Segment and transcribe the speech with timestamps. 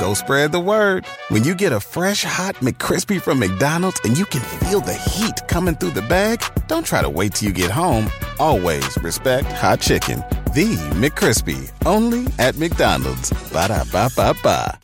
[0.00, 1.06] go spread the word.
[1.28, 5.46] When you get a fresh hot McCrispy from McDonald's and you can feel the heat
[5.46, 8.10] coming through the bag, don't try to wait till you get home.
[8.38, 10.24] Always respect hot chicken.
[10.54, 13.30] The McCrispy, only at McDonald's.
[13.52, 14.80] Ba da ba ba ba.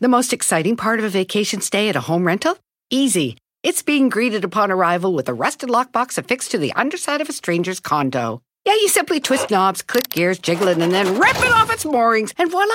[0.00, 2.56] The most exciting part of a vacation stay at a home rental?
[2.88, 3.36] Easy.
[3.64, 7.32] It's being greeted upon arrival with a rusted lockbox affixed to the underside of a
[7.32, 8.40] stranger's condo.
[8.64, 11.84] Yeah, you simply twist knobs, click gears, jiggle it, and then rip it off its
[11.84, 12.74] moorings, and voila!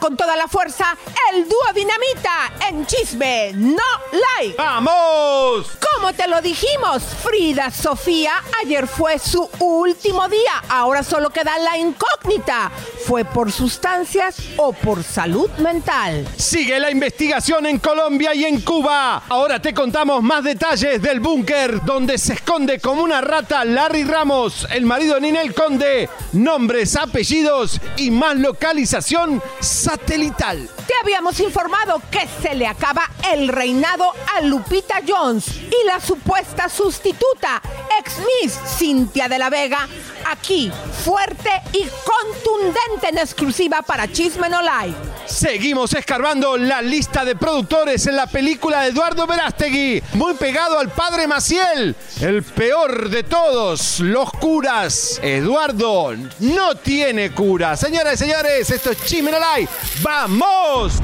[0.00, 0.96] Con toda la fuerza
[1.32, 4.56] el dúo Dinamita en Chisme No Like.
[4.56, 5.66] ¡Vamos!
[5.94, 10.62] Como te lo dijimos, Frida Sofía ayer fue su último día.
[10.68, 12.70] Ahora solo queda la incógnita.
[13.06, 16.26] ¿Fue por sustancias o por salud mental?
[16.36, 19.22] Sigue la investigación en Colombia y en Cuba.
[19.28, 24.66] Ahora te contamos más detalles del búnker donde se esconde como una rata Larry Ramos,
[24.72, 26.08] el marido Ninel Conde.
[26.32, 29.42] Nombres, apellidos y más localización
[29.86, 30.68] satelital.
[30.84, 36.68] Te habíamos informado que se le acaba el reinado a Lupita Jones y la supuesta
[36.68, 37.62] sustituta,
[38.00, 39.86] ex Miss Cintia de la Vega,
[40.28, 40.72] aquí
[41.04, 44.96] fuerte y contundente en exclusiva para Chisme No Like.
[45.26, 50.90] Seguimos escarbando la lista de productores en la película de Eduardo Verástegui, muy pegado al
[50.90, 55.20] padre Maciel, el peor de todos, los curas.
[55.22, 57.76] Eduardo no tiene cura.
[57.76, 59.75] Señoras y señores, esto es Chisme No Like.
[60.02, 61.00] ¡Vamos!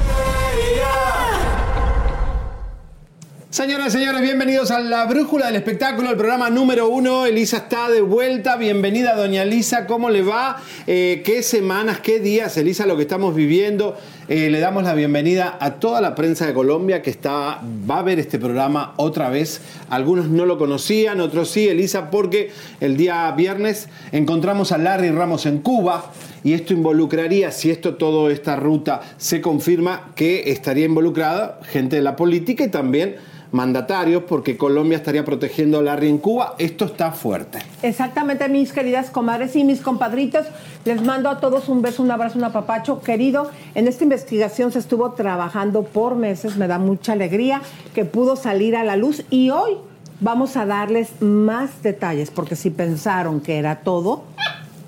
[3.53, 7.27] Señoras y señores, bienvenidos a La Brújula del Espectáculo, el programa número uno.
[7.27, 8.55] Elisa está de vuelta.
[8.55, 9.85] Bienvenida, doña Elisa.
[9.85, 10.59] ¿Cómo le va?
[10.87, 13.95] Eh, ¿Qué semanas, qué días, Elisa, lo que estamos viviendo?
[14.29, 18.03] Eh, le damos la bienvenida a toda la prensa de Colombia que está, va a
[18.03, 19.59] ver este programa otra vez.
[19.89, 25.45] Algunos no lo conocían, otros sí, Elisa, porque el día viernes encontramos a Larry Ramos
[25.45, 31.59] en Cuba y esto involucraría, si esto, toda esta ruta se confirma, que estaría involucrada
[31.63, 33.17] gente de la política y también
[33.53, 36.55] mandatarios, porque Colombia estaría protegiendo a Larry en Cuba.
[36.57, 37.59] Esto está fuerte.
[37.83, 40.47] Exactamente, mis queridas comadres y mis compadritos.
[40.85, 42.99] Les mando a todos un beso, un abrazo, un apapacho.
[43.01, 46.57] Querido, en esta investigación se estuvo trabajando por meses.
[46.57, 47.61] Me da mucha alegría
[47.93, 49.77] que pudo salir a la luz y hoy
[50.19, 54.23] vamos a darles más detalles, porque si pensaron que era todo,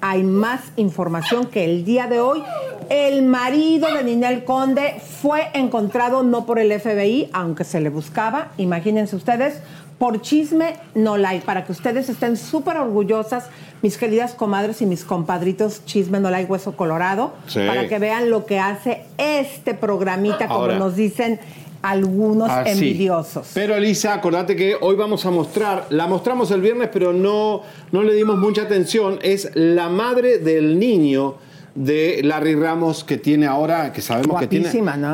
[0.02, 2.44] hay más información que el día de hoy.
[2.90, 8.52] El marido de Ninel Conde fue encontrado no por el FBI, aunque se le buscaba,
[8.58, 9.56] imagínense ustedes,
[9.98, 13.46] por chisme no like, para que ustedes estén súper orgullosas,
[13.82, 17.60] mis queridas comadres y mis compadritos, chisme no like, hueso colorado, Sí.
[17.66, 20.80] para que vean lo que hace este programita, como Ahora.
[20.80, 21.40] nos dicen
[21.82, 22.72] algunos Así.
[22.72, 23.52] envidiosos.
[23.54, 28.04] Pero Elisa, acordate que hoy vamos a mostrar, la mostramos el viernes, pero no, no
[28.04, 31.36] le dimos mucha atención, es la madre del niño
[31.76, 34.72] de Larry Ramos que tiene ahora, que sabemos que tiene ¿no?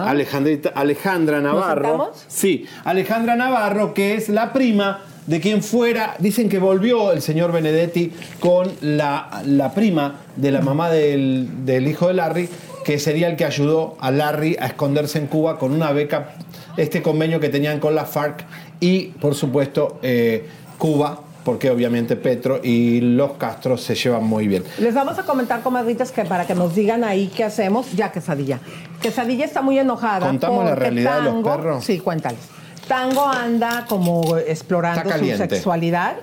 [0.08, 2.12] Alejandrita- Alejandra Navarro.
[2.28, 7.52] Sí, Alejandra Navarro, que es la prima de quien fuera, dicen que volvió el señor
[7.52, 12.50] Benedetti con la, la prima de la mamá del, del hijo de Larry,
[12.86, 16.34] que sería el que ayudó a Larry a esconderse en Cuba con una beca,
[16.78, 18.44] este convenio que tenían con la FARC
[18.80, 20.48] y, por supuesto, eh,
[20.80, 24.64] Cuba, porque obviamente Petro y los Castro se llevan muy bien.
[24.80, 28.60] Les vamos a comentar, comadritas, que para que nos digan ahí qué hacemos, ya Quesadilla.
[29.02, 30.28] Quesadilla está muy enojada.
[30.28, 31.84] ¿Contamos la realidad de los Tango- perros?
[31.86, 32.40] Sí, cuéntales.
[32.88, 36.16] Tango anda como explorando su sexualidad.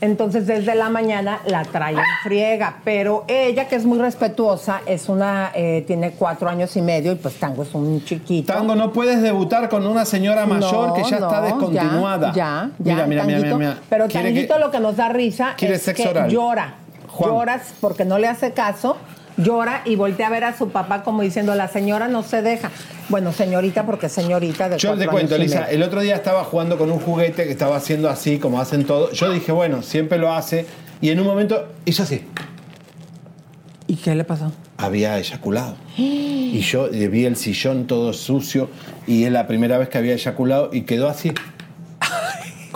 [0.00, 2.76] Entonces, desde la mañana la trae en friega.
[2.84, 7.14] Pero ella, que es muy respetuosa, es una, eh, tiene cuatro años y medio, y
[7.14, 8.52] pues Tango es un chiquito.
[8.52, 12.32] Tango, no puedes debutar con una señora mayor No, que ya está descontinuada.
[12.34, 13.58] Ya, ya, Mira, mira, mira, Tanguito.
[13.58, 13.82] mira, mira.
[13.88, 16.28] Pero Tanguito que- lo que nos da risa es que oral.
[16.28, 16.74] llora.
[17.08, 17.30] Juan.
[17.30, 18.98] Lloras porque no le hace caso,
[19.36, 22.70] llora y voltea a ver a su papá como diciendo, la señora no se deja.
[23.08, 26.90] Bueno, señorita, porque señorita de Yo te cuento, Lisa, el otro día estaba jugando con
[26.90, 29.12] un juguete que estaba haciendo así, como hacen todos.
[29.12, 30.66] Yo dije, bueno, siempre lo hace.
[31.00, 32.24] Y en un momento hizo así.
[33.86, 34.52] ¿Y qué le pasó?
[34.78, 35.76] Había eyaculado.
[35.96, 38.68] Y yo eh, vi el sillón todo sucio
[39.06, 41.32] y es la primera vez que había eyaculado y quedó así.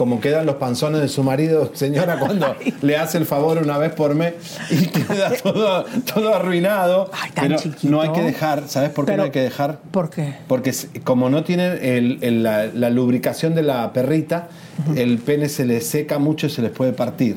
[0.01, 3.93] Como quedan los panzones de su marido, señora, cuando le hace el favor una vez
[3.93, 4.33] por mes
[4.71, 7.11] y queda todo, todo arruinado.
[7.13, 7.93] Ay, tan Pero chiquito.
[7.93, 9.79] no hay que dejar, ¿sabes por qué Pero- no hay que dejar?
[9.91, 10.37] ¿Por qué?
[10.49, 10.73] Porque
[11.05, 14.49] como no tiene el- el- la, la lubricación de la perrita,
[14.97, 17.37] el pene se le seca mucho y se les puede partir.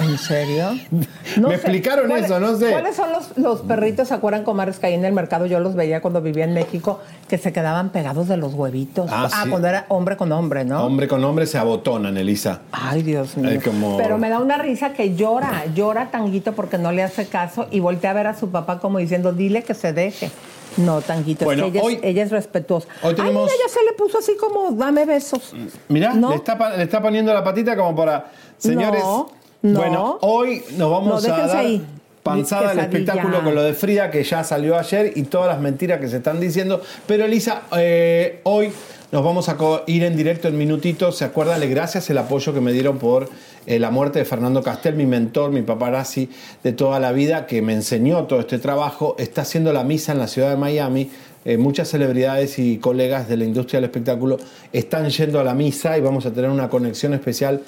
[0.00, 0.70] ¿En serio?
[1.36, 2.70] Me explicaron ¿Cuáles- eso, no sé.
[2.70, 5.74] ¿Cuáles son los, los perritos, se acuerdan, comadres, que ahí en el mercado yo los
[5.74, 9.10] veía cuando vivía en México, que se quedaban pegados de los huevitos?
[9.12, 9.50] Ah, sí.
[9.50, 10.84] cuando era hombre con hombre, ¿no?
[10.84, 12.60] Hombre con hombre se abotonan, Elisa.
[12.72, 13.50] Ay, Dios mío.
[13.50, 17.26] Ay, como- Pero me da una risa que llora, llora Tanguito porque no le hace
[17.26, 20.30] caso y voltea a ver a su papá como diciendo, dile que se deje.
[20.78, 22.88] No, Tanguito, Bueno, es que ella, hoy- es, ella es respetuosa.
[23.02, 25.52] hoy tenemos- Ay, mira, ya se le puso así como, dame besos.
[25.88, 26.30] Mirá, ¿No?
[26.30, 28.30] le, está, le está poniendo la patita como para.
[28.56, 29.28] Señores, No,
[29.62, 29.78] no.
[29.80, 31.84] bueno, hoy nos vamos No, a dar ahí.
[32.22, 36.00] panzada al espectáculo con lo de Frida, que ya salió ayer, y todas las mentiras
[36.00, 36.80] que se están diciendo.
[37.06, 38.70] Pero Elisa, eh, hoy
[39.10, 39.56] nos vamos a
[39.86, 41.16] ir en directo en minutitos.
[41.16, 41.60] ¿Se acuerdan?
[41.60, 43.28] Le gracias el apoyo que me dieron por
[43.66, 46.28] eh, la muerte de Fernando Castel, mi mentor, mi paparazzi
[46.62, 49.14] de toda la vida, que me enseñó todo este trabajo.
[49.18, 51.10] Está haciendo la misa en la ciudad de Miami.
[51.44, 54.38] Eh, muchas celebridades y colegas de la industria del espectáculo
[54.72, 57.62] están yendo a la misa y vamos a tener una conexión especial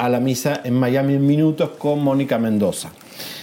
[0.00, 2.90] a la misa en Miami en minutos con Mónica Mendoza.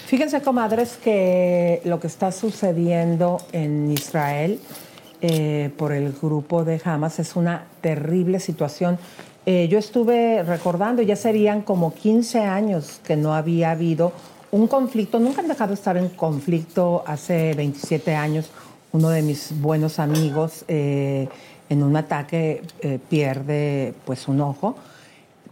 [0.07, 4.59] Fíjense, comadres, que lo que está sucediendo en Israel
[5.21, 8.98] eh, por el grupo de Hamas es una terrible situación.
[9.45, 14.12] Eh, yo estuve recordando, ya serían como 15 años que no había habido
[14.50, 18.50] un conflicto, nunca han dejado de estar en conflicto hace 27 años.
[18.94, 21.27] Uno de mis buenos amigos eh,
[21.69, 24.75] en un ataque eh, pierde pues un ojo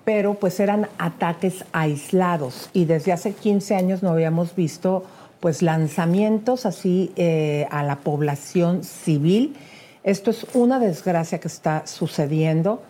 [0.05, 5.03] pero pues eran ataques aislados y desde hace 15 años no habíamos visto
[5.39, 9.55] pues lanzamientos así eh, a la población civil.
[10.03, 12.81] Esto es una desgracia que está sucediendo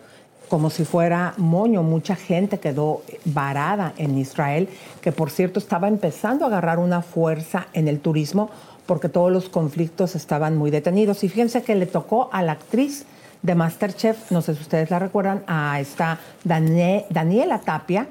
[0.48, 1.82] como si fuera moño.
[1.82, 4.68] Mucha gente quedó varada en Israel,
[5.00, 8.50] que por cierto estaba empezando a agarrar una fuerza en el turismo
[8.84, 11.24] porque todos los conflictos estaban muy detenidos.
[11.24, 13.06] Y fíjense que le tocó a la actriz
[13.42, 18.06] de Masterchef, no sé si ustedes la recuerdan, a esta Danie- Daniela Tapia,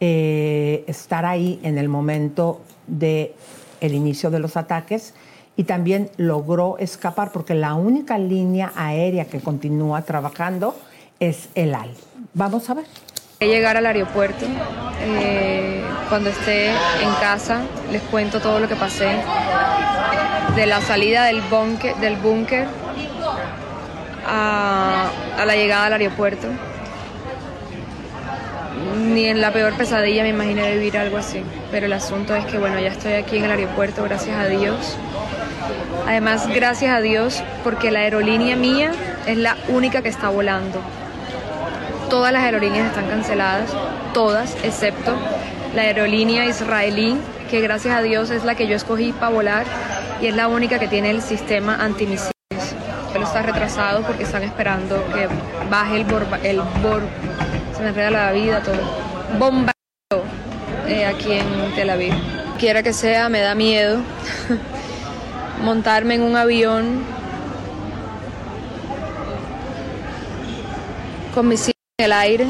[0.00, 3.34] eh, estar ahí en el momento de
[3.80, 5.14] el inicio de los ataques
[5.56, 10.76] y también logró escapar porque la única línea aérea que continúa trabajando
[11.20, 11.90] es el AL.
[12.34, 12.84] Vamos a ver.
[13.40, 14.46] llegar al aeropuerto.
[15.04, 19.08] eh, cuando esté en casa les cuento todo lo que pasé.
[20.56, 22.66] De la salida del búnker, del búnker
[24.26, 25.10] a,
[25.44, 26.48] la llegada al aeropuerto.
[28.96, 31.42] Ni en la peor pesadilla me imaginé vivir algo así.
[31.70, 34.96] Pero el asunto es que bueno, ya estoy aquí en el aeropuerto, gracias a Dios.
[36.06, 38.92] Además, gracias a Dios, porque la aerolínea mía
[39.26, 40.80] es la única que está volando.
[42.10, 43.70] Todas las aerolíneas están canceladas,
[44.12, 45.16] todas, excepto
[45.74, 47.16] la aerolínea israelí,
[47.50, 49.64] que gracias a Dios es la que yo escogí para volar
[50.20, 52.31] y es la única que tiene el sistema antimisiles.
[53.22, 55.28] Pero está retrasado porque están esperando que
[55.70, 57.02] baje el borba, el bor,
[57.72, 58.74] se me enreda la vida todo.
[59.38, 60.24] Bombardeo
[60.88, 62.12] eh, aquí en Tel Aviv.
[62.58, 64.00] Quiera que sea, me da miedo
[65.62, 67.04] montarme en un avión
[71.32, 72.46] con misiles en el aire.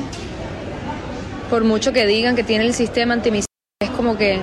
[1.51, 3.47] Por mucho que digan que tiene el sistema antimisiles,
[3.79, 4.41] es como que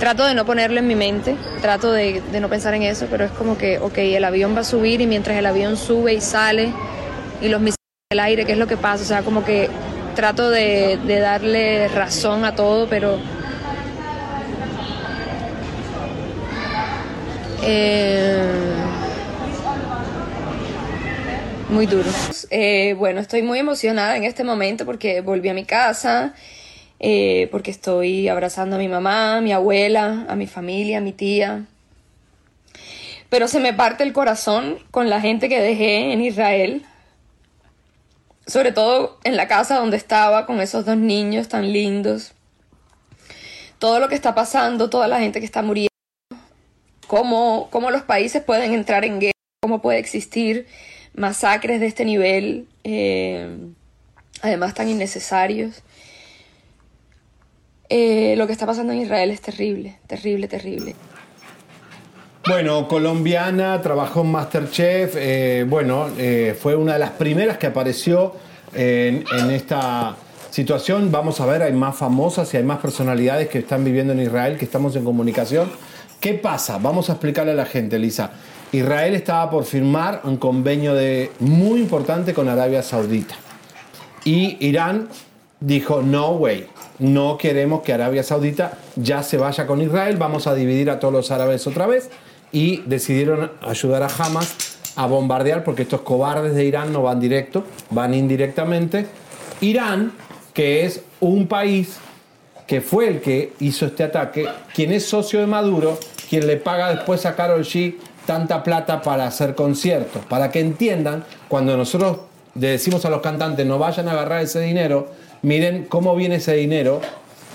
[0.00, 3.26] trato de no ponerlo en mi mente, trato de, de no pensar en eso, pero
[3.26, 6.20] es como que, ok, el avión va a subir y mientras el avión sube y
[6.22, 6.72] sale
[7.42, 7.76] y los misiles
[8.10, 9.04] en el aire, ¿qué es lo que pasa?
[9.04, 9.68] O sea, como que
[10.16, 13.18] trato de, de darle razón a todo, pero...
[17.62, 18.50] Eh,
[21.68, 22.08] muy duro.
[22.48, 26.34] Eh, bueno, estoy muy emocionada en este momento porque volví a mi casa,
[27.00, 31.12] eh, porque estoy abrazando a mi mamá, a mi abuela, a mi familia, a mi
[31.12, 31.64] tía.
[33.30, 36.84] Pero se me parte el corazón con la gente que dejé en Israel,
[38.46, 42.32] sobre todo en la casa donde estaba con esos dos niños tan lindos.
[43.78, 45.88] Todo lo que está pasando, toda la gente que está muriendo,
[47.06, 50.66] cómo, cómo los países pueden entrar en guerra, cómo puede existir
[51.14, 53.56] masacres de este nivel, eh,
[54.42, 55.82] además tan innecesarios.
[57.92, 60.94] Eh, lo que está pasando en Israel es terrible, terrible, terrible.
[62.46, 68.36] Bueno, colombiana, trabajó en Masterchef, eh, bueno, eh, fue una de las primeras que apareció
[68.72, 70.14] en, en esta
[70.50, 71.10] situación.
[71.10, 74.56] Vamos a ver, hay más famosas y hay más personalidades que están viviendo en Israel,
[74.56, 75.68] que estamos en comunicación.
[76.20, 76.78] ¿Qué pasa?
[76.78, 78.30] Vamos a explicarle a la gente, Lisa.
[78.70, 83.34] Israel estaba por firmar un convenio de, muy importante con Arabia Saudita.
[84.24, 85.08] Y Irán
[85.58, 86.66] dijo, no, way,
[87.00, 91.12] no queremos que Arabia Saudita ya se vaya con Israel, vamos a dividir a todos
[91.12, 92.10] los árabes otra vez.
[92.52, 97.64] Y decidieron ayudar a Hamas a bombardear porque estos cobardes de Irán no van directo,
[97.90, 99.06] van indirectamente.
[99.60, 100.12] Irán,
[100.52, 101.98] que es un país
[102.66, 106.94] que fue el que hizo este ataque, quien es socio de Maduro, quien le paga
[106.94, 112.18] después a Karol G tanta plata para hacer conciertos, para que entiendan, cuando nosotros
[112.54, 115.08] le decimos a los cantantes no vayan a agarrar ese dinero,
[115.42, 117.00] miren cómo viene ese dinero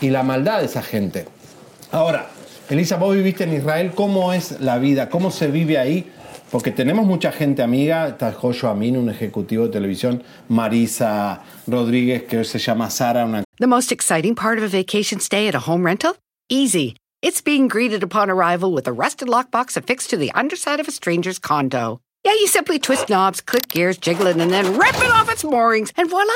[0.01, 1.25] y la maldad de esa gente.
[1.91, 2.29] Ahora,
[2.69, 5.09] Elisa, vos viviste en Israel, ¿cómo es la vida?
[5.09, 6.11] ¿Cómo se vive ahí?
[6.51, 12.43] Porque tenemos mucha gente amiga, está Joshua Amin, un ejecutivo de televisión, Marisa Rodríguez, que
[12.43, 15.85] se llama Sara, una The most exciting part of a vacation stay at a home
[15.85, 16.15] rental?
[16.49, 16.95] Easy.
[17.21, 20.91] It's being greeted upon arrival with a rusted lockbox affixed to the underside of a
[20.91, 21.99] stranger's condo.
[22.23, 25.43] Yeah, you simply twist knobs, click gears, jiggle it, and then rip it off its
[25.43, 26.33] moorings, and voila!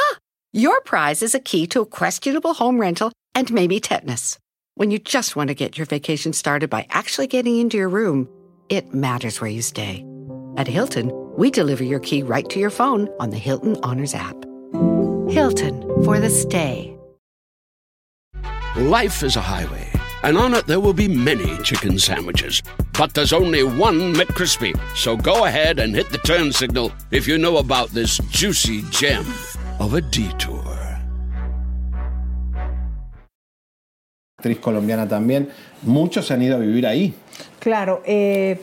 [0.51, 4.39] Your prize is a key to a questionable home rental and maybe tetanus.
[4.73, 8.27] When you just want to get your vacation started by actually getting into your room,
[8.67, 10.03] it matters where you stay.
[10.57, 14.35] At Hilton, we deliver your key right to your phone on the Hilton Honors app.
[15.29, 16.97] Hilton for the stay.
[18.75, 19.87] Life is a highway,
[20.23, 22.63] and on it there will be many chicken sandwiches.
[22.93, 24.75] But there's only one McCrispy.
[24.95, 29.27] So go ahead and hit the turn signal if you know about this juicy gem
[29.79, 30.79] of a detour.
[34.39, 35.49] actriz colombiana también.
[35.83, 37.13] Muchos se han ido a vivir ahí.
[37.59, 38.61] Claro, eh,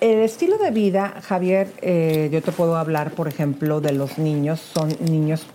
[0.00, 4.60] el estilo de vida, Javier, eh, yo te puedo hablar, por ejemplo, de los niños.
[4.60, 5.46] Son niños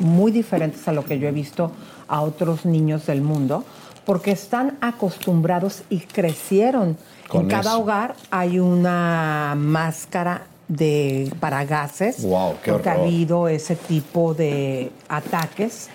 [0.00, 1.72] muy diferentes a lo que yo he visto
[2.08, 3.64] a otros niños del mundo,
[4.04, 6.98] porque están acostumbrados y crecieron.
[7.28, 7.80] Con en cada eso.
[7.80, 10.42] hogar hay una máscara
[10.76, 12.26] de para gases,
[12.62, 15.88] qué porque ha habido ese tipo de ataques.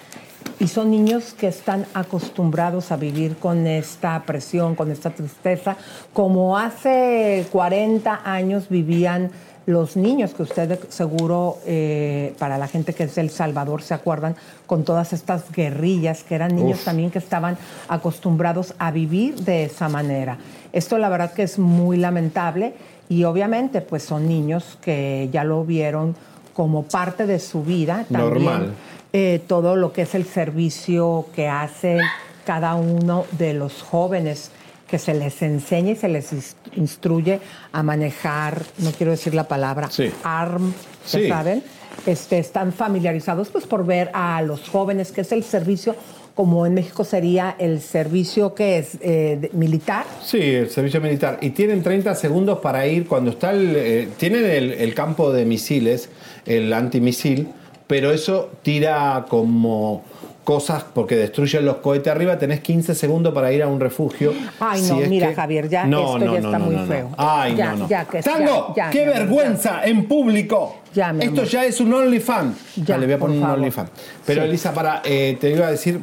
[0.59, 5.77] Y son niños que están acostumbrados a vivir con esta presión, con esta tristeza,
[6.11, 9.31] como hace 40 años vivían
[9.69, 13.93] los niños, que ustedes seguro, eh, para la gente que es de El Salvador, se
[13.93, 16.85] acuerdan, con todas estas guerrillas, que eran niños Uf.
[16.85, 17.55] también que estaban
[17.87, 20.39] acostumbrados a vivir de esa manera.
[20.73, 22.73] Esto la verdad que es muy lamentable
[23.09, 26.15] y obviamente pues son niños que ya lo vieron
[26.53, 28.73] como parte de su vida también Normal.
[29.13, 31.99] eh, todo lo que es el servicio que hacen
[32.45, 34.51] cada uno de los jóvenes,
[34.87, 37.39] que se les enseña y se les ins- instruye
[37.71, 40.11] a manejar, no quiero decir la palabra, Sí.
[40.23, 41.27] ARM, ¿ya Sí.
[41.27, 41.63] saben?
[42.05, 45.95] Este, están familiarizados pues por ver a los jóvenes, que es el servicio,
[46.39, 50.05] como en México sería el servicio que es eh, militar.
[50.23, 51.37] Sí, el servicio militar.
[51.41, 53.73] Y tienen 30 segundos para ir cuando está el...
[53.75, 56.07] eh, tienen el, el campo de misiles,
[56.45, 57.49] el antimisil,
[57.87, 60.01] pero eso tira como
[60.45, 62.39] cosas porque destruyen los cohetes arriba.
[62.39, 64.33] Tenés 15 segundos para ir a un refugio.
[64.61, 67.09] Ay, Si no, mira, que- Javier, ya esto ya está muy feo.
[67.17, 67.89] Ay, Ya, no, no.
[67.89, 68.73] ya, que- ¡Tango!
[68.77, 70.77] ya, ¡Qué vergüenza en público!
[70.95, 72.55] Ya, Esto ya es un OnlyFans.
[72.77, 73.43] Ya, Ya, le voy a poner un.
[73.43, 73.89] OnlyFans.
[74.25, 74.47] Pero Sí.
[74.47, 75.99] Elisa, para, eh, te iba a decir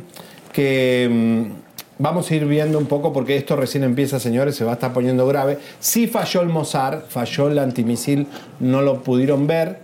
[0.57, 4.71] que mm, vamos a ir viendo un poco porque esto recién empieza, señores, se va
[4.71, 5.59] a estar poniendo grave.
[5.81, 8.27] Sí falló el Mossad, falló el antimisil,
[8.59, 9.81] no lo pudieron ver.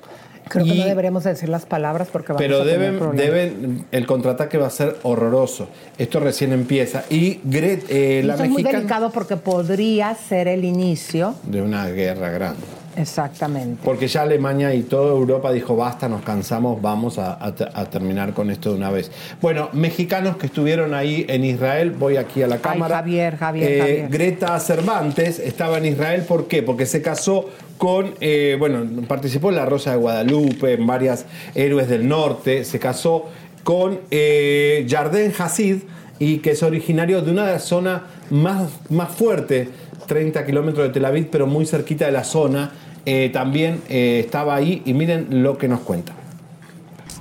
[0.49, 3.27] Creo que no deberíamos decir las palabras porque vamos pero a tener deben, problemas.
[3.27, 5.69] deben, el contraataque va a ser horroroso.
[5.99, 7.05] Esto recién empieza.
[7.11, 11.35] Y Gret, eh, la Eso es muy mexicana, delicado porque podría ser el inicio.
[11.45, 12.63] de una guerra grande.
[12.97, 13.81] Exactamente.
[13.85, 17.85] Porque ya Alemania y toda Europa dijo, basta, nos cansamos, vamos a, a te- a
[17.87, 19.11] terminar con esto de una vez.
[19.41, 22.97] Bueno, mexicanos que estuvieron ahí en Israel, voy aquí a la cámara.
[22.97, 24.09] Javier, Javier, Eh, Javier.
[24.11, 26.63] Greta Cervantes estaba en Israel, ¿por qué?
[26.63, 31.89] Porque se casó con, eh, bueno, participó en La Rosa de Guadalupe, en varias héroes
[31.89, 33.27] del norte, se casó
[33.65, 35.79] con eh, Yarden Hasid,
[36.19, 39.69] y que es originario de una zona más, más fuerte,
[40.07, 42.71] 30 kilómetros de Tel Aviv, pero muy cerquita de la zona.
[43.05, 46.13] Eh, también eh, estaba ahí y miren lo que nos cuenta.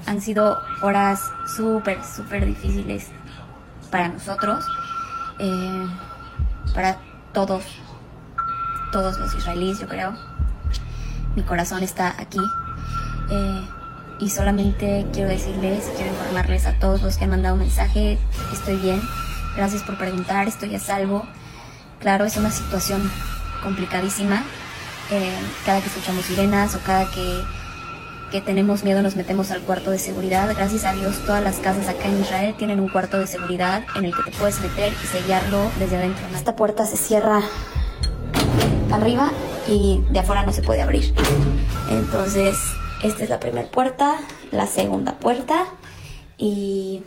[0.06, 1.22] Han sido horas
[1.56, 3.08] súper, súper difíciles
[3.90, 4.66] para nosotros,
[5.40, 5.86] eh,
[6.74, 6.98] para
[7.34, 7.64] todos,
[8.92, 10.14] todos los israelíes, yo creo.
[11.36, 12.40] Mi corazón está aquí.
[13.30, 13.62] eh,
[14.20, 18.20] y solamente quiero decirles, quiero informarles a todos los que han mandado mensaje,
[18.54, 19.02] estoy bien.
[19.56, 21.26] Gracias por preguntar, estoy a salvo.
[22.02, 23.10] Claro, es una situación
[23.64, 24.44] complicadísima.
[25.12, 25.34] eh,
[25.66, 27.44] cada que escuchamos sirenas o cada que
[28.32, 30.50] que tenemos miedo nos metemos al cuarto de seguridad.
[30.56, 34.06] Gracias a Dios todas las casas acá en Israel tienen un cuarto de seguridad en
[34.06, 36.26] el que te puedes meter y sellarlo desde adentro.
[36.34, 37.42] Esta puerta se cierra
[38.90, 39.32] arriba
[39.68, 41.14] y de afuera no se puede abrir.
[41.90, 42.56] Entonces
[43.04, 44.20] Esta es la primera puerta,
[44.52, 45.66] la segunda puerta
[46.38, 47.02] y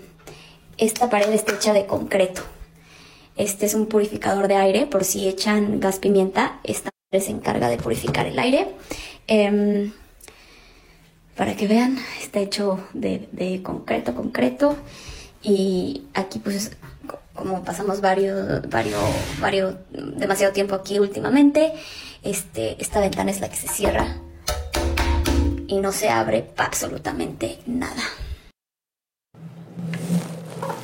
[0.76, 2.42] esta pared está hecha de concreto.
[3.37, 7.76] Este es un purificador de aire, por si echan gas pimienta, esta se encarga de
[7.76, 8.69] purificar el aire.
[9.26, 9.93] Em,
[11.37, 14.76] para que vean, está hecho de, de, concreto, concreto.
[15.43, 16.73] Y aquí pues
[17.35, 19.03] como pasamos varios, varios,
[19.41, 21.73] varios, demasiado tiempo aquí últimamente,
[22.23, 24.17] este, esta ventana es la que se cierra
[25.67, 28.03] y no se abre absolutamente nada.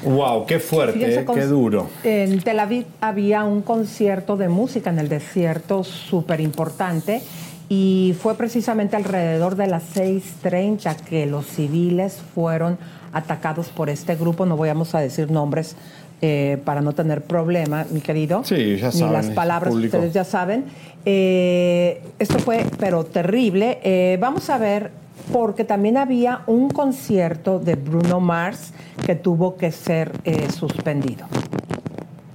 [0.05, 1.89] Wow, qué fuerte, eh, qué duro.
[2.05, 7.23] En Tel Aviv había un concierto de música en el desierto súper importante
[7.69, 12.79] y fue precisamente alrededor de las 6.30 que los civiles fueron
[13.13, 15.77] atacados por este grupo, no voy a decir nombres
[16.23, 18.43] eh, para no tener problema, mi querido.
[18.45, 19.07] Sí, ya saben.
[19.09, 20.65] Ni las palabras, ustedes ya saben.
[21.05, 24.19] Eh, esto fue, pero terrible.
[24.21, 24.91] vamos a ver
[25.33, 28.73] porque también había un concierto de Bruno Mars
[29.05, 31.27] que tuvo que ser eh, suspendido.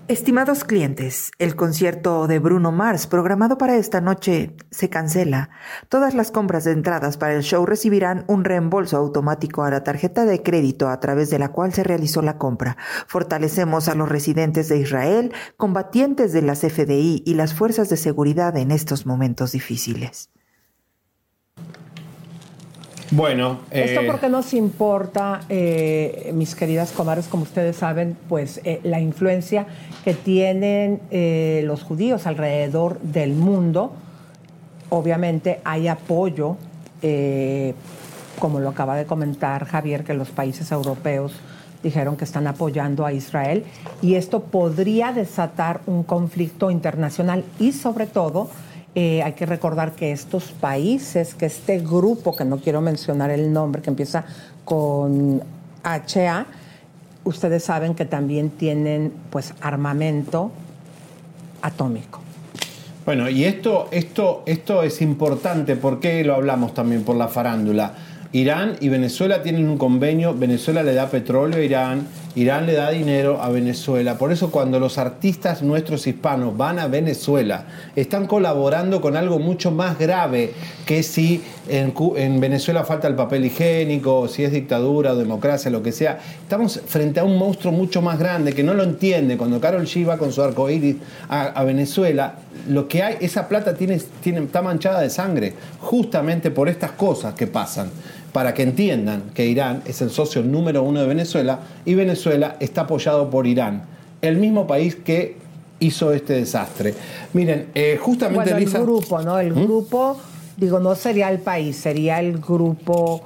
[0.08, 5.50] Estimados clientes, el concierto de Bruno Mars programado para esta noche se cancela.
[5.90, 10.26] Todas las compras de entradas para el show recibirán un reembolso automático a la tarjeta
[10.26, 12.78] de crédito a través de la cual se realizó la compra.
[13.08, 18.56] Fortalecemos a los residentes de Israel, combatientes de las FDI y las fuerzas de seguridad
[18.58, 20.30] en estos momentos difíciles.
[23.16, 28.82] Bueno, esto eh, porque nos importa, eh, mis queridas comadres, como ustedes saben, pues eh,
[28.84, 29.68] la influencia
[30.04, 31.00] que tienen
[31.66, 33.94] los judíos alrededor del mundo.
[34.90, 36.58] Obviamente hay apoyo,
[38.38, 41.40] como lo acaba de comentar Javier, que los países europeos
[41.84, 43.64] dijeron que están apoyando a Israel
[44.02, 48.50] y esto podría desatar un conflicto internacional y sobre todo
[48.96, 53.52] eh, hay que recordar que estos países, que este grupo, que no quiero mencionar el
[53.52, 54.24] nombre, que empieza
[54.64, 55.44] con
[55.84, 56.46] HA,
[57.26, 60.52] ustedes saben que también tienen pues armamento
[61.62, 62.22] atómico.
[63.06, 67.94] Bueno, y esto, esto, esto es importante, porque lo hablamos también por la farándula?
[68.32, 72.92] Irán y Venezuela tienen un convenio, Venezuela le da petróleo a Irán, Irán le da
[72.92, 74.18] dinero a Venezuela.
[74.18, 79.72] Por eso cuando los artistas nuestros hispanos van a Venezuela, están colaborando con algo mucho
[79.72, 80.52] más grave
[80.86, 85.94] que si en, Venezuela falta el papel higiénico, si es dictadura o democracia, lo que
[85.94, 86.20] sea.
[86.42, 89.38] Estamos frente a un monstruo mucho más grande que no lo entiende.
[89.38, 90.98] Cuando Carol G va con su arco iris
[91.30, 92.36] a, Venezuela,
[92.68, 97.48] lo que hay, esa plata tiene, está manchada de sangre, justamente por estas cosas que
[97.48, 97.90] pasan
[98.36, 102.82] para que entiendan que Irán es el socio número uno de Venezuela y Venezuela está
[102.82, 103.84] apoyado por Irán,
[104.22, 105.38] el mismo país que
[105.80, 106.94] hizo este desastre.
[107.32, 109.40] Miren, eh, justamente bueno, el grupo, ¿no?
[109.40, 109.64] El ¿Mm?
[109.64, 110.18] grupo,
[110.58, 113.22] digo, no sería el país, sería el grupo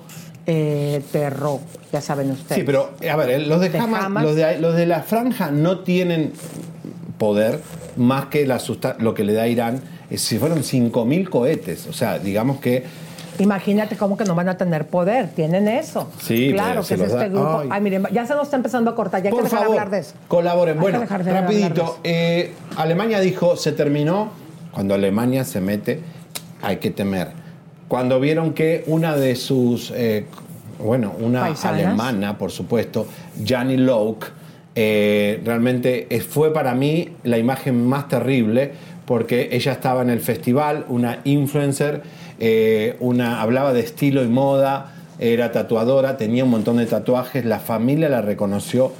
[0.46, 1.60] eh, terror,
[1.92, 2.60] ya saben ustedes.
[2.60, 3.72] Sí, pero a ver, los de,
[4.22, 6.34] Los, de, los de la franja no tienen
[7.18, 7.60] poder
[7.98, 8.62] más que la
[9.00, 9.82] lo que le da Irán.
[10.16, 13.09] Si fueron 5.000 cohetes, o sea, digamos que
[13.40, 16.10] Imagínate cómo que no van a tener poder, tienen eso.
[16.22, 17.64] Sí, claro que es este grupo.
[17.70, 17.82] Ay.
[17.82, 20.00] miren, ya se nos está empezando a cortar, ya hay que dejar de hablar de
[20.00, 20.14] eso.
[20.28, 20.80] Colaboren.
[20.80, 24.30] bueno, rapidito, eh, Alemania dijo, se terminó,
[24.72, 26.02] cuando Alemania se mete,
[26.62, 27.30] hay que temer.
[27.88, 30.26] Cuando vieron que una de sus, eh,
[30.84, 33.08] bueno, una alemana, por supuesto,
[33.44, 34.28] Janny Loke,
[34.76, 38.72] eh, realmente fue para mí la imagen más terrible
[39.06, 42.04] porque ella estaba en el festival, una influencer
[42.40, 47.60] eh, una, hablaba de estilo y moda, era tatuadora, tenía un montón de tatuajes, la
[47.60, 48.94] familia la reconoció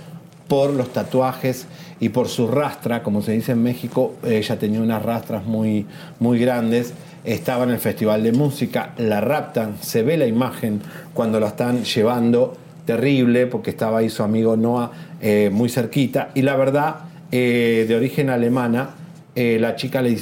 [0.50, 1.66] por los tatuajes
[2.02, 5.86] y por su rastra, como se dice en México, ella tenía unas rastras muy,
[6.20, 10.82] muy grandes, estaba en el Festival de Música, la raptan, se ve la imagen
[11.14, 16.42] cuando la están llevando, terrible, porque estaba ahí su amigo Noah eh, muy cerquita, y
[16.42, 16.96] la verdad,
[17.32, 18.96] eh, de origen alemana,
[19.36, 20.18] la chica le,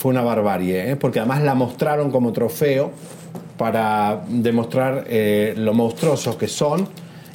[0.00, 0.96] fue una barbarie, ¿eh?
[0.96, 2.90] porque además la mostraron como trofeo
[3.58, 6.88] para demostrar eh, lo monstruosos que son,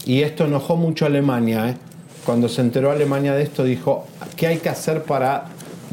[0.03, 1.69] y esto enojó mucho a Alemania.
[1.69, 1.75] ¿eh?
[2.25, 5.45] Cuando se enteró Alemania de esto, dijo, ¿qué hay que hacer para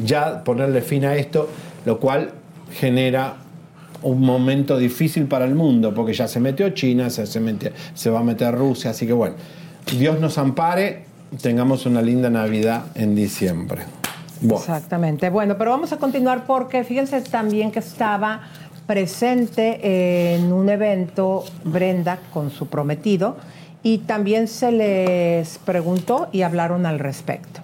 [0.03, 1.47] ya ponerle fin a esto?
[1.85, 2.31] Lo cual
[2.71, 3.35] genera
[4.01, 7.39] un momento difícil para el mundo, porque ya se metió China, se, se,
[7.93, 9.35] se va a meter Rusia, así que bueno,
[9.95, 11.03] Dios nos ampare,
[11.39, 13.83] tengamos una linda Navidad en diciembre.
[14.51, 15.29] Exactamente.
[15.29, 18.41] Bueno, pero vamos a continuar porque fíjense también que estaba
[18.85, 23.37] presente en un evento Brenda con su prometido
[23.81, 27.61] y también se les preguntó y hablaron al respecto.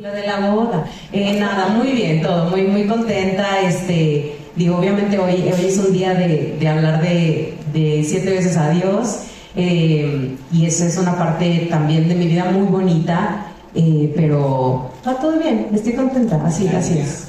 [0.00, 5.16] Lo de la boda, eh, nada, muy bien, todo, muy muy contenta, este, Digo, obviamente
[5.20, 9.20] hoy, hoy es un día de, de hablar de, de, siete veces a Dios
[9.54, 15.14] eh, y esa es una parte también de mi vida muy bonita, eh, pero va
[15.14, 17.28] todo bien, estoy contenta, así, así es.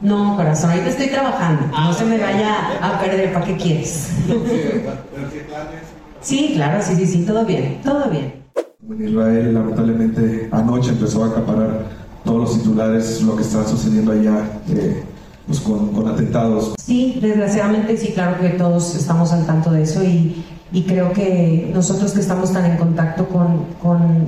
[0.00, 4.10] No, corazón, ahorita estoy trabajando, no se me vaya a perder, ¿para qué quieres?
[6.20, 8.34] Sí, claro, sí, sí, sí, todo bien, todo bien.
[8.90, 11.84] En Israel, lamentablemente, anoche empezó a acaparar
[12.24, 14.44] todos los titulares, lo que está sucediendo allá.
[14.68, 15.04] Eh,
[15.46, 16.74] pues con, atentados.
[16.78, 21.70] Sí, desgraciadamente sí, claro que todos estamos al tanto de eso y, y creo que
[21.72, 24.26] nosotros que estamos tan en contacto con, con,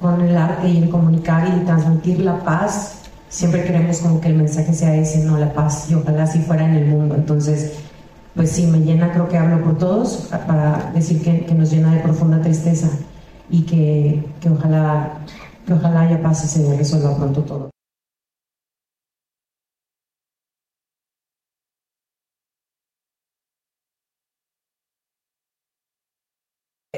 [0.00, 4.36] con, el arte y en comunicar y transmitir la paz, siempre queremos como que el
[4.36, 7.14] mensaje sea ese, no la paz, y ojalá así fuera en el mundo.
[7.14, 7.74] Entonces,
[8.34, 11.94] pues sí, me llena, creo que hablo por todos, para decir que, que nos llena
[11.94, 12.88] de profunda tristeza
[13.50, 15.18] y que, que, ojalá,
[15.66, 17.70] que ojalá haya paz y se resuelva pronto todo.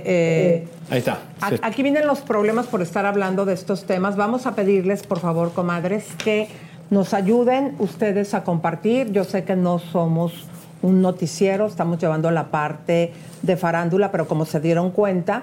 [0.05, 1.19] Eh, Ahí está.
[1.63, 4.17] Aquí vienen los problemas por estar hablando de estos temas.
[4.17, 6.49] Vamos a pedirles, por favor, comadres, que
[6.91, 9.13] nos ayuden ustedes a compartir.
[9.13, 10.47] Yo sé que no somos
[10.83, 15.43] un noticiero, estamos llevando la parte de farándula, pero como se dieron cuenta,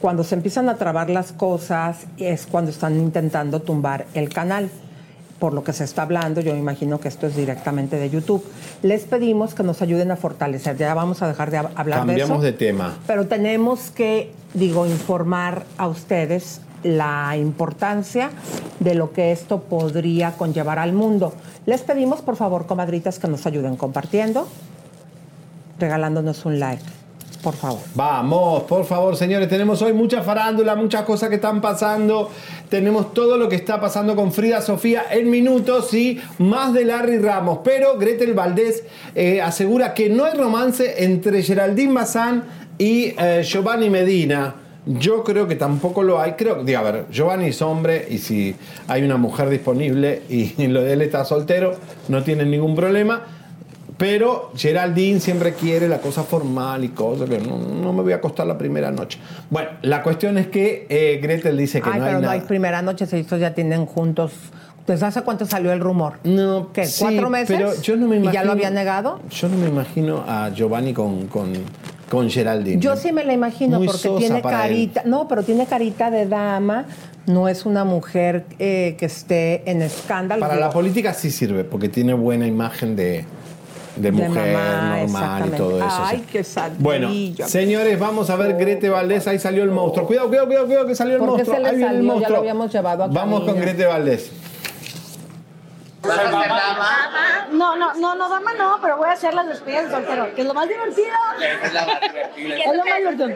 [0.00, 4.70] cuando se empiezan a trabar las cosas es cuando están intentando tumbar el canal
[5.38, 8.44] por lo que se está hablando, yo me imagino que esto es directamente de YouTube.
[8.82, 10.76] Les pedimos que nos ayuden a fortalecer.
[10.76, 12.06] Ya vamos a dejar de hablar de eso.
[12.06, 12.96] Cambiamos de tema.
[13.06, 18.30] Pero tenemos que, digo, informar a ustedes la importancia
[18.80, 21.34] de lo que esto podría conllevar al mundo.
[21.66, 24.46] Les pedimos, por favor, comadritas, que nos ayuden compartiendo,
[25.78, 26.84] regalándonos un like
[27.42, 27.80] por favor.
[27.94, 29.48] Vamos, por favor, señores.
[29.48, 32.30] Tenemos hoy mucha farándula, muchas cosas que están pasando.
[32.68, 37.18] Tenemos todo lo que está pasando con Frida Sofía en minutos y más de Larry
[37.18, 37.60] Ramos.
[37.62, 38.82] Pero Gretel Valdés
[39.14, 42.44] eh, asegura que no hay romance entre Geraldine Bazán
[42.78, 44.54] y eh, Giovanni Medina.
[44.84, 46.32] Yo creo que tampoco lo hay.
[46.32, 48.56] Creo que, a ver, Giovanni es hombre y si
[48.88, 51.76] hay una mujer disponible y él está soltero,
[52.08, 53.35] no tiene ningún problema.
[53.96, 58.46] Pero Geraldine siempre quiere la cosa formal y cosas que no, me voy a acostar
[58.46, 59.18] la primera noche.
[59.48, 62.32] Bueno, la cuestión es que eh, Gretel dice que Ay, no pero hay no nada.
[62.34, 64.32] hay primera noche, estos ya tienen juntos.
[64.86, 66.18] ¿Desde hace cuánto salió el rumor?
[66.24, 66.84] No, ¿Qué?
[66.86, 67.56] sí, ¿Cuatro meses?
[67.56, 69.20] Pero yo no me imagino, ¿Y ya lo había negado?
[69.30, 71.52] Yo no me imagino a Giovanni con, con,
[72.08, 72.80] con Geraldine.
[72.80, 75.02] Yo sí me la imagino Muy porque tiene carita.
[75.04, 76.84] No, pero tiene carita de dama.
[77.26, 80.40] No es una mujer eh, que esté en escándalo.
[80.40, 83.24] Para la política sí sirve, porque tiene buena imagen de,
[83.96, 86.02] de mujer mamá, normal y todo eso.
[86.04, 86.76] Ay, qué sadillo.
[86.80, 87.10] Bueno,
[87.46, 89.26] señores, vamos a ver Grete Valdés.
[89.26, 90.06] Ahí salió el monstruo.
[90.06, 91.56] Cuidado, cuidado, cuidado, cuidado que salió el ¿Por qué monstruo.
[91.56, 92.06] se le Ahí viene el salió?
[92.08, 92.36] Ya monstruo.
[92.36, 93.60] lo habíamos llevado a Vamos con.
[93.60, 94.32] Grete Valdés.
[97.50, 100.42] No, no, no, no, dama no, pero voy a hacer las despedidas de soltero, que
[100.42, 101.08] es lo más divertido.
[102.36, 103.28] Es lo más divertido.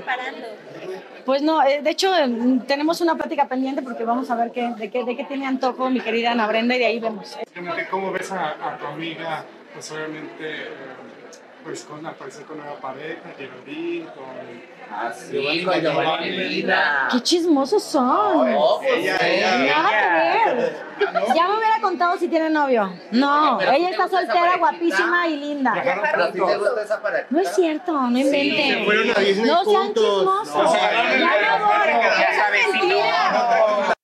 [1.25, 4.73] Pues no, eh, de hecho eh, tenemos una plática pendiente porque vamos a ver qué,
[4.77, 7.37] de, qué, de qué tiene antojo mi querida Ana Brenda y de ahí vemos.
[7.90, 10.68] ¿Cómo ves a, a tu amiga, pues obviamente, eh,
[11.64, 14.24] pues con aparecer con nueva pareja, Geraldine, con...
[14.92, 17.09] Ah, sí, con Giovanni Medina.
[17.12, 18.50] ¡Qué chismosos son!
[18.50, 20.76] No, pues, ella, ella, Nada que ver.
[21.35, 22.92] Ya me hubiera contado si tiene novio.
[23.12, 25.74] No, Pero ella ¿te está soltera, guapísima y linda.
[25.83, 27.26] Pero a ti te gusta esa pareja.
[27.30, 28.78] No es cierto, no inventen.
[28.78, 30.54] se fueron a Disney no sean chismosos.
[30.54, 31.88] No, ya voy.
[31.90, 33.94] Eso es mentira.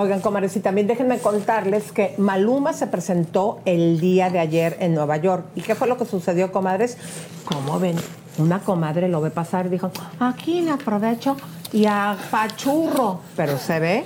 [0.00, 4.94] Oigan, comadres, y también déjenme contarles que Maluma se presentó el día de ayer en
[4.94, 5.46] Nueva York.
[5.56, 6.96] ¿Y qué fue lo que sucedió, comadres?
[7.44, 7.96] Como ven,
[8.38, 11.36] una comadre lo ve pasar y dijo, aquí le aprovecho
[11.72, 13.22] y apachurro.
[13.34, 14.04] Pero se ve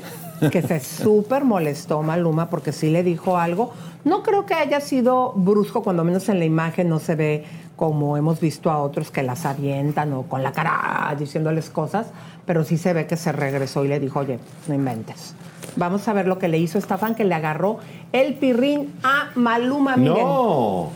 [0.50, 3.74] que se súper molestó Maluma porque sí le dijo algo.
[4.04, 7.44] No creo que haya sido brusco, cuando menos en la imagen no se ve
[7.76, 12.06] como hemos visto a otros que las avientan o con la cara diciéndoles cosas,
[12.46, 15.34] pero sí se ve que se regresó y le dijo, oye, no inventes.
[15.76, 17.78] Vamos a ver lo que le hizo esta fan que le agarró
[18.12, 19.96] el pirrín a Maluma.
[19.96, 20.18] Miren.
[20.18, 20.90] No.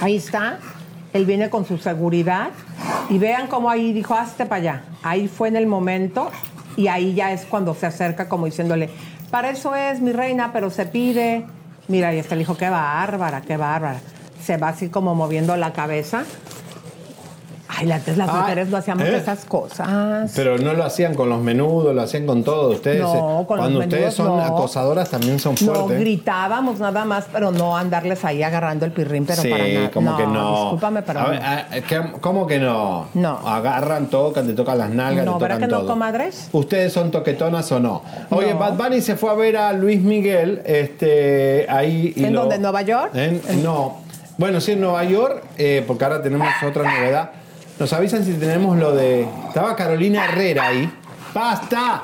[0.00, 0.58] Ahí está.
[1.12, 2.50] Él viene con su seguridad.
[3.08, 4.82] Y vean cómo ahí dijo, hazte para allá.
[5.02, 6.30] Ahí fue en el momento.
[6.76, 8.90] Y ahí ya es cuando se acerca como diciéndole,
[9.30, 11.44] para eso es mi reina, pero se pide.
[11.88, 14.00] Mira, y hasta le dijo, qué bárbara, qué bárbara.
[14.42, 16.24] Se va así como moviendo la cabeza.
[17.80, 19.16] Ay, antes las Ah, mujeres no hacíamos ¿eh?
[19.16, 20.30] esas cosas.
[20.36, 22.70] Pero no lo hacían con los menudos, lo hacían con todo.
[22.72, 24.40] Ustedes, No, eh, con los cuando ustedes menudos son no.
[24.44, 26.00] acosadoras también son No, fuertes.
[26.00, 29.90] gritábamos nada más, pero no andarles ahí agarrando el pirrín, pero sí, para nada.
[29.90, 30.60] como que no.
[30.62, 31.30] Discúlpame, pero A no.
[31.30, 33.06] ver, ¿qué- ¿Cómo que no?
[33.14, 33.38] No.
[33.48, 36.48] Agarran, tocan, te tocan las nalgas, No, te ¿verdad tocan que no, comadres?
[36.52, 38.02] ¿Ustedes son toquetonas o no?
[38.30, 38.58] Oye, No.
[38.60, 42.12] Bad Bunny se fue a ver a Luis Miguel, este, ahí.
[42.16, 42.56] y ¿En lo- dónde?
[42.56, 43.10] ¿En Nueva York?
[43.14, 43.98] En- no.
[44.36, 47.30] Bueno, sí, en Nueva York, eh, porque ahora tenemos otra novedad.
[47.80, 49.26] Nos avisan si tenemos lo de.
[49.48, 50.92] Estaba Carolina Herrera ahí.
[51.34, 52.02] ¡Basta!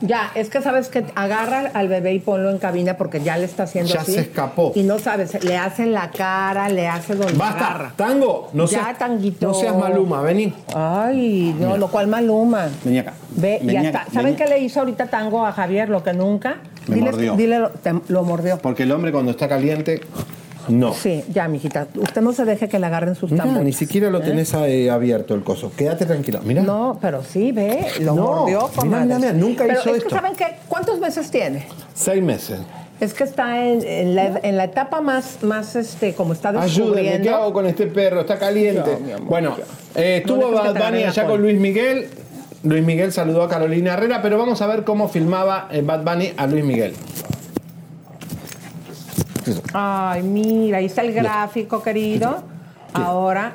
[0.00, 3.44] Ya, es que sabes que agarra al bebé y ponlo en cabina porque ya le
[3.44, 4.14] está haciendo Ya así.
[4.14, 4.72] se escapó.
[4.74, 7.66] Y no sabes, le hacen la cara, le hace donde ¡Basta!
[7.68, 7.92] agarra.
[7.96, 8.50] ¡Tango!
[8.52, 9.46] No ya, seas, tanguito.
[9.46, 10.52] No seas maluma, vení.
[10.74, 12.66] Ay, no, lo cual maluma.
[12.84, 13.14] Vení acá.
[13.36, 14.12] Ve, Vení ya acá, está.
[14.14, 14.36] ¿Saben vení.
[14.36, 15.88] qué le hizo ahorita tango a Javier?
[15.88, 16.56] Lo que nunca.
[16.88, 17.36] Me Diles- mordió.
[17.36, 18.58] Dile, lo, te- lo mordió.
[18.58, 20.00] Porque el hombre cuando está caliente,
[20.68, 20.94] no.
[20.94, 21.86] Sí, ya, mijita.
[21.94, 23.64] Usted no se deje que le agarren sus tambores.
[23.64, 24.22] ni siquiera lo ¿Eh?
[24.24, 25.72] tenés eh, abierto el coso.
[25.76, 26.40] Quédate tranquilo.
[26.44, 26.62] Mira.
[26.62, 29.04] No, pero sí, ve, lo No, mordió, comadre.
[29.06, 30.08] mira, mira, nunca pero hizo es esto.
[30.08, 30.46] Que, ¿Saben qué?
[30.68, 31.66] ¿Cuántos meses tiene?
[31.94, 32.60] Seis meses.
[33.00, 36.94] Es que está en, en la, en la etapa más, más este, como está descubriendo.
[36.98, 38.20] Ayúdenme, ¿qué hago con este perro?
[38.20, 38.92] Está caliente.
[38.94, 39.56] Amor, bueno,
[39.94, 42.08] eh, estuvo No la allá con Luis Miguel.
[42.62, 46.46] Luis Miguel saludó a Carolina Herrera, pero vamos a ver cómo filmaba Bad Bunny a
[46.46, 46.94] Luis Miguel.
[49.72, 52.42] Ay, mira, ahí está el gráfico, querido.
[52.92, 53.52] Ahora,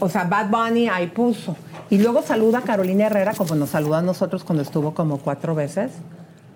[0.00, 1.56] o sea, Bad Bunny ahí puso.
[1.90, 5.54] Y luego saluda a Carolina Herrera, como nos saluda a nosotros cuando estuvo como cuatro
[5.54, 5.92] veces.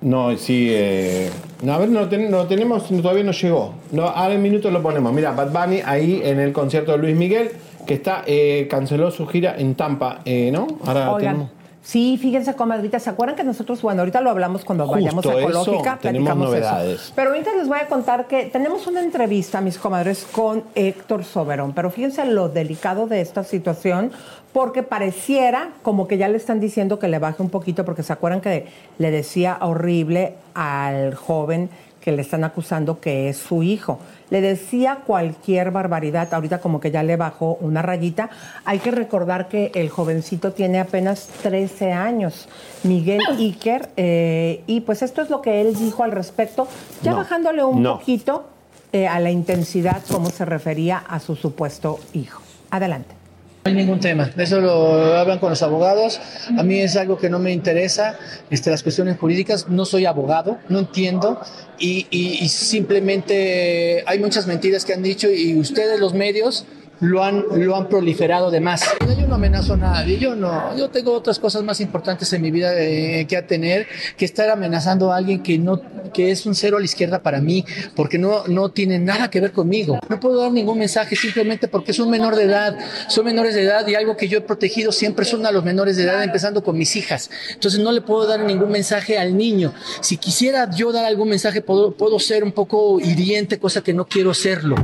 [0.00, 0.68] No, sí.
[0.70, 1.30] eh,
[1.62, 3.74] no, a ver, no, ten- no tenemos, todavía no llegó.
[3.92, 5.12] No, ahora en minutos lo ponemos.
[5.12, 7.50] Mira, Bad Bunny ahí en el concierto de Luis Miguel,
[7.86, 10.66] que está eh, canceló su gira en Tampa, eh, ¿no?
[10.86, 11.50] Ahora Oigan, tenemos.
[11.88, 15.30] Sí, fíjense, comadrita, ¿se acuerdan que nosotros, bueno, ahorita lo hablamos cuando Justo vayamos a
[15.30, 17.00] eso, Ecológica, tenemos novedades.
[17.00, 17.12] eso.
[17.16, 21.72] Pero ahorita les voy a contar que tenemos una entrevista, mis comadres, con Héctor Soberón.
[21.72, 24.12] Pero fíjense lo delicado de esta situación,
[24.52, 28.12] porque pareciera como que ya le están diciendo que le baje un poquito, porque se
[28.12, 28.66] acuerdan que
[28.98, 31.70] le decía horrible al joven
[32.08, 33.98] que le están acusando que es su hijo.
[34.30, 38.30] Le decía cualquier barbaridad, ahorita como que ya le bajó una rayita.
[38.64, 42.48] Hay que recordar que el jovencito tiene apenas 13 años,
[42.82, 46.66] Miguel Iker, eh, y pues esto es lo que él dijo al respecto,
[47.02, 47.98] ya No, bajándole un no.
[47.98, 48.44] poquito
[48.94, 52.40] eh, a la intensidad como se refería a su supuesto hijo.
[52.70, 53.17] Adelante.
[53.68, 56.20] Hay ningún tema, eso lo hablan con los abogados.
[56.56, 58.18] A mí es algo que no me interesa,
[58.50, 59.68] este, las cuestiones jurídicas.
[59.68, 61.40] No soy abogado, no entiendo
[61.78, 66.64] y simplemente hay muchas mentiras que han dicho y ustedes los medios
[67.00, 68.84] lo han, lo han proliferado de más.
[69.18, 72.50] Yo no amenazo a nadie, yo no, yo tengo otras cosas más importantes en mi
[72.50, 75.80] vida eh, que tener que estar amenazando a alguien que no,
[76.12, 79.40] que es un cero a la izquierda para mí, porque no, no tiene nada que
[79.40, 79.98] ver conmigo.
[80.08, 82.76] No puedo dar ningún mensaje simplemente porque es un menor de edad,
[83.08, 85.96] son menores de edad y algo que yo he protegido siempre son a los menores
[85.96, 87.30] de edad, empezando con mis hijas.
[87.52, 89.72] Entonces no le puedo dar ningún mensaje al niño.
[90.00, 94.06] Si quisiera yo dar algún mensaje, puedo, puedo ser un poco hiriente, cosa que no
[94.06, 94.76] quiero serlo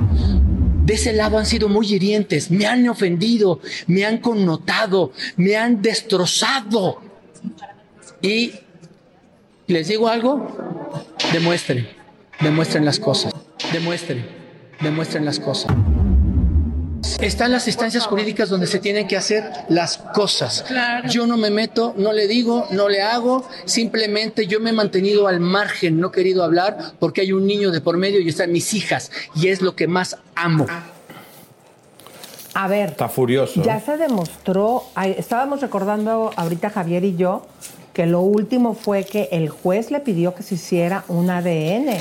[0.85, 5.81] de ese lado han sido muy hirientes, me han ofendido, me han connotado, me han
[5.81, 7.01] destrozado.
[8.21, 8.53] Y
[9.67, 10.47] les digo algo,
[11.33, 11.89] demuestren,
[12.41, 13.33] demuestren las cosas,
[13.73, 14.27] demuestren,
[14.81, 15.73] demuestren las cosas.
[17.21, 20.65] Están las instancias jurídicas donde se tienen que hacer las cosas.
[21.09, 25.29] Yo no me meto, no le digo, no le hago, simplemente yo me he mantenido
[25.29, 28.53] al margen, no he querido hablar porque hay un niño de por medio y están
[28.53, 30.67] mis hijas y es lo que más amo.
[32.55, 33.63] A ver, Está furioso.
[33.63, 33.83] Ya ¿eh?
[33.85, 34.85] se demostró,
[35.17, 37.47] estábamos recordando ahorita Javier y yo
[37.93, 41.97] que lo último fue que el juez le pidió que se hiciera un ADN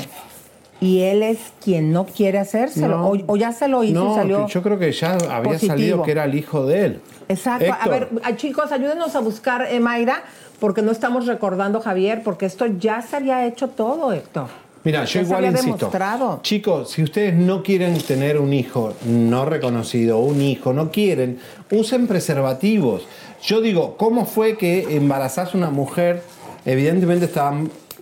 [0.84, 3.08] y él es quien no quiere hacérselo No.
[3.08, 4.46] o, o ya se lo hizo No, y salió.
[4.46, 5.72] yo creo que ya había positivo.
[5.72, 7.00] salido que era el hijo de él.
[7.28, 7.72] Exacto.
[7.80, 10.22] A ver, chicos, ayúdenos a buscar eh, Mayra
[10.60, 14.46] porque no estamos recordando Javier porque esto ya se había hecho todo, Héctor.
[14.84, 15.76] Mira, yo igual insisto.
[15.76, 16.40] demostrado.
[16.42, 21.38] Chicos, si ustedes no quieren tener un hijo no reconocido, un hijo, no quieren,
[21.70, 23.06] usen preservativos.
[23.42, 26.22] Yo digo, ¿cómo fue que embarazás a una mujer?
[26.66, 27.52] Evidentemente está,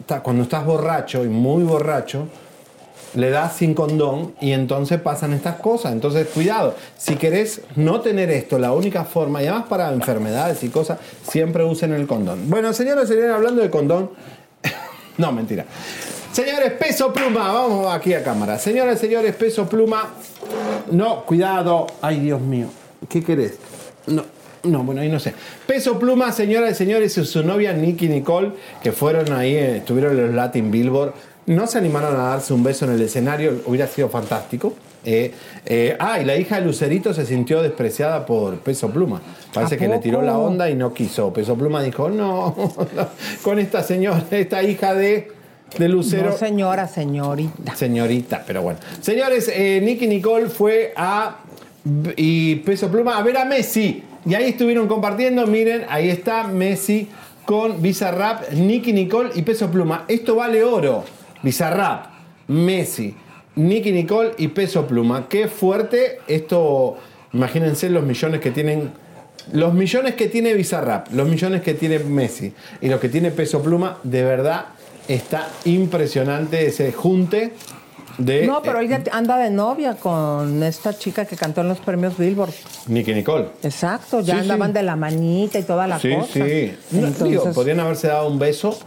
[0.01, 2.27] está- cuando estás borracho y muy borracho,
[3.15, 5.93] le das sin condón y entonces pasan estas cosas.
[5.93, 10.69] Entonces, cuidado, si querés no tener esto, la única forma, y además para enfermedades y
[10.69, 10.99] cosas,
[11.29, 12.49] siempre usen el condón.
[12.49, 14.11] Bueno, señores, señores, hablando de condón,
[15.19, 15.65] no, mentira.
[16.33, 18.59] Señores, peso pluma, vamos aquí a cámara.
[18.59, 20.15] Señores, señores, peso pluma.
[20.91, 21.87] No, cuidado.
[22.01, 22.69] Ay, Dios mío.
[23.09, 23.59] ¿Qué querés?
[24.07, 24.25] No.
[24.65, 25.35] No, bueno, ahí no sé.
[25.67, 30.17] Peso Pluma, señoras y señores, y su novia Nicky Nicole, que fueron ahí, eh, estuvieron
[30.17, 31.15] en los Latin Billboard,
[31.47, 34.75] no se animaron a darse un beso en el escenario, hubiera sido fantástico.
[35.05, 35.33] Eh,
[35.67, 39.21] eh, ah, y la hija de Lucerito se sintió despreciada por Peso Pluma.
[39.53, 41.33] Parece ¿A que le tiró la onda y no quiso.
[41.33, 42.55] Peso Pluma dijo, no,
[43.43, 45.33] con esta señora, esta hija de,
[45.77, 46.31] de Lucero.
[46.31, 47.75] No, señora, señorita.
[47.75, 48.79] Señorita, pero bueno.
[49.01, 51.39] Señores, eh, Nicky Nicole fue a.
[52.17, 54.05] y Peso Pluma a ver a Messi.
[54.25, 55.49] Y ahí estuvieron compartiendo.
[55.49, 57.09] Miren, ahí está Messi
[57.45, 60.05] con Bizarrap, Nicky Nicole y Peso Pluma.
[60.07, 61.05] Esto vale oro.
[61.43, 62.07] Bizarrap,
[62.49, 63.15] Messi,
[63.57, 65.29] Nicky Nicole y Peso Pluma.
[65.29, 66.19] Qué fuerte.
[66.27, 66.97] Esto,
[67.33, 68.91] imagínense los millones que tienen.
[69.53, 73.61] Los millones que tiene Bizarrap, los millones que tiene Messi y los que tiene Peso
[73.61, 74.67] Pluma, de verdad
[75.09, 77.53] está impresionante ese junte
[78.19, 81.79] de No, pero eh, ella anda de novia con esta chica que cantó en los
[81.81, 82.53] premios Billboard.
[82.87, 83.49] Nicky Nicole.
[83.65, 84.75] Exacto, ya Sí, andaban sí.
[84.75, 86.33] de la manita y toda la sí, cosa.
[86.35, 86.77] sí.
[86.93, 88.79] No, digo, podrían haberse dado un beso,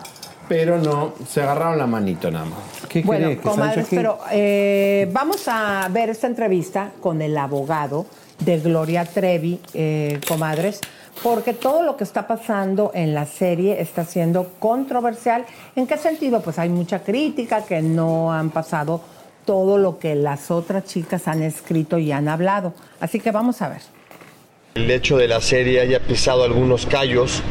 [0.48, 2.60] pero no, se agarraron la manito nada más.
[2.90, 8.06] ¿Qué bueno, comadres, pero eh, vamos a ver esta entrevista con el abogado
[8.40, 10.82] de Gloria Trevi, eh, comadres,
[11.24, 15.46] porque todo lo que está pasando en la serie está siendo controversial.
[15.76, 16.42] ¿En qué sentido?
[16.42, 19.02] Pues hay mucha crítica que no han pasado
[19.46, 22.74] todo lo que las otras chicas han escrito y han hablado.
[23.00, 23.82] Así que vamos a ver.
[24.76, 27.42] El hecho de la serie haya pisado algunos callos,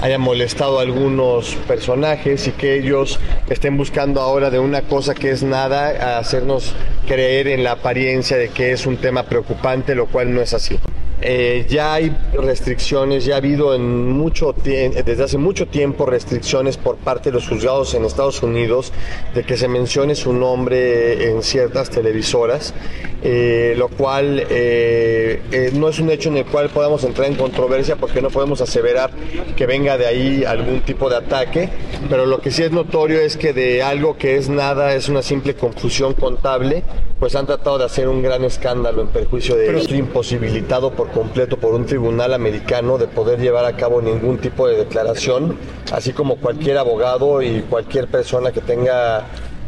[0.00, 5.30] haya molestado a algunos personajes y que ellos estén buscando ahora de una cosa que
[5.30, 6.74] es nada a hacernos
[7.06, 10.78] creer en la apariencia de que es un tema preocupante, lo cual no es así.
[11.22, 16.96] Eh, ya hay restricciones, ya ha habido en mucho desde hace mucho tiempo restricciones por
[16.96, 18.92] parte de los juzgados en Estados Unidos
[19.34, 22.74] de que se mencione su nombre en ciertas televisoras,
[23.22, 27.34] eh, lo cual eh, eh, no es un hecho en el cual podamos entrar en
[27.34, 29.10] controversia porque no podemos aseverar
[29.56, 31.70] que venga de ahí algún tipo de ataque,
[32.10, 35.22] pero lo que sí es notorio es que de algo que es nada, es una
[35.22, 36.82] simple confusión contable,
[37.18, 41.58] pues han tratado de hacer un gran escándalo en perjuicio de estoy imposibilitado por completo
[41.58, 45.58] por un tribunal americano de poder llevar a cabo ningún tipo de declaración,
[45.92, 49.26] así como cualquier abogado y cualquier persona que tenga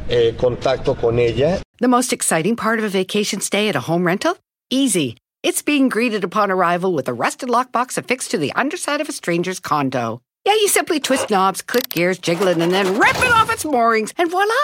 [0.09, 1.61] eh, contacto con ella.
[1.81, 4.37] The most exciting part of a vacation stay at a home rental?
[4.70, 5.16] Easy.
[5.42, 9.12] It's being greeted upon arrival with a rusted lockbox affixed to the underside of a
[9.12, 10.20] stranger's condo.
[10.44, 13.64] Yeah, you simply twist knobs, click gears, jiggle it, and then rip it off its
[13.64, 14.55] moorings, and voila!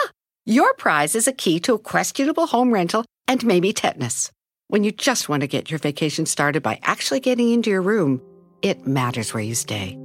[0.46, 4.30] Your prize is a key to a questionable home rental and maybe tetanus.
[4.68, 8.22] When you just want to get your vacation started by actually getting into your room,
[8.62, 9.98] it matters where you stay.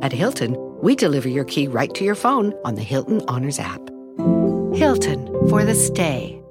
[0.00, 3.80] At Hilton, we deliver your key right to your phone on the Hilton Honors app.
[4.72, 6.42] Hilton for the stay.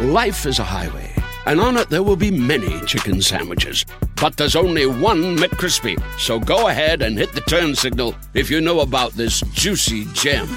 [0.00, 1.12] Life is a highway,
[1.46, 3.86] and on it there will be many chicken sandwiches.
[4.20, 6.02] But there's only one McCrispy.
[6.18, 10.48] So go ahead and hit the turn signal if you know about this juicy gem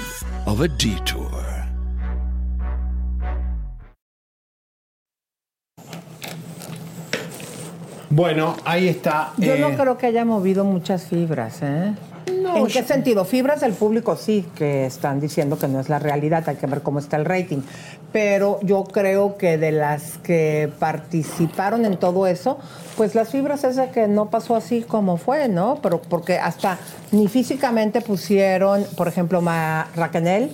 [0.46, 1.57] of a detour.
[8.10, 9.32] Bueno, ahí está.
[9.36, 11.94] Yo eh, no creo que haya movido muchas fibras, ¿eh?
[12.26, 13.24] ¿En qué sentido?
[13.24, 16.82] Fibras del público sí, que están diciendo que no es la realidad, hay que ver
[16.82, 17.58] cómo está el rating.
[18.12, 22.58] Pero yo creo que de las que participaron en todo eso,
[22.96, 25.78] pues las fibras es de que no pasó así como fue, ¿no?
[25.82, 26.78] Pero porque hasta
[27.12, 30.50] ni físicamente pusieron, por ejemplo, Ma Raquel, eh,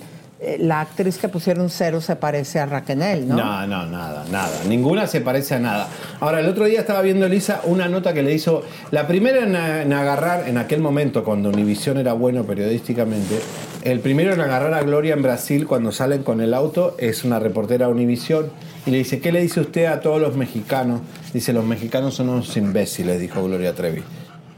[0.59, 3.35] la actriz que pusieron cero se parece a Raquel, ¿no?
[3.35, 4.63] No, no, nada, nada.
[4.67, 5.87] Ninguna se parece a nada.
[6.19, 8.63] Ahora, el otro día estaba viendo Elisa una nota que le hizo.
[8.91, 13.39] La primera en, en agarrar, en aquel momento, cuando Univisión era bueno periodísticamente,
[13.83, 17.39] el primero en agarrar a Gloria en Brasil cuando salen con el auto es una
[17.39, 18.49] reportera de Univisión
[18.85, 21.01] y le dice: ¿Qué le dice usted a todos los mexicanos?
[21.33, 24.03] Dice: Los mexicanos son unos imbéciles, dijo Gloria Trevi.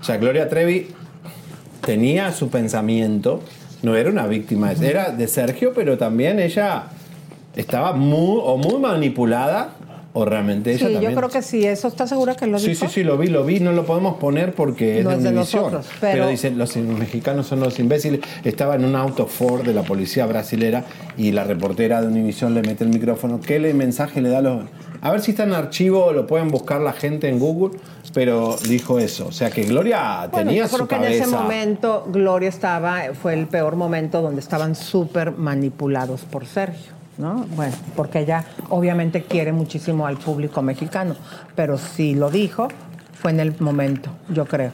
[0.02, 0.88] O sea, Gloria Trevi
[1.82, 3.42] tenía su pensamiento,
[3.84, 6.84] no era una víctima, era de Sergio, pero también ella
[7.56, 9.70] estaba muy, o muy manipulada,
[10.13, 11.12] o realmente ella Sí, también.
[11.12, 12.88] yo creo que sí, eso está segura que lo Sí, dijo.
[12.88, 15.24] sí, sí, lo vi, lo vi, no lo podemos poner porque es No de es
[15.24, 16.13] de nosotros, pero...
[16.13, 18.22] pero- dicen, los mexicanos son los imbéciles.
[18.44, 20.86] Estaba en un auto Ford de la policía brasilera
[21.18, 23.40] y la reportera de Univisión le mete el micrófono.
[23.40, 24.62] ¿Qué le mensaje le da a los.?
[25.02, 27.78] A ver si está en archivo, lo pueden buscar la gente en Google,
[28.14, 29.28] pero dijo eso.
[29.28, 31.16] O sea que Gloria Bueno, tenía yo creo su que cabeza.
[31.16, 36.94] en ese momento Gloria estaba, fue el peor momento donde estaban súper manipulados por Sergio,
[37.18, 37.46] ¿no?
[37.56, 41.16] Bueno, porque ella obviamente quiere muchísimo al público mexicano,
[41.56, 42.68] pero si lo dijo,
[43.14, 44.72] fue en el momento, yo creo.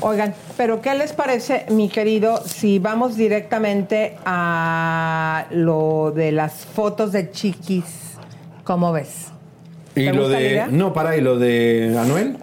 [0.00, 7.10] Oigan, pero ¿qué les parece, mi querido, si vamos directamente a lo de las fotos
[7.12, 7.84] de Chiquis?
[8.62, 9.32] ¿Cómo ves?
[9.98, 10.40] Y ¿Te lo de.
[10.40, 10.68] idea?
[10.70, 12.36] No, para, y lo de Anuel.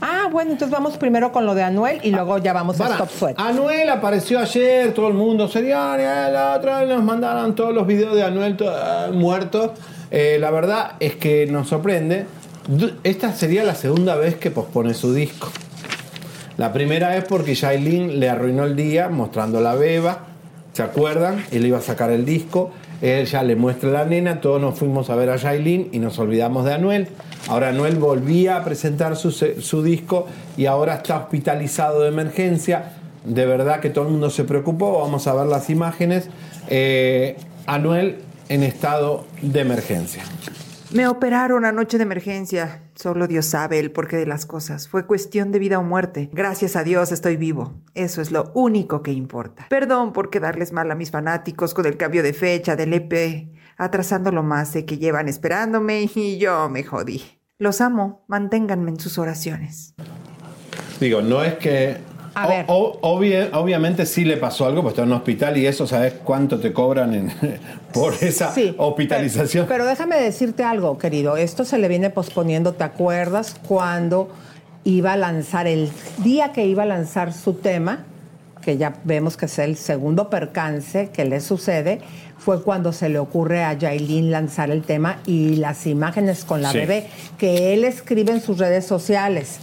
[0.00, 2.94] Ah, bueno, entonces vamos primero con lo de Anuel y luego ya vamos a Para,
[2.96, 3.40] Stop Sweat.
[3.40, 8.14] Anuel apareció ayer, todo el mundo sería la otra vez nos mandaron todos los videos
[8.14, 9.72] de Anuel ah, muerto.
[10.10, 12.26] Eh, la verdad es que nos sorprende.
[13.02, 15.50] Esta sería la segunda vez que pospone su disco.
[16.56, 20.26] La primera es porque Shailene le arruinó el día mostrando la beba.
[20.72, 21.44] ¿Se acuerdan?
[21.50, 22.70] Él iba a sacar el disco.
[23.04, 24.40] Él ya le muestra a la nena.
[24.40, 27.08] Todos nos fuimos a ver a Shailene y nos olvidamos de Anuel.
[27.48, 30.26] Ahora Anuel volvía a presentar su, su disco
[30.56, 32.92] y ahora está hospitalizado de emergencia.
[33.26, 35.00] De verdad que todo el mundo se preocupó.
[35.00, 36.30] Vamos a ver las imágenes.
[36.68, 37.36] Eh,
[37.66, 40.22] Anuel en estado de emergencia.
[40.94, 42.84] Me operaron anoche de emergencia.
[42.94, 44.86] Solo Dios sabe el porqué de las cosas.
[44.86, 46.30] Fue cuestión de vida o muerte.
[46.32, 47.74] Gracias a Dios estoy vivo.
[47.94, 49.66] Eso es lo único que importa.
[49.70, 54.44] Perdón por quedarles mal a mis fanáticos con el cambio de fecha del EP, atrasándolo
[54.44, 57.40] más de que llevan esperándome y yo me jodí.
[57.58, 58.24] Los amo.
[58.28, 59.94] Manténganme en sus oraciones.
[61.00, 62.13] Digo, no es que.
[62.34, 62.64] A o- ver.
[62.68, 66.14] o- obvia- obviamente sí le pasó algo, pues está en un hospital y eso, ¿sabes
[66.24, 67.32] cuánto te cobran en-
[67.92, 69.66] por esa Sí, hospitalización?
[69.68, 71.36] Pero déjame decirte algo, querido.
[71.36, 72.72] Esto se le viene posponiendo.
[72.74, 74.28] ¿Te acuerdas cuando
[74.84, 78.04] iba a lanzar, el día que iba a lanzar su tema,
[78.62, 82.00] que ya vemos que es el segundo percance que le sucede,
[82.38, 86.72] fue cuando se le ocurre a Yailin lanzar el tema y las imágenes con la
[86.72, 86.78] Sí.
[86.78, 87.06] bebé,
[87.38, 89.58] que él escribe en sus redes sociales.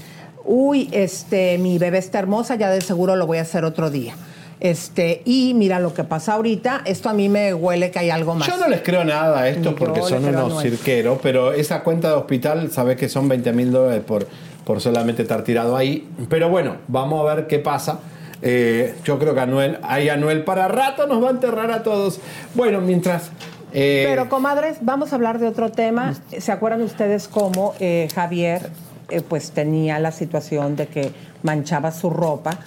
[0.45, 4.15] Uy, este, mi bebé está hermosa, ya de seguro lo voy a hacer otro día.
[4.59, 8.35] Este, y mira lo que pasa ahorita, esto a mí me huele que hay algo
[8.35, 8.47] más.
[8.47, 12.13] Yo no les creo nada a estos porque son unos cirqueros, pero esa cuenta de
[12.13, 14.27] hospital, sabes que son 20 mil dólares por,
[14.63, 16.07] por solamente estar tirado ahí.
[16.29, 17.99] Pero bueno, vamos a ver qué pasa.
[18.43, 22.19] Eh, yo creo que Anuel, hay Anuel para rato, nos va a enterrar a todos.
[22.53, 23.31] Bueno, mientras.
[23.73, 26.13] eh, Pero, comadres, vamos a hablar de otro tema.
[26.37, 28.69] ¿Se acuerdan ustedes cómo eh, Javier
[29.11, 31.11] eh, pues tenía la situación de que
[31.43, 32.59] manchaba su ropa?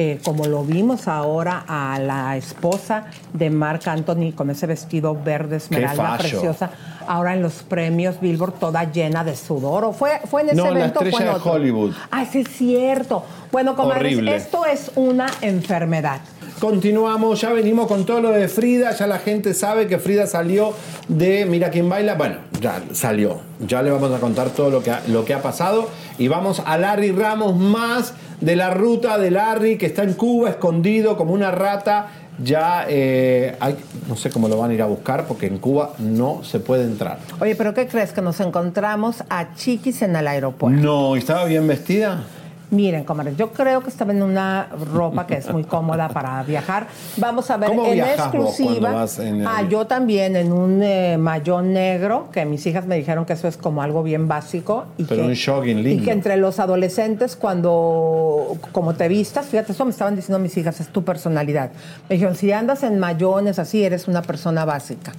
[0.00, 5.56] eh, como lo vimos ahora a la esposa de Marc Anthony con ese vestido verde
[5.56, 6.70] esmeralda preciosa,
[7.06, 9.84] ahora en los premios Billboard toda llena de sudor.
[9.84, 11.52] ¿O fue, fue en ese no, la evento o fue en de otro?
[11.52, 11.92] Hollywood.
[12.10, 13.24] Ah, sí es cierto.
[13.52, 16.20] Bueno, comadres, esto es una enfermedad.
[16.60, 20.72] Continuamos, ya venimos con todo lo de Frida, ya la gente sabe que Frida salió
[21.08, 24.90] de Mira quién baila, bueno, ya salió, ya le vamos a contar todo lo que
[24.90, 25.88] ha, lo que ha pasado
[26.18, 30.50] y vamos a Larry Ramos más de la ruta de Larry que está en Cuba
[30.50, 32.08] escondido como una rata,
[32.42, 33.76] ya eh, hay-
[34.08, 36.84] no sé cómo lo van a ir a buscar porque en Cuba no se puede
[36.84, 37.18] entrar.
[37.40, 38.12] Oye, ¿pero qué crees?
[38.12, 40.80] Que nos encontramos a Chiquis en el aeropuerto.
[40.80, 42.24] No, ¿y estaba bien vestida?
[42.70, 46.86] Miren, comadres, yo creo que estaba en una ropa que es muy cómoda para viajar.
[47.16, 48.78] Vamos a ver ¿Cómo en exclusiva.
[48.80, 52.86] cuando vas en el- Ah, yo también en un eh, mayón negro, que mis hijas
[52.86, 54.84] me dijeron que eso es como algo bien básico.
[54.98, 56.02] Y Pero que, un jogging lindo.
[56.02, 60.56] Y que entre los adolescentes, cuando como te vistas, fíjate, eso me estaban diciendo mis
[60.56, 61.70] hijas, es tu personalidad.
[62.08, 65.12] Me dijeron, si andas en mayones así, eres una persona básica.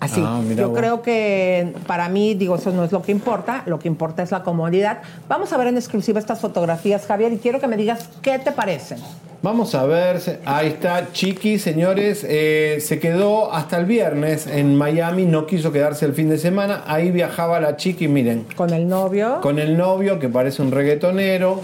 [0.00, 0.22] Así.
[0.24, 0.78] Ah, Yo vos.
[0.78, 4.30] creo que para mí, digo, eso no es lo que importa, lo que importa es
[4.30, 4.98] la comodidad.
[5.28, 8.52] Vamos a ver en exclusiva estas fotografías, Javier, y quiero que me digas qué te
[8.52, 8.98] parecen.
[9.42, 15.26] Vamos a ver, ahí está Chiqui, señores, eh, se quedó hasta el viernes en Miami,
[15.26, 18.46] no quiso quedarse el fin de semana, ahí viajaba la Chiqui, miren.
[18.56, 19.40] Con el novio.
[19.40, 21.60] Con el novio, que parece un reggaetonero.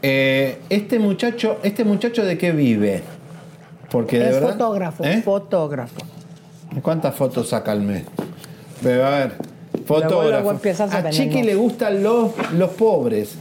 [0.00, 3.02] Eh, este muchacho, ¿este muchacho de qué vive?
[3.90, 4.52] Porque de es verdad...
[4.52, 5.22] fotógrafo, ¿Eh?
[5.22, 6.00] fotógrafo.
[6.82, 8.04] ¿Cuántas fotos saca al mes?
[8.84, 9.32] A ver,
[9.86, 10.50] fotógrafo.
[10.50, 13.36] a a Chiqui le gustan los, los pobres.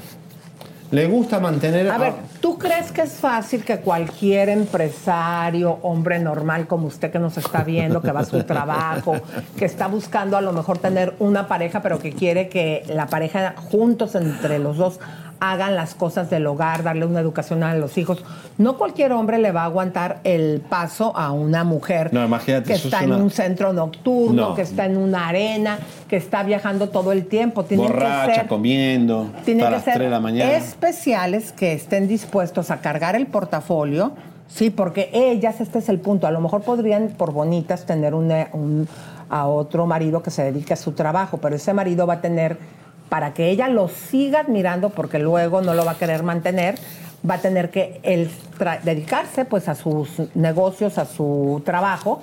[0.91, 1.89] Le gusta mantener...
[1.89, 7.17] A ver, ¿tú crees que es fácil que cualquier empresario, hombre normal como usted que
[7.19, 9.15] nos está viendo, que va a su trabajo,
[9.57, 13.55] que está buscando a lo mejor tener una pareja, pero que quiere que la pareja
[13.57, 14.99] juntos entre los dos
[15.39, 18.23] hagan las cosas del hogar, darle una educación a los hijos.
[18.57, 22.73] No cualquier hombre le va a aguantar el paso a una mujer No, imagínate, que
[22.73, 24.55] está en una- un centro nocturno, No.
[24.55, 25.77] que está en una arena,
[26.07, 27.63] que está viajando todo el tiempo.
[27.65, 30.51] Tienen que borracha, ser comiendo, tienen que ser 3 de la mañana.
[30.53, 34.13] especiales que estén dispuestos a cargar el portafolio,
[34.47, 38.47] sí, porque ellas, este es el punto, a lo mejor podrían, por bonitas, tener una-
[38.53, 38.87] un-
[39.29, 42.57] a otro marido que se dedique a su trabajo, pero ese marido va a tener,
[43.15, 46.75] para que ella lo siga admirando, porque luego no lo va a querer mantener,
[47.25, 48.01] va a tener que
[48.83, 52.19] dedicarse pues a sus negocios, a su trabajo,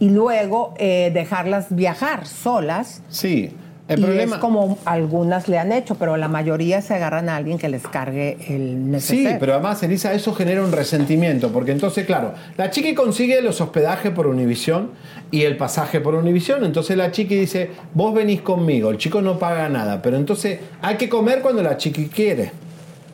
[0.00, 3.04] y luego eh, dejarlas viajar solas.
[3.08, 3.54] Sí,
[3.94, 4.36] el y problema...
[4.36, 7.82] es como algunas le han hecho, pero la mayoría se agarran a alguien que les
[7.86, 9.38] cargue el Sí, neceser.
[9.38, 14.10] pero además, Elisa, eso genera un resentimiento, porque entonces, claro, la chiqui consigue los hospedajes
[14.12, 14.90] por Univisión
[15.30, 19.38] y el pasaje por Univisión, entonces la chiqui dice, vos venís conmigo, el chico no
[19.38, 22.52] paga nada, pero entonces hay que comer cuando la chiqui quiere,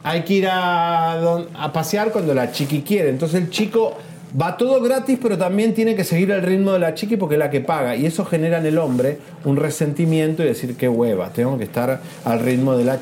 [0.02, 3.96] hay que ir a, a pasear cuando la chiqui quiere, entonces el chico
[4.40, 7.38] va todo gratis, pero también tiene que seguir el ritmo de la chiqui porque es
[7.38, 7.96] la que paga.
[7.96, 12.00] Y eso genera en el hombre un resentimiento y decir, qué hueva, tengo que estar
[12.24, 12.98] al ritmo de la,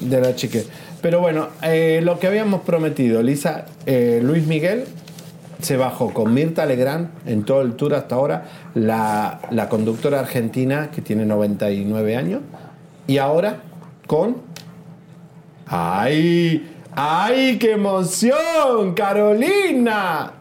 [0.00, 0.62] de la chiqui.
[1.00, 4.84] Pero bueno, eh, lo que habíamos prometido, Lisa, eh, Luis Miguel
[5.60, 8.44] se bajó con Mirta Legrand en todo el tour hasta ahora,
[8.74, 12.42] la, la conductora argentina que tiene 99 años,
[13.06, 13.62] y ahora
[14.06, 14.36] con...
[15.68, 16.72] ¡Ay!
[16.94, 18.94] ¡Ay, qué emoción!
[18.94, 20.35] ¡Carolina!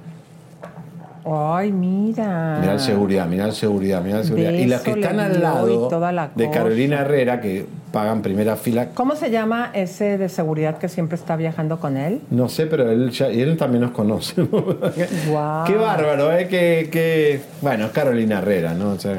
[1.28, 2.60] Ay, mira.
[2.62, 4.52] Mirá seguridad, mirá seguridad, mirá seguridad.
[4.52, 6.50] y los que están al lado la de.
[6.52, 11.36] Carolina Herrera, que pagan primera fila, ¿Cómo se llama ese de seguridad que siempre está
[11.36, 12.22] viajando con él?
[12.30, 14.44] no sé, pero él, ya- y él también nos conoce.
[14.44, 15.66] Guau.
[15.66, 16.48] Qué bárbaro, ¿eh?
[16.48, 18.92] Que, que- bueno, es Carolina Herrera, ¿no?
[18.92, 19.16] O sea,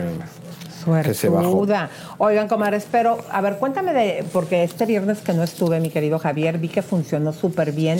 [1.02, 1.66] que se bajó.
[2.18, 6.18] Oigan, comadres, pero a ver, cuéntame de, porque este viernes que no estuve, mi querido
[6.20, 7.98] Javier, vi que funcionó súper bien.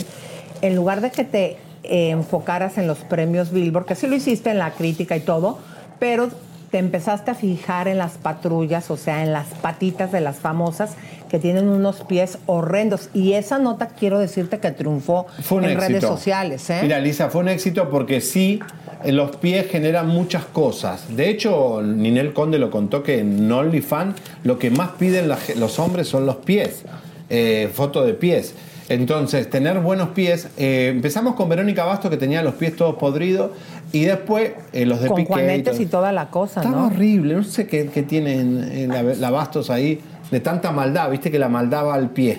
[0.61, 1.57] En lugar de que te
[1.89, 5.59] eh, enfocaras en los premios Billboard, que sí lo hiciste en la crítica y todo,
[5.99, 6.29] pero
[6.71, 10.91] te empezaste a fijar en las patrullas, o sea, en las patitas de las famosas
[11.29, 13.09] que tienen unos pies horrendos.
[13.13, 15.87] Y esa nota quiero decirte que triunfó Fue un en éxito.
[15.87, 16.79] redes sociales, ¿eh?
[16.81, 18.59] Mira, Lisa, fue un éxito porque sí,
[19.03, 21.15] en los pies generan muchas cosas.
[21.15, 26.07] De hecho, Ninel Conde lo contó que en OnlyFans lo que más piden los hombres
[26.07, 26.83] son los pies,
[27.29, 28.55] eh, foto de pies.
[28.89, 30.47] Entonces, tener buenos pies.
[30.57, 33.51] eh, empezamos con Verónica Basto, que tenía los pies todos podridos,
[33.91, 35.27] y después eh, los de con Piqué.
[35.27, 36.87] juanetes y toda la cosa, Estaba ¿no?
[36.87, 39.99] horrible, no sé qué, qué tienen eh, la, la Bastos ahí,
[40.31, 42.37] de tanta maldad, viste que la maldad va al pie.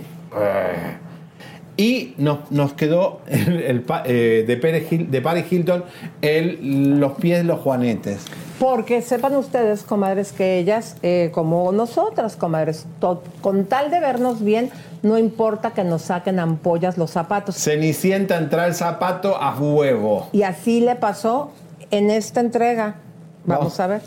[1.76, 5.84] Y nos, nos quedó el, el pa- eh, de, Pérez Hil- de Paris Hilton
[6.22, 8.24] el, los pies de los juanetes.
[8.58, 14.42] Porque sepan ustedes, comadres, que ellas, eh, como nosotras, comadres, to- con tal de vernos
[14.42, 14.70] bien,
[15.02, 17.56] no importa que nos saquen ampollas los zapatos.
[17.56, 20.28] Cenicienta entra el zapato a huevo.
[20.32, 21.52] Y así le pasó
[21.90, 22.96] en esta entrega.
[23.44, 24.02] Vamos a ver.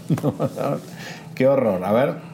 [1.35, 2.31] Qué horror, a ver.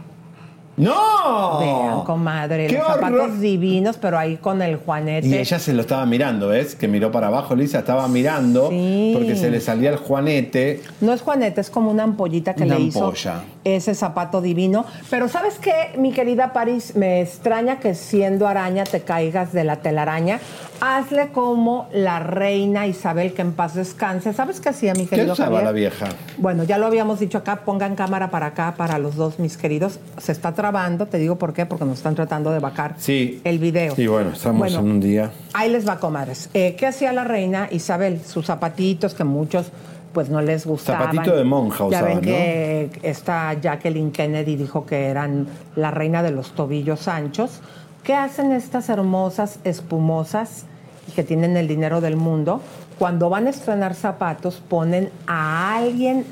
[0.77, 1.59] ¡No!
[1.59, 5.27] Vean, comadre, ¡Qué los zapatos divinos, pero ahí con el juanete.
[5.27, 6.75] Y ella se lo estaba mirando, ¿ves?
[6.75, 10.83] Que miró para abajo, Lisa estaba mirando porque se le salía el juanete.
[11.01, 13.41] No es juanete, es como una ampollita que Una le hizo ampolla.
[13.75, 14.85] Ese zapato divino.
[15.09, 16.95] Pero ¿sabes qué, mi querida Paris?
[16.95, 20.39] Me extraña que siendo araña te caigas de la telaraña.
[20.79, 24.31] Hazle como la reina Isabel, que en paz descanse.
[24.33, 25.63] ¿Sabes qué hacía, mi ¿Qué querido usaba Javier?
[25.65, 26.05] la vieja?
[26.37, 29.99] Bueno, ya lo habíamos dicho acá, pongan cámara para acá, para los dos, mis queridos.
[30.17, 33.41] Se está trabando, te digo por qué, porque nos están tratando de vacar Sí.
[33.43, 33.95] el video.
[33.97, 35.31] Y bueno, estamos Bueno, en un día.
[35.53, 36.49] Ahí les va, comadres.
[36.53, 38.21] Eh, ¿Qué hacía la reina Isabel?
[38.23, 39.71] Sus zapatitos que muchos
[40.17, 41.11] pues no les gustaban.
[41.11, 45.45] Zapatito de monja Ya usaba, ven que esta Jacqueline Kennedy dijo que eran
[45.75, 47.59] la reina de los tobillos anchos.
[48.01, 50.65] ¿Qué hacen estas hermosas espumosas
[51.07, 52.61] y que tienen el dinero del mundo?
[52.97, 56.25] Cuando van a estrenar zapatos ponen a alguien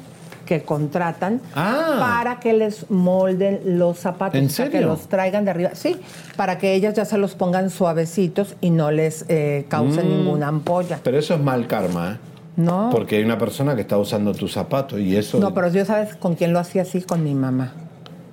[0.47, 1.97] que contratan Ah.
[1.99, 4.87] para que les molden los zapatos, ¿En o sea, que serio?
[4.87, 5.69] los traigan de arriba.
[5.75, 5.95] Sí,
[6.35, 10.17] para que ellas ya se los pongan suavecitos y no les eh, causen Mm.
[10.17, 10.99] ninguna ampolla.
[11.03, 12.17] Pero eso es mal karma, ¿eh?
[12.57, 12.89] No.
[12.91, 15.39] Porque hay una persona que está usando tu zapato y eso.
[15.39, 17.73] No, pero yo sabes con quién lo hacía así, con mi mamá.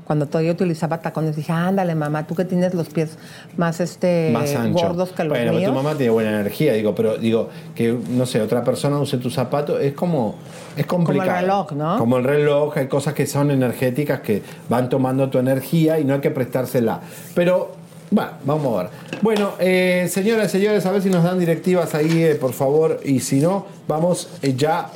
[0.04, 3.16] Cuando todavía utilizaba tacones, dije, ándale, mamá, tú que tienes los pies
[3.56, 7.16] más este más gordos que los bueno, pero tu mamá tiene buena energía, digo, pero
[7.16, 10.34] digo que no sé, otra persona use tu zapato es como
[10.76, 11.40] es complicado.
[11.40, 11.98] reloj, ¿no?
[11.98, 16.14] Como el reloj, hay cosas que son energéticas que van tomando tu energía y no
[16.14, 17.00] hay que prestársela.
[17.34, 17.82] Pero
[18.16, 18.92] va, vamos a ver.
[19.22, 23.00] Bueno, eh, señoras y señores, a ver si nos dan directivas ahí, eh, por favor,
[23.04, 24.88] y si no, vamos eh, ya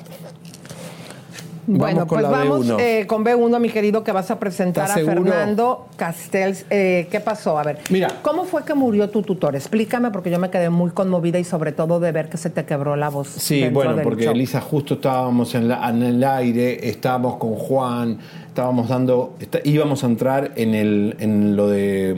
[1.68, 2.80] Bueno, Vamos con pues la vamos B1.
[2.80, 4.94] eh, con B1, mi querido, que vas a presentar a.
[4.94, 6.64] Fernando Castells.
[6.68, 7.58] ¿Qué pasó?
[7.58, 8.08] A ver, Mira.
[8.22, 9.56] ¿cómo fue que murió tu tutor?
[9.56, 12.64] Explícame, porque yo me quedé muy conmovida y sobre todo de ver que se te
[12.64, 13.26] quebró la voz.
[13.28, 14.32] Sí, bueno, porque show.
[14.34, 20.04] Elisa justo estábamos en, la- en el aire, estábamos con Juan, estábamos dando, está- íbamos
[20.04, 22.14] a entrar en, el, en lo de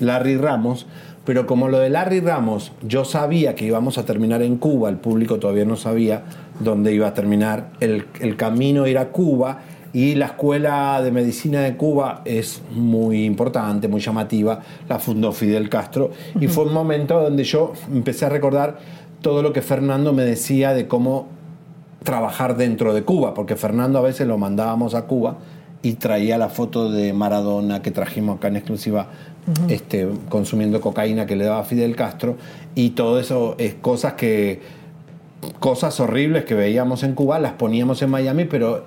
[0.00, 0.86] Larry Ramos,
[1.24, 4.96] pero como lo de Larry Ramos, yo sabía que íbamos a terminar en Cuba, el
[4.96, 6.24] público todavía no sabía
[6.60, 9.60] dónde iba a terminar, el, el camino era Cuba
[9.94, 15.68] y la Escuela de Medicina de Cuba es muy importante, muy llamativa, la fundó Fidel
[15.68, 16.10] Castro.
[16.40, 18.78] Y fue un momento donde yo empecé a recordar
[19.22, 21.28] todo lo que Fernando me decía de cómo
[22.02, 25.38] trabajar dentro de Cuba, porque Fernando a veces lo mandábamos a Cuba
[25.80, 29.08] y traía la foto de Maradona que trajimos acá en exclusiva,
[29.68, 32.36] este, consumiendo cocaína que le daba Fidel Castro,
[32.74, 34.60] y todo eso es cosas que,
[35.60, 38.84] cosas horribles que veíamos en Cuba, las poníamos en Miami, pero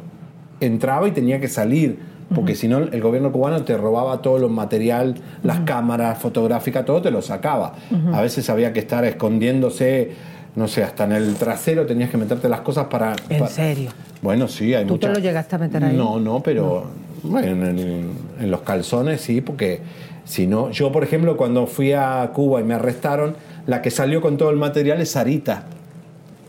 [0.60, 2.00] entraba y tenía que salir,
[2.34, 7.02] porque si no el gobierno cubano te robaba todo lo material, las cámaras fotográficas, todo
[7.02, 7.76] te lo sacaba.
[8.12, 10.12] A veces había que estar escondiéndose
[10.58, 13.16] no sé, hasta en el trasero tenías que meterte las cosas para...
[13.30, 13.92] ¿En serio?
[14.24, 15.96] Bueno, sí, hay ¿Tú te lo llegaste a meter ahí?
[15.96, 16.88] No, no, pero
[17.22, 19.82] bueno, en, en los calzones sí, porque
[20.28, 24.20] si no, yo por ejemplo cuando fui a Cuba y me arrestaron, la que salió
[24.22, 25.64] con todo el material es Sarita.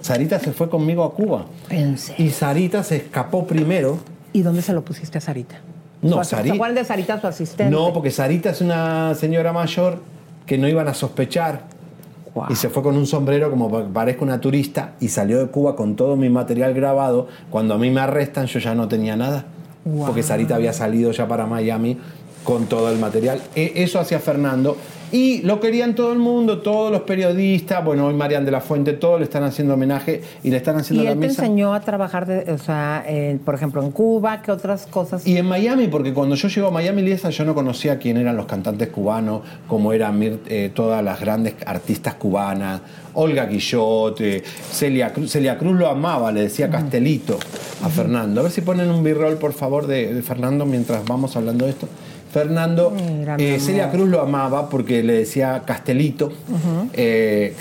[0.01, 1.47] Sarita se fue conmigo a Cuba.
[2.18, 3.99] Y Sarita se escapó primero.
[4.33, 5.57] ¿Y dónde se lo pusiste a Sarita?
[6.03, 6.55] No, ¿Se Sarita.
[6.55, 7.74] acuerdan de Sarita, su asistente?
[7.74, 9.99] No, porque Sarita es una señora mayor
[10.47, 11.62] que no iban a sospechar.
[12.49, 15.74] Y se fue con un sombrero como pa- parezca una turista y salió de Cuba
[15.74, 17.26] con todo mi material grabado.
[17.51, 19.47] Cuando a mí me arrestan yo ya no tenía nada.
[19.85, 20.07] Wow.
[20.07, 21.99] Porque Sarita había salido ya para Miami
[22.45, 23.41] con todo el material.
[23.55, 24.76] E- Eso hacía Fernando.
[25.11, 27.82] Y lo querían todo el mundo, todos los periodistas.
[27.82, 31.03] Bueno, hoy Marian de la Fuente, todos le están haciendo homenaje y le están haciendo
[31.03, 34.43] ¿Y la él te enseñó a trabajar, de, o sea, en- por ejemplo, en Cuba?
[34.43, 35.26] ¿Qué otras cosas?
[35.26, 38.36] Y en Miami, porque cuando yo llego a Miami, Liesa, yo no conocía quién eran
[38.36, 42.82] los cantantes cubanos, cómo eran eh, todas las grandes artistas cubanas,
[43.14, 45.32] Olga Guillot, eh, Celia Cruz.
[45.32, 47.39] Celia Cruz lo amaba, le decía Castelito
[47.82, 48.41] a Fernando.
[48.41, 51.70] A ver si ponen un b-roll, por favor, de, de Fernando mientras vamos hablando de
[51.70, 51.89] esto.
[52.31, 52.95] Fernando,
[53.39, 53.59] eh.
[53.61, 56.33] Celia Cruz lo amaba porque le decía Castelito.
[56.93, 57.55] Eh,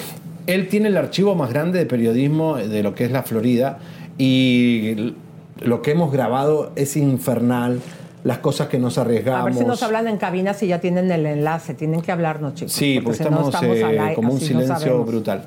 [0.46, 3.80] él tiene el archivo más grande de periodismo de lo que es la Florida
[4.18, 5.14] y
[5.60, 7.82] lo que hemos grabado es infernal,
[8.24, 9.42] las cosas que nos arriesgamos.
[9.42, 11.74] A ver si nos hablan en cabina si ya tienen el enlace.
[11.74, 12.74] Tienen que hablarnos, chicos.
[12.74, 15.44] Sí, porque, si no estamos, eh, aire, como un no silencio brutal.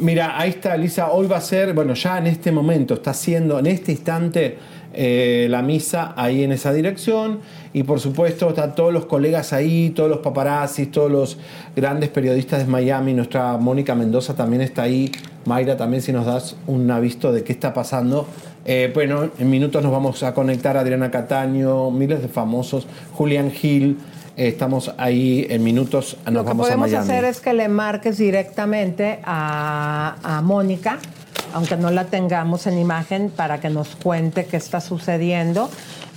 [0.00, 1.10] Mira, ahí está, Lisa.
[1.10, 4.58] Hoy va a ser, bueno, ya en este momento está haciendo, en este instante,
[4.92, 7.40] eh, la misa ahí en esa dirección.
[7.72, 11.38] Y por supuesto, están todos los colegas ahí, todos los paparazzis, todos los
[11.76, 13.14] grandes periodistas de Miami.
[13.14, 15.10] Nuestra Mónica Mendoza también está ahí.
[15.46, 18.26] Mayra, también, si nos das un aviso de qué está pasando.
[18.64, 23.50] Eh, bueno, en minutos nos vamos a conectar a Adriana Cataño, miles de famosos, Julián
[23.50, 23.96] Gil.
[24.36, 27.04] Eh, estamos ahí en minutos, nos Lo que vamos a podemos Miami.
[27.10, 30.98] hacer es que le marques directamente a, a Mónica,
[31.54, 35.70] aunque no la tengamos en imagen, para que nos cuente qué está sucediendo.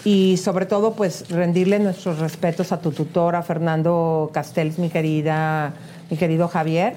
[0.05, 5.73] Y sobre todo, pues rendirle nuestros respetos a tu tutora, Fernando Castells, mi querida,
[6.09, 6.95] mi querido Javier.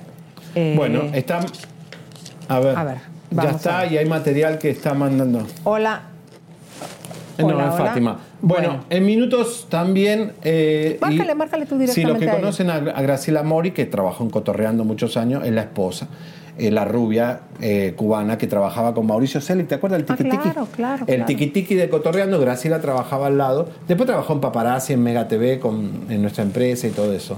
[0.55, 1.41] Eh, Bueno, está.
[2.49, 2.77] A ver.
[2.77, 2.97] A ver,
[3.31, 3.93] ya está ver.
[3.93, 5.47] y hay material que está mandando.
[5.65, 6.03] Hola.
[7.39, 7.87] No, Hola, es hola.
[7.91, 8.19] Fátima.
[8.41, 8.85] Bueno, Bueno.
[8.91, 10.33] en minutos también.
[10.43, 12.13] eh, y- Márcale, márcale tú Sí, directamente.
[12.13, 15.53] los que a conocen a, a Graciela Mori, que trabajó en Cotorreando muchos años, es
[15.53, 16.09] la esposa,
[16.59, 19.67] eh, la rubia eh, cubana que trabajaba con Mauricio Selig.
[19.69, 20.43] ¿Te acuerdas del Ah, tiki tiki?
[20.43, 21.05] claro, claro.
[21.07, 21.27] El claro.
[21.27, 23.69] tiki tiki de Cotorreando, Graciela trabajaba al lado.
[23.89, 27.37] Después trabajó en Paparazzi, en Mega TV, con, en nuestra empresa y todo eso.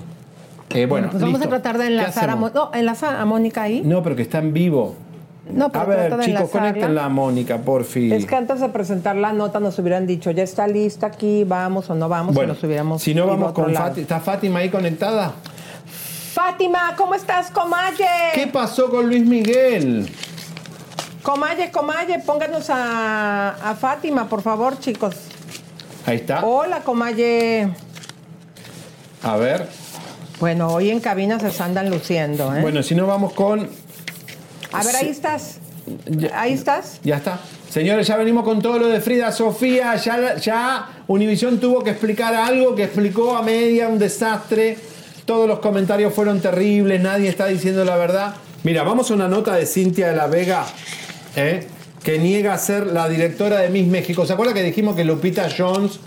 [0.75, 1.55] Eh, bueno, pues vamos listo.
[1.55, 3.83] a tratar de ¿Qué enlazar a, no, enlaza a Mónica ahí.
[3.85, 4.95] No, pero que está en vivo.
[5.51, 8.13] No, pero a ver, chicos, conéctenla a Mónica, por fin.
[8.13, 11.89] Es que antes de presentar la nota nos hubieran dicho, ya está lista aquí, vamos
[11.89, 13.73] o no vamos, Bueno, y nos hubiéramos si no vamos con.
[13.75, 14.03] Fátima.
[14.03, 15.33] ¿Está Fátima ahí conectada?
[16.39, 18.07] Fátima, ¿cómo estás, Comalle?
[18.33, 20.09] ¿Qué pasó con Luis Miguel?
[21.21, 25.17] Comalle, Comalle, pónganos a, a Fátima, por favor, chicos.
[26.07, 26.45] Ahí está.
[26.45, 27.71] Hola, Comalle.
[29.25, 29.67] A ver.
[30.39, 32.61] Bueno, hoy en cabina se andan luciendo, ¿eh?
[32.63, 33.69] Bueno, si no vamos con.
[34.73, 35.59] a ver, ahí estás.
[36.33, 37.01] Ahí estás.
[37.03, 37.41] Ya está.
[37.69, 39.97] Señores, ya venimos con todo lo de Frida Sofía.
[39.97, 44.79] Ya, ya Univisión tuvo que explicar algo que explicó a media, un desastre.
[45.29, 48.37] Todos los comentarios fueron terribles, nadie está diciendo la verdad.
[48.63, 50.65] Mira, vamos a una nota de Cintia de la Vega,
[51.37, 51.67] ¿eh?
[52.03, 54.25] que niega ser la directora de Miss México.
[54.25, 56.01] ¿Se acuerda que dijimos que Lupita Jones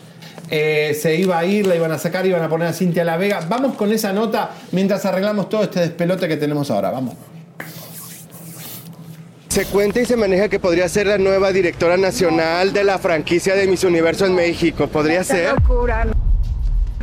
[0.50, 3.12] eh, se iba a ir, la iban a sacar, iban a poner a Cintia de
[3.12, 3.46] la Vega?
[3.48, 6.90] Vamos con esa nota mientras arreglamos todo este despelote que tenemos ahora.
[6.90, 7.14] Vamos.
[9.50, 13.54] Se cuenta y se maneja que podría ser la nueva directora nacional de la franquicia
[13.54, 14.88] de Miss Universo en México.
[14.88, 15.54] ¿Podría Qué ser?
[15.54, 16.31] locura, no.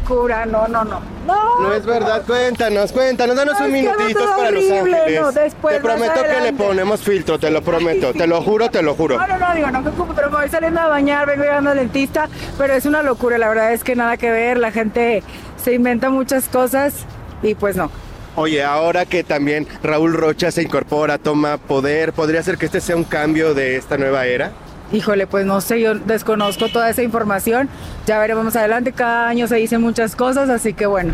[0.09, 1.00] Locura, no, no, no.
[1.26, 5.20] No, No es verdad, cuéntanos, cuéntanos, danos No, un minutito para Los Ángeles.
[5.20, 8.82] no, después, te prometo que le ponemos filtro, te lo prometo, te lo juro, te
[8.82, 9.18] lo juro.
[9.18, 11.70] No, no, no, digo, no me ocupo, pero me voy saliendo a bañar, vengo llegando
[11.70, 15.22] al dentista, pero es una locura, la verdad es que nada que ver, la gente
[15.62, 16.94] se inventa muchas cosas
[17.42, 17.90] y pues no.
[18.36, 22.96] Oye, ahora que también Raúl Rocha se incorpora, toma poder, ¿podría ser que este sea
[22.96, 24.52] un cambio de esta nueva era?
[24.93, 27.68] Híjole, pues no sé, yo desconozco toda esa información,
[28.07, 31.12] ya veremos más adelante, cada año se dicen muchas cosas, así que bueno.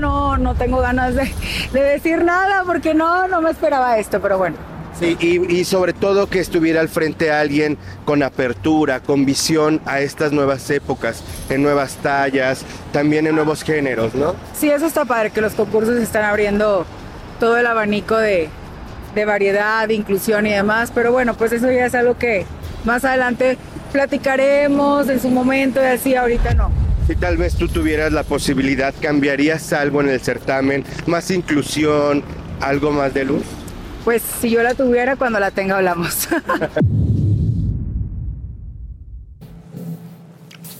[0.00, 1.32] No, no tengo ganas de,
[1.72, 4.56] de decir nada porque no, no me esperaba esto, pero bueno.
[5.00, 10.00] Sí, y, y sobre todo que estuviera al frente alguien con apertura, con visión a
[10.00, 14.34] estas nuevas épocas, en nuevas tallas, también en nuevos géneros, ¿no?
[14.54, 16.84] Sí, eso está padre, que los concursos están abriendo
[17.40, 18.50] todo el abanico de,
[19.14, 22.46] de variedad, de inclusión y demás, pero bueno, pues eso ya es algo que
[22.84, 23.58] más adelante
[23.92, 26.70] platicaremos en su momento y así, ahorita no.
[27.06, 30.84] Si tal vez tú tuvieras la posibilidad, ¿cambiarías algo en el certamen?
[31.06, 32.22] ¿Más inclusión?
[32.60, 33.44] ¿Algo más de luz?
[34.08, 36.28] pues si yo la tuviera, cuando la tenga hablamos.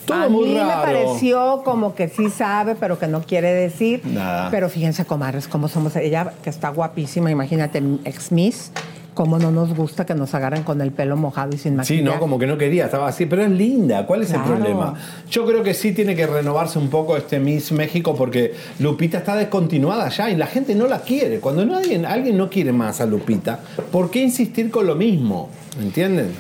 [0.09, 4.01] Todo a muy mí me pareció como que sí sabe, pero que no quiere decir.
[4.05, 4.51] Nada.
[4.51, 5.95] Pero fíjense, comadres, cómo somos.
[5.97, 8.73] Ella, que está guapísima, imagínate, ex Miss,
[9.15, 12.03] cómo no nos gusta que nos agarren con el pelo mojado y sin maquillaje.
[12.03, 14.07] Sí, no, como que no quería, estaba así, pero es linda.
[14.07, 14.45] ¿Cuál es Claro.
[14.45, 14.95] el problema?
[15.31, 19.35] Yo creo que sí tiene que renovarse un poco este Miss México porque Lupita está
[19.35, 21.41] descontinuada ya y la gente no la quiere.
[21.41, 23.59] Cuando nadie, alguien no quiere más a Lupita,
[23.91, 25.49] ¿por qué insistir con lo mismo?
[25.81, 26.33] ¿Entienden?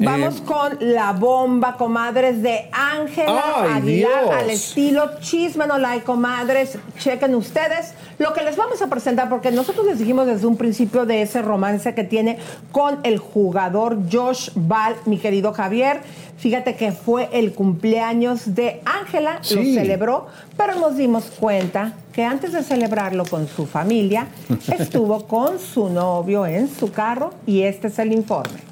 [0.00, 4.34] Vamos Eh, con la bomba, comadres, de Ángela ¡Ay, Aguilar Dios!
[4.34, 6.78] al estilo Chisme no like, comadres.
[6.98, 11.06] Chequen ustedes lo que les vamos a presentar, porque nosotros les dijimos desde un principio
[11.06, 12.38] de ese romance que tiene
[12.72, 16.00] con el jugador Josh Ball, mi querido Javier.
[16.38, 20.26] Fíjate que fue el cumpleaños de Ángela, lo celebró,
[20.56, 24.28] pero nos dimos cuenta que antes de celebrarlo con su familia,
[24.78, 28.69] estuvo con su novio en su carro y este es el informe.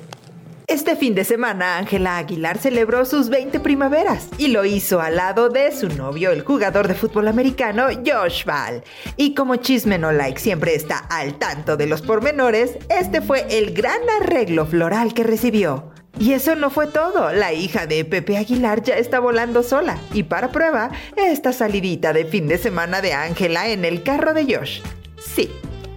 [0.68, 5.48] Este fin de semana, Ángela Aguilar celebró sus 20 primaveras y lo hizo al lado
[5.48, 8.82] de su novio, el jugador de fútbol americano Josh Ball.
[9.16, 13.72] Y como Chisme No Like siempre está al tanto de los pormenores, este fue el
[13.72, 15.90] gran arreglo floral que recibió.
[16.18, 19.98] Y eso no fue todo, la hija de Pepe Aguilar ya está volando sola.
[20.12, 24.54] Y para prueba, esta salidita de fin de semana de Ángela en el carro de
[24.54, 24.82] Josh.
[25.16, 25.50] Sí,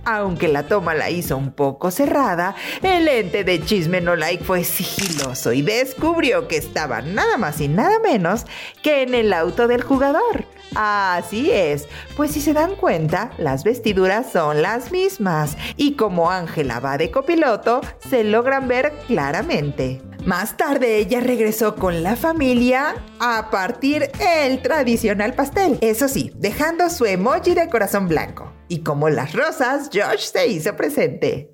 [0.06, 4.64] aunque la toma la hizo un poco cerrada, el ente de Chisme No Like fue
[4.64, 8.46] sigiloso y descubrió que estaba nada más y nada menos
[8.82, 10.46] que en el auto del jugador.
[10.76, 16.80] Así es, pues si se dan cuenta, las vestiduras son las mismas y como Ángela
[16.80, 20.02] va de copiloto, se logran ver claramente.
[20.26, 26.90] Más tarde ella regresó con la familia a partir el tradicional pastel, eso sí, dejando
[26.90, 28.61] su emoji de corazón blanco.
[28.72, 31.52] Y como las rosas, Josh se hizo presente.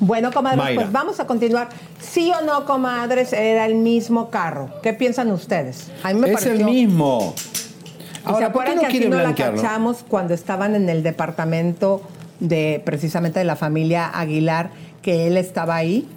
[0.00, 0.80] Bueno, comadres, Mayra.
[0.80, 1.68] pues vamos a continuar.
[2.00, 4.70] Sí o no, comadres, era el mismo carro.
[4.82, 5.90] ¿Qué piensan ustedes?
[6.02, 7.34] A mí me es el mismo.
[7.36, 9.60] ¿Y Ahora, ¿Se ¿por qué acuerdan no que aquí no la blanquearlo?
[9.60, 12.00] cachamos cuando estaban en el departamento
[12.40, 14.70] de precisamente de la familia Aguilar,
[15.02, 16.08] que él estaba ahí?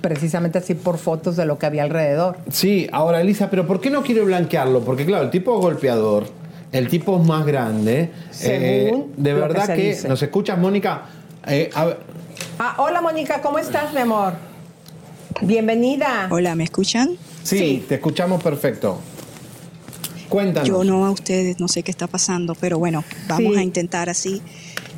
[0.00, 2.38] Precisamente así por fotos de lo que había alrededor.
[2.50, 4.80] Sí, ahora Elisa, pero ¿por qué no quiere blanquearlo?
[4.80, 6.24] Porque claro, el tipo golpeador,
[6.74, 8.10] el tipo es más grande.
[8.42, 10.08] eh, Según de lo que verdad se que, dice.
[10.08, 11.06] nos escuchas, Mónica.
[11.46, 11.98] Eh, a ver,
[12.58, 14.34] Ah, hola Mónica, ¿cómo estás, mi amor?
[15.40, 16.28] Bienvenida.
[16.30, 17.16] Hola, ¿me escuchan?
[17.42, 19.00] sí, te escuchamos perfecto.
[20.28, 20.68] Cuéntanos.
[20.68, 23.58] Yo no a ustedes, no sé qué está pasando, pero bueno, vamos Sí.
[23.58, 24.42] a intentar así.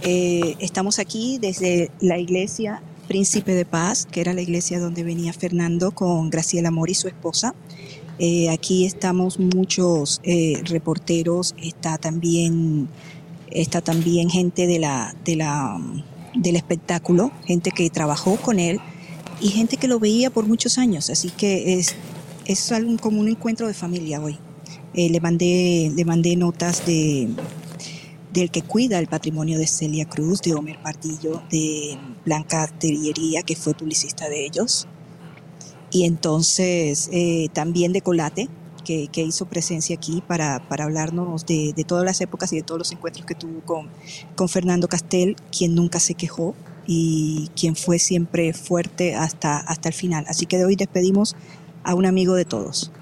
[0.02, 5.32] Eh, estamos aquí desde la iglesia Príncipe de Paz, que era la iglesia donde venía
[5.32, 7.54] Fernando con Graciela Amor y su esposa.
[8.18, 12.88] Eh, aquí estamos muchos eh, reporteros, está también,
[13.50, 15.78] está también gente de la, de la,
[16.34, 18.80] del espectáculo, gente que trabajó con él
[19.40, 21.94] y gente que lo veía por muchos años, así que es,
[22.46, 24.38] es algo como un encuentro de familia hoy.
[24.94, 27.28] Eh, le mandé le mandé notas de
[28.32, 33.56] del que cuida el patrimonio de Celia Cruz, de Homer Pardillo, de Blanca Terriería, que
[33.56, 34.86] fue publicista de ellos,
[35.90, 38.48] y entonces eh, también de Colate,
[38.84, 42.62] que, que hizo presencia aquí para, para hablarnos de, de todas las épocas y de
[42.62, 43.88] todos los encuentros que tuvo con,
[44.36, 46.54] con Fernando Castel, quien nunca se quejó
[46.86, 50.24] y quien fue siempre fuerte hasta, hasta el final.
[50.28, 51.34] Así que de hoy despedimos
[51.82, 52.92] a un amigo de todos.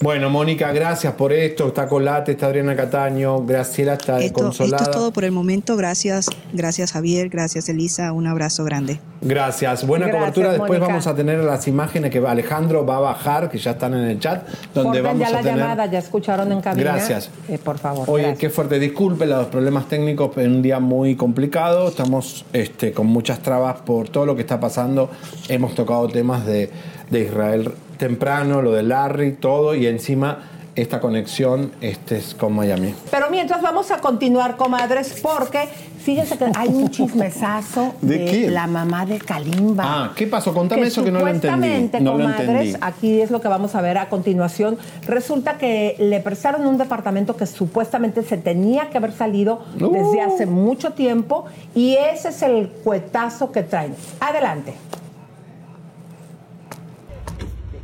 [0.00, 1.68] Bueno, Mónica, gracias por esto.
[1.68, 4.76] Está Colate, está Adriana Cataño, Graciela está Esto, consolada.
[4.76, 5.76] esto es todo por el momento.
[5.76, 8.12] Gracias, gracias Javier, gracias Elisa.
[8.12, 9.00] Un abrazo grande.
[9.22, 10.48] Gracias, buena Gracias, cobertura.
[10.50, 10.86] Después Mónica.
[10.88, 14.18] vamos a tener las imágenes que Alejandro va a bajar, que ya están en el
[14.20, 15.56] chat, donde Corten vamos ya a la tener.
[15.58, 16.92] llamada, ya escucharon en cabina.
[16.92, 17.30] Gracias.
[17.48, 18.04] Eh, por favor.
[18.10, 18.40] Oye, gracias.
[18.40, 18.78] qué fuerte.
[18.78, 21.88] Disculpe los problemas técnicos en un día muy complicado.
[21.88, 25.08] Estamos este, con muchas trabas por todo lo que está pasando.
[25.48, 26.68] Hemos tocado temas de,
[27.10, 30.38] de Israel temprano, lo de Larry, todo, y encima
[30.76, 32.94] esta conexión este, es con Miami.
[33.10, 35.68] Pero mientras vamos a continuar, comadres, porque
[36.00, 39.84] fíjense que hay un chismesazo ¿De la mamá de Kalimba.
[39.86, 40.52] Ah, ¿qué pasó?
[40.52, 41.46] Contame eso que no lo entendí.
[41.54, 42.76] supuestamente, No lo comadres, entendí.
[42.80, 44.76] aquí es lo que vamos a ver a continuación.
[45.06, 49.90] Resulta que le prestaron un departamento que supuestamente se tenía que haber salido Uh.
[49.92, 51.44] desde hace mucho tiempo
[51.76, 53.94] y ese es el cuetazo que traen.
[54.18, 54.74] Adelante.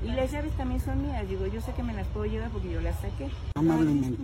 [0.05, 2.71] Y las llaves también son mías, digo, yo sé que me las puedo llevar porque
[2.71, 3.29] yo las saqué.
[3.55, 4.18] Amablemente.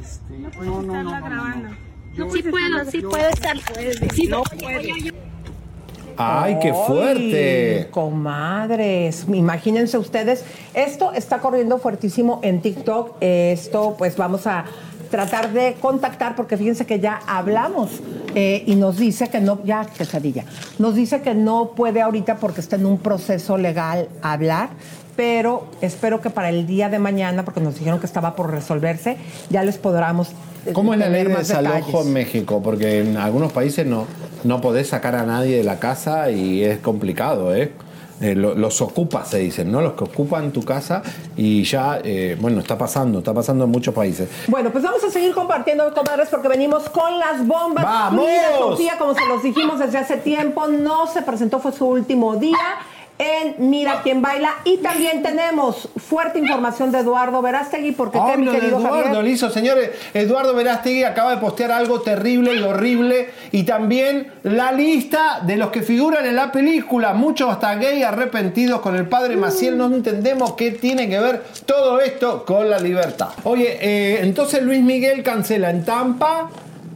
[0.00, 1.26] Este, No puedes no, no, no, no, no.
[1.26, 1.68] grabando.
[2.16, 3.56] Yo- sí puedo, sí puedo estar.
[4.14, 4.80] Sí, No puedo.
[6.16, 7.88] ¡Ay, qué fuerte!
[7.90, 10.44] Comadres, imagínense ustedes,
[10.74, 13.16] esto está corriendo fuertísimo en TikTok.
[13.20, 14.64] Esto, pues vamos a
[15.10, 18.00] tratar de contactar, porque fíjense que ya hablamos
[18.34, 20.44] eh, y nos dice que no, ya quesadilla,
[20.78, 24.70] nos dice que no puede ahorita porque está en un proceso legal hablar,
[25.16, 29.16] pero espero que para el día de mañana, porque nos dijeron que estaba por resolverse,
[29.50, 30.30] ya les podamos.
[30.66, 32.06] eh, ¿Cómo es la ley de desalojo detalles.
[32.06, 32.60] en México?
[32.62, 34.06] Porque en algunos países no,
[34.44, 37.72] no podés sacar a nadie de la casa y es complicado, ¿eh?
[38.20, 39.80] Eh, lo- los ocupas, se dicen, ¿no?
[39.80, 41.02] Los que ocupan tu casa
[41.36, 44.28] y ya, eh, bueno, está pasando, está pasando en muchos países.
[44.46, 47.82] Bueno, pues vamos a seguir compartiendo, comadres, porque venimos con las bombas.
[47.84, 48.24] ¡Vamos!
[48.24, 52.36] Frida Sofía, como se los dijimos desde hace tiempo, no se presentó, fue su último
[52.36, 52.56] día
[53.22, 54.50] en Mira quién baila.
[54.64, 59.24] Y también tenemos fuerte información de Eduardo Verástegui, porque ¿qué, mi querido Eduardo, Javier?
[59.24, 59.90] listo, señores.
[60.14, 63.30] Eduardo Verástegui acaba de postear algo terrible y horrible.
[63.52, 67.14] Y también la lista de los que figuran en la película.
[67.14, 69.76] Muchos hasta gay arrepentidos con el padre Maciel.
[69.78, 73.28] No entendemos qué tiene que ver todo esto con la libertad.
[73.44, 76.50] Oye, eh, entonces Luis Miguel cancela en Tampa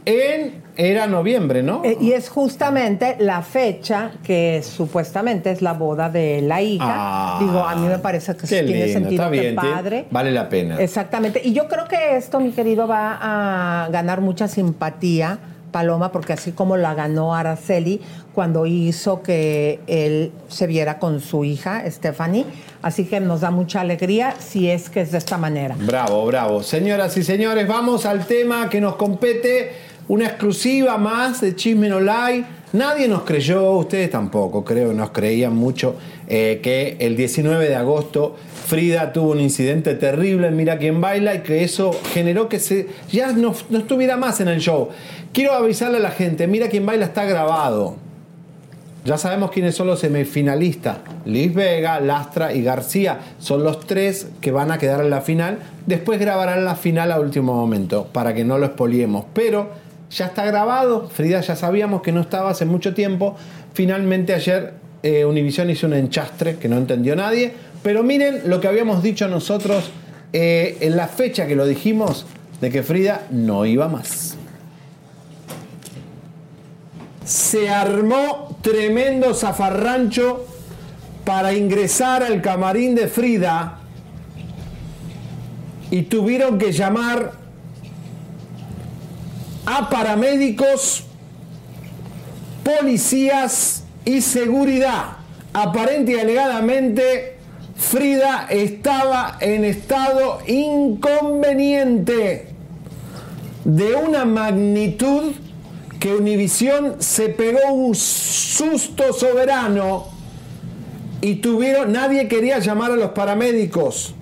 [0.05, 0.66] en.
[0.77, 1.81] Era noviembre, ¿no?
[1.83, 6.85] Eh, y es justamente la fecha que supuestamente es la boda de la hija.
[6.87, 10.05] Ah, Digo, a mí me parece que tiene lindo, sentido está bien, padre.
[10.11, 10.77] vale la pena.
[10.79, 11.41] Exactamente.
[11.43, 15.39] Y yo creo que esto, mi querido, va a ganar mucha simpatía,
[15.71, 17.99] Paloma, porque así como la ganó Araceli
[18.33, 22.45] cuando hizo que él se viera con su hija, Stephanie.
[22.83, 25.75] Así que nos da mucha alegría si es que es de esta manera.
[25.79, 26.61] Bravo, bravo.
[26.63, 29.71] Señoras y señores, vamos al tema que nos compete.
[30.09, 32.45] Una exclusiva más de Chisme No Lie.
[32.71, 35.95] Nadie nos creyó, ustedes tampoco, creo, nos creían mucho
[36.29, 38.35] eh, que el 19 de agosto
[38.67, 42.87] Frida tuvo un incidente terrible en Mira quién baila y que eso generó que se,
[43.11, 44.89] ya no, no estuviera más en el show.
[45.33, 47.95] Quiero avisarle a la gente, Mira quién baila está grabado.
[49.03, 50.97] Ya sabemos quiénes son los semifinalistas.
[51.25, 55.59] Liz Vega, Lastra y García son los tres que van a quedar en la final.
[55.85, 59.23] Después grabarán la final a último momento para que no lo expoliemos.
[59.33, 61.09] Pero ya está grabado.
[61.09, 63.35] Frida ya sabíamos que no estaba hace mucho tiempo.
[63.73, 67.53] Finalmente ayer eh, Univision hizo un enchastre que no entendió nadie.
[67.83, 69.91] Pero miren lo que habíamos dicho nosotros
[70.33, 72.25] eh, en la fecha que lo dijimos
[72.61, 74.37] de que Frida no iba más
[77.27, 80.45] se armó tremendo zafarrancho
[81.25, 83.79] para ingresar al camarín de Frida
[85.91, 87.33] y tuvieron que llamar
[89.67, 91.03] a paramédicos,
[92.63, 95.17] policías y seguridad.
[95.53, 97.35] Aparente y alegadamente
[97.75, 102.47] Frida estaba en estado inconveniente
[103.65, 105.33] de una magnitud
[105.99, 110.05] que Univisión se pegó un susto soberano
[111.19, 114.15] y tuvieron, nadie quería llamar a los paramédicos,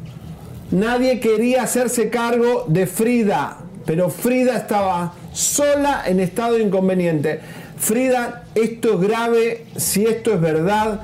[0.71, 7.41] nadie quería hacerse cargo de Frida, pero Frida estaba sola en estado inconveniente.
[7.77, 11.01] Frida, esto es grave, si esto es verdad,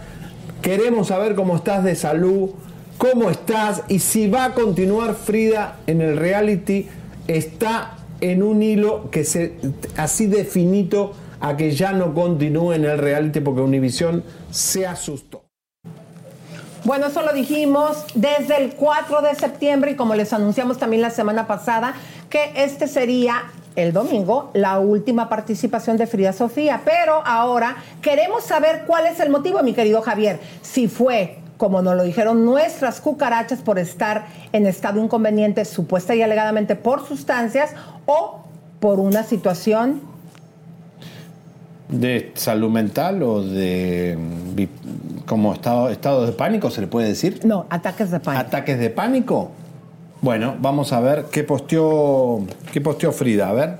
[0.61, 2.51] queremos saber cómo estás de salud,
[2.97, 6.87] cómo estás y si va a continuar Frida en el reality,
[7.27, 9.57] está en un hilo que se
[9.97, 15.43] así de finito a que ya no continúe en el reality porque Univision se asustó.
[16.83, 21.11] Bueno, eso lo dijimos desde el 4 de septiembre y como les anunciamos también la
[21.11, 21.95] semana pasada,
[22.29, 23.43] que este sería
[23.75, 26.81] el domingo la última participación de Frida Sofía.
[26.83, 30.39] Pero ahora queremos saber cuál es el motivo, mi querido Javier.
[30.61, 36.21] Si fue, como nos lo dijeron nuestras cucarachas, por estar en estado inconveniente, supuesta y
[36.21, 37.71] alegadamente por sustancias,
[38.05, 38.41] o
[38.79, 40.01] por una situación
[41.89, 44.17] ¿De salud mental o de
[44.55, 44.69] vi-
[45.25, 47.41] como estado, estado de pánico se le puede decir?
[47.43, 48.45] No, ataques de pánico.
[48.47, 49.51] ¿Ataques de pánico?
[50.21, 52.41] Bueno, vamos a ver qué posteó,
[52.71, 53.77] qué posteó Frida, a ver.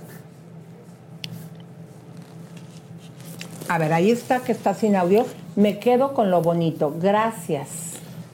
[3.67, 5.25] A ver, ahí está que está sin audio.
[5.55, 6.93] Me quedo con lo bonito.
[6.99, 7.67] Gracias.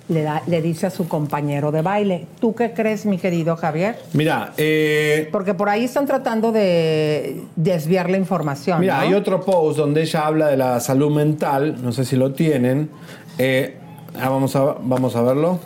[0.10, 2.28] Le, da- le dice a su compañero de baile.
[2.40, 4.00] ¿Tú qué crees, mi querido Javier?
[4.14, 8.80] Mira, eh, Porque por ahí están tratando de desviar la información.
[8.80, 9.02] Mira, ¿no?
[9.02, 12.90] hay otro post donde ella habla de la salud mental, no sé si lo tienen.
[13.38, 13.76] Eh,
[14.20, 15.60] ah, vamos, a, vamos a verlo.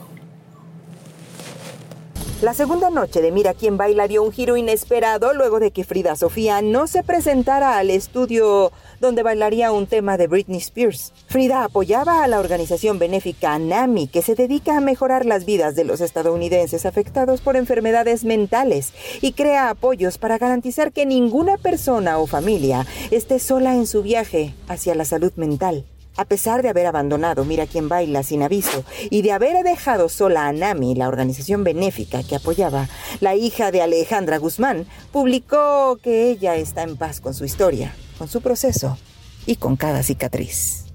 [2.42, 6.16] La segunda noche de Mira quién baila dio un giro inesperado luego de que Frida
[6.16, 11.14] Sofía no se presentara al estudio donde bailaría un tema de Britney Spears.
[11.28, 15.84] Frida apoyaba a la organización benéfica NAMI, que se dedica a mejorar las vidas de
[15.84, 22.26] los estadounidenses afectados por enfermedades mentales y crea apoyos para garantizar que ninguna persona o
[22.26, 25.86] familia esté sola en su viaje hacia la salud mental.
[26.18, 30.48] A pesar de haber abandonado Mira quién baila sin aviso y de haber dejado sola
[30.48, 32.88] a Nami, la organización benéfica que apoyaba,
[33.22, 38.28] la hija de Alejandra Guzmán publicó que ella está en paz con su historia, con
[38.28, 38.98] su proceso
[39.46, 40.86] y con cada cicatriz.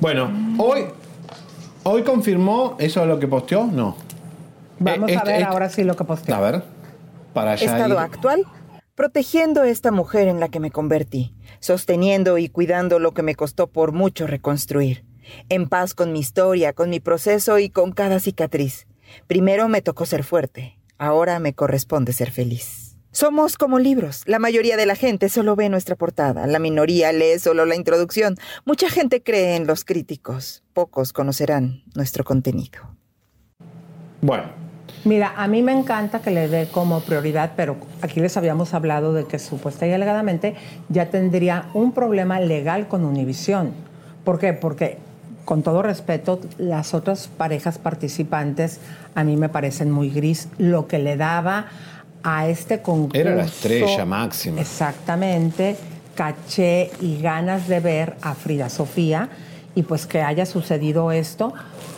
[0.00, 0.84] Bueno, hoy,
[1.84, 3.96] hoy confirmó eso de lo que posteó, no.
[4.78, 6.36] Vamos Eh, a ver este- ahora sí lo que posteó.
[6.36, 6.62] A ver,
[7.32, 7.64] para allá.
[7.64, 8.44] Estado ir- actual,
[8.94, 11.34] protegiendo a esta mujer en la que me convertí,
[11.66, 15.04] sosteniendo y cuidando lo que me costó por mucho reconstruir.
[15.48, 18.86] En paz con mi historia, con mi proceso y con cada cicatriz.
[19.26, 22.96] Primero me tocó ser fuerte, ahora me corresponde ser feliz.
[23.10, 24.22] Somos como libros.
[24.26, 28.36] La mayoría de la gente solo ve nuestra portada, la minoría lee solo la introducción.
[28.64, 32.96] Mucha gente cree en los críticos, pocos conocerán nuestro contenido.
[34.20, 34.65] Bueno,
[35.06, 39.12] Mira, a mí me encanta que le dé como prioridad, pero aquí les habíamos hablado
[39.12, 40.56] de que supuesta y alegadamente
[40.88, 43.70] ya tendría un problema legal con Univisión.
[44.24, 44.52] ¿Por qué?
[44.52, 44.98] Porque,
[45.44, 48.80] con todo respeto, las otras parejas participantes
[49.14, 50.48] a mí me parecen muy gris.
[50.58, 51.66] Lo que le daba
[52.24, 53.20] a este concurso...
[53.20, 54.60] Era la estrella máxima.
[54.60, 55.76] Exactamente,
[56.16, 59.28] caché y ganas de ver a Frida Sofía
[59.76, 61.52] y pues que haya sucedido esto,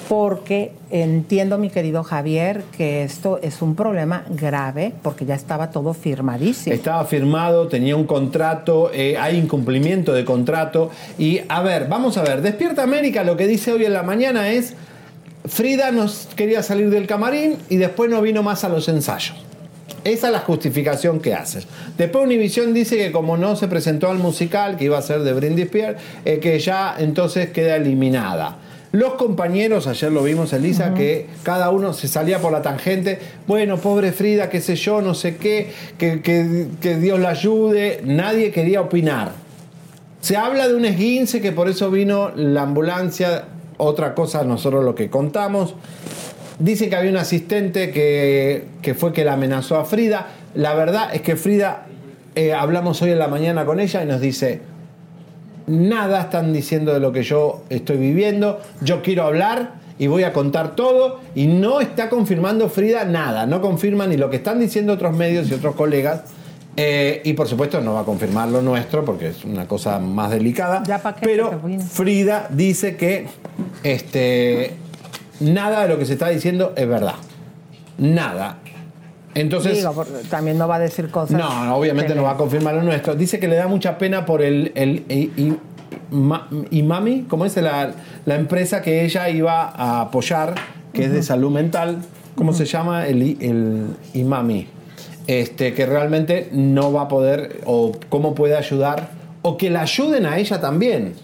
[0.08, 5.94] porque entiendo, mi querido Javier, que esto es un problema grave, porque ya estaba todo
[5.94, 6.74] firmadísimo.
[6.74, 10.90] Estaba firmado, tenía un contrato, eh, hay incumplimiento de contrato.
[11.18, 14.50] Y a ver, vamos a ver, Despierta América lo que dice hoy en la mañana
[14.50, 14.74] es,
[15.46, 19.47] Frida nos quería salir del camarín y después no vino más a los ensayos.
[20.04, 21.66] Esa es la justificación que haces.
[21.96, 25.32] Después Univision dice que como no se presentó al musical, que iba a ser de
[25.32, 28.58] Brindis Pierre, eh, que ya entonces queda eliminada.
[28.92, 33.76] Los compañeros, ayer lo vimos Elisa, que cada uno se salía por la tangente, bueno,
[33.76, 38.50] pobre Frida, qué sé yo, no sé qué, que, que- que Dios la ayude, nadie
[38.50, 39.32] quería opinar.
[40.22, 43.44] Se habla de un esguince que por eso vino la ambulancia,
[43.76, 45.74] otra cosa nosotros lo que contamos.
[46.58, 50.26] Dice que había un asistente que, que fue que la amenazó a Frida.
[50.54, 51.86] La verdad es que Frida,
[52.34, 54.60] eh, hablamos hoy en la mañana con ella y nos dice,
[55.68, 60.32] nada están diciendo de lo que yo estoy viviendo, yo quiero hablar y voy a
[60.32, 64.92] contar todo y no está confirmando Frida nada, no confirma ni lo que están diciendo
[64.92, 66.22] otros medios y otros colegas.
[66.76, 70.30] eh, y por supuesto no va a confirmar lo nuestro porque es una cosa más
[70.30, 70.82] delicada.
[71.20, 73.26] pero Frida dice que
[73.82, 74.74] este,
[75.40, 77.14] nada de lo que se está diciendo es verdad.
[77.98, 78.58] Nada.
[79.34, 81.36] Entonces, Digo, también no va a decir cosas.
[81.38, 83.14] no, obviamente no va a confirmar lo nuestro.
[83.14, 85.56] Dice que le da mucha pena por el, el, i- i-
[86.10, 87.92] ma- Imami, como es la,
[88.24, 90.54] la empresa que ella iba a apoyar,
[90.92, 91.98] que es de salud mental.
[92.34, 93.06] ¿Cómo se llama?
[93.06, 94.66] El, el Imami.
[95.26, 99.10] Este, que realmente no va a poder, o cómo puede ayudar,
[99.42, 101.14] o que la ayuden a ella también.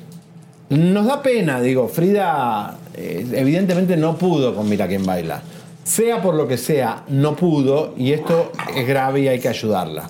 [0.69, 5.43] Nos da pena, digo, Frida eh, evidentemente no pudo con Mira quién baila.
[5.85, 10.09] Sea por lo que sea, no pudo y esto es grave y hay que ayudarla.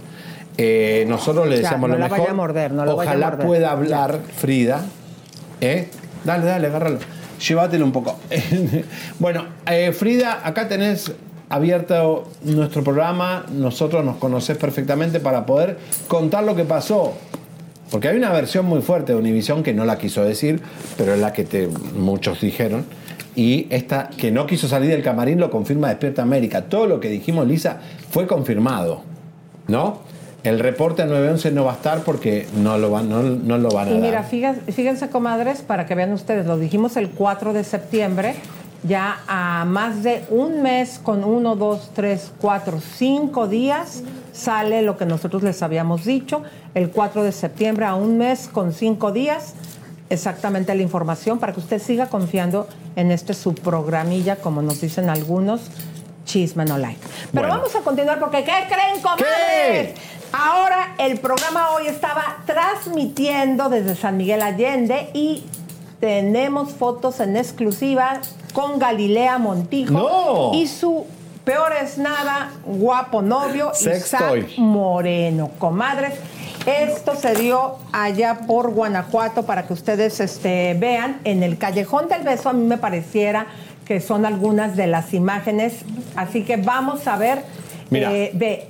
[0.56, 2.18] Eh, nosotros le Ya, deseamos no lo la mejor.
[2.20, 3.46] vaya a morder, no la vaya a Ojalá morder.
[3.46, 4.84] pueda hablar Frida.
[5.60, 5.88] ¿Eh?
[6.24, 6.98] Dale, dale, agárralo.
[7.48, 8.16] Llévatelo un poco.
[9.18, 11.10] bueno, eh, Frida, acá tenés
[11.48, 13.44] abierto nuestro programa.
[13.50, 17.14] Nosotros nos conocés perfectamente para poder contar lo que pasó.
[17.90, 20.60] Porque hay una versión muy fuerte de Univision que no la quiso decir,
[20.96, 22.84] pero es la que te, muchos dijeron.
[23.36, 26.62] Y esta que no quiso salir del camarín lo confirma Despierta América.
[26.62, 27.78] Todo lo que dijimos, Lisa,
[28.10, 29.02] fue confirmado.
[29.68, 29.98] ¿No?
[30.44, 33.70] El reporte a 911 no va a estar porque no lo van, no, no lo
[33.70, 34.02] van a Y dar.
[34.02, 38.34] mira, fíjense, fíjense, comadres, para que vean ustedes, lo dijimos el 4 de septiembre,
[38.84, 44.96] ya a más de un mes con uno, dos, tres, cuatro, cinco días sale lo
[44.96, 46.42] que nosotros les habíamos dicho.
[46.74, 49.54] El 4 de septiembre a un mes con cinco días,
[50.10, 55.08] exactamente la información para que usted siga confiando en este su programilla, como nos dicen
[55.08, 55.62] algunos,
[56.24, 57.00] Chisme No Like.
[57.32, 57.54] Pero Bueno.
[57.62, 59.94] vamos a continuar porque ¿qué creen, comadres?
[60.32, 65.44] Ahora el programa hoy estaba transmitiendo desde San Miguel Allende y
[66.00, 68.20] tenemos fotos en exclusiva
[68.52, 70.54] con Galilea Montijo ¡No!
[70.54, 71.06] y su
[71.44, 74.40] peor es nada guapo novio Sextoy.
[74.40, 76.14] Isaac Moreno, comadres.
[76.66, 82.22] Esto se dio allá por Guanajuato para que ustedes este, vean en el callejón del
[82.22, 82.48] beso.
[82.48, 83.46] A mí me pareciera
[83.84, 85.74] que son algunas de las imágenes,
[86.16, 87.44] así que vamos a ver
[87.94, 88.12] Mira.
[88.14, 88.66] Eh, ve,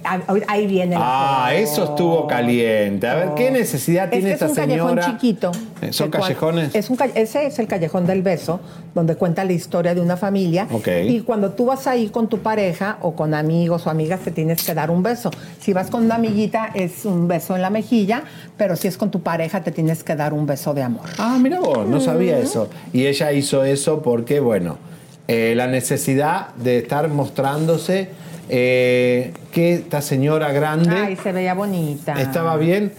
[0.49, 3.07] ahí viene la Ah, eso estuvo caliente.
[3.09, 4.95] A ver, ¿qué necesidad Es tiene que esta es un señora?
[4.95, 5.53] callejón chiquito.
[5.83, 6.75] Eh, ¿Son callejones?
[6.75, 8.61] Es un, ese es el callejón del beso,
[8.95, 10.67] donde cuenta la historia de una familia.
[11.07, 14.63] Y cuando tú vas ahí con tu pareja o con amigos o amigas, te tienes
[14.63, 15.31] que dar un beso.
[15.61, 18.23] Si vas con una amiguita, es un beso en la mejilla,
[18.57, 21.09] pero si es con tu pareja, te tienes que dar un beso de amor.
[21.19, 22.69] Ah, mira vos, no sabía eso.
[22.93, 24.79] Y ella hizo eso porque, bueno,
[25.27, 28.11] eh, la necesidad de estar mostrándose
[28.49, 32.15] eh, que esta señora grande Ay, se veía bonita.
[32.21, 32.93] estaba bien.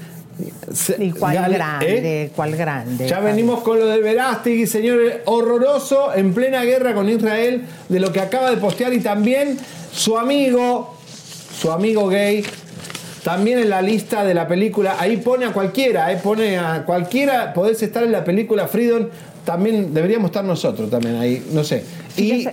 [0.73, 2.23] Se- ¿Y cuál Gale- grande?
[2.23, 2.31] ¿eh?
[2.35, 3.07] ¿Cuál grande?
[3.07, 8.11] Ya venimos con lo de Verástegui, señores, horroroso, en plena guerra con Israel, de lo
[8.11, 9.57] que acaba de postear y también
[9.93, 10.93] su amigo,
[11.61, 12.43] su amigo gay,
[13.23, 17.53] también en la lista de la película, ahí pone a cualquiera, eh, pone a cualquiera,
[17.53, 19.07] podés estar en la película Freedom,
[19.45, 21.83] también deberíamos estar nosotros también ahí, no sé.
[22.17, 22.45] Y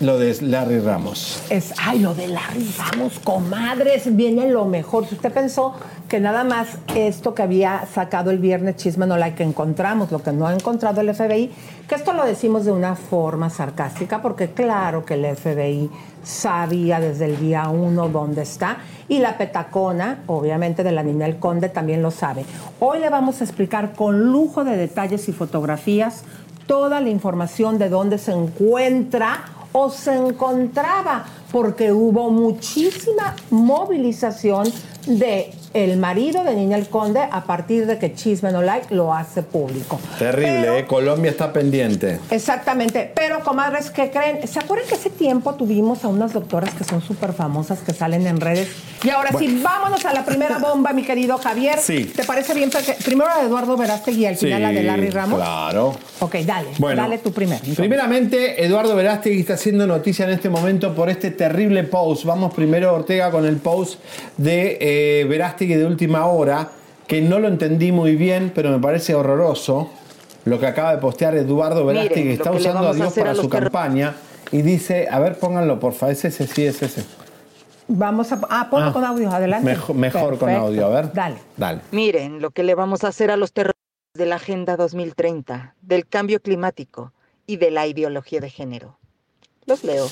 [0.00, 1.42] lo de Larry Ramos.
[1.50, 5.06] Es, ay, lo de Larry Ramos, comadres, viene lo mejor.
[5.06, 5.74] Si usted pensó
[6.08, 10.22] que nada más esto que había sacado el viernes Chisme No Like que encontramos, lo
[10.22, 11.50] que no ha encontrado el FBI,
[11.88, 15.90] que esto lo decimos de una forma sarcástica, porque claro que el FBI
[16.24, 18.78] sabía desde el día uno dónde está,
[19.08, 22.44] y la petacona, obviamente de la Ninel Conde, también lo sabe.
[22.80, 26.24] Hoy le vamos a explicar con lujo de detalles y fotografías
[26.66, 29.44] toda la información de dónde se encuentra
[29.76, 34.72] o se encontraba, porque hubo muchísima movilización
[35.06, 39.12] de el marido de Niña el Conde a partir de que Chisme No Like lo
[39.12, 39.98] hace público.
[40.18, 40.86] Terrible, ¿eh?
[40.86, 42.20] Colombia está pendiente.
[42.30, 44.46] Exactamente, pero comadres, ¿qué creen?
[44.46, 48.26] ¿Se acuerdan que ese tiempo tuvimos a unas doctoras que son súper famosas que salen
[48.26, 48.68] en redes?
[49.02, 51.78] Y ahora sí, vámonos a la primera bomba, mi querido Javier.
[51.80, 52.04] Sí.
[52.04, 52.70] ¿Te parece bien?
[52.70, 55.38] Porque primero la de Eduardo Verástegui y al final la de Larry Ramos.
[55.40, 55.94] Claro.
[56.20, 57.02] Ok, dale, Bueno.
[57.02, 57.60] dale tú primero.
[57.76, 62.24] Primeramente, Eduardo Verástegui está haciendo noticia en este momento por este terrible post.
[62.24, 63.98] Vamos primero, Ortega, con el post
[64.36, 66.68] de eh, Verástegui de última hora,
[67.06, 69.90] que no lo entendí muy bien, pero me parece horroroso.
[70.44, 73.20] Lo que acaba de postear Eduardo está que le usando a vamos a Dios a
[73.20, 74.14] para su campaña.
[74.52, 77.04] Y dice, a ver, pónganlo, porfa, es ese, sí, es ese.
[77.88, 78.40] Vamos a.
[78.50, 79.64] Ah, ponlo Ah, con audio, adelante.
[79.64, 81.12] Mejor, mejor con audio, a ver.
[81.12, 81.36] Dale.
[81.56, 81.80] Dale.
[81.90, 83.74] Miren lo que le vamos a hacer a los terroristas
[84.14, 87.12] de la Agenda 2030, del cambio climático
[87.46, 88.98] y de la ideología de género.
[89.66, 90.06] Los leo.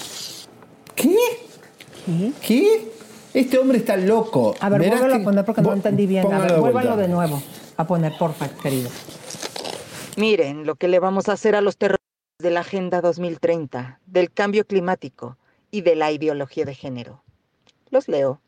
[0.94, 1.16] ¿Qué?
[2.44, 2.90] ¿Qué?
[3.34, 4.54] Este hombre está loco.
[4.60, 6.30] A ver, vuélvelo a poner porque no entendí bien.
[6.32, 7.42] A ver, de vuélvalo de nuevo
[7.76, 8.90] a poner, porfa, querido.
[10.16, 12.02] Miren lo que le vamos a hacer a los terroristas
[12.38, 15.38] de la Agenda 2030, del cambio climático
[15.70, 17.22] y de la ideología de género.
[17.90, 18.40] Los leo.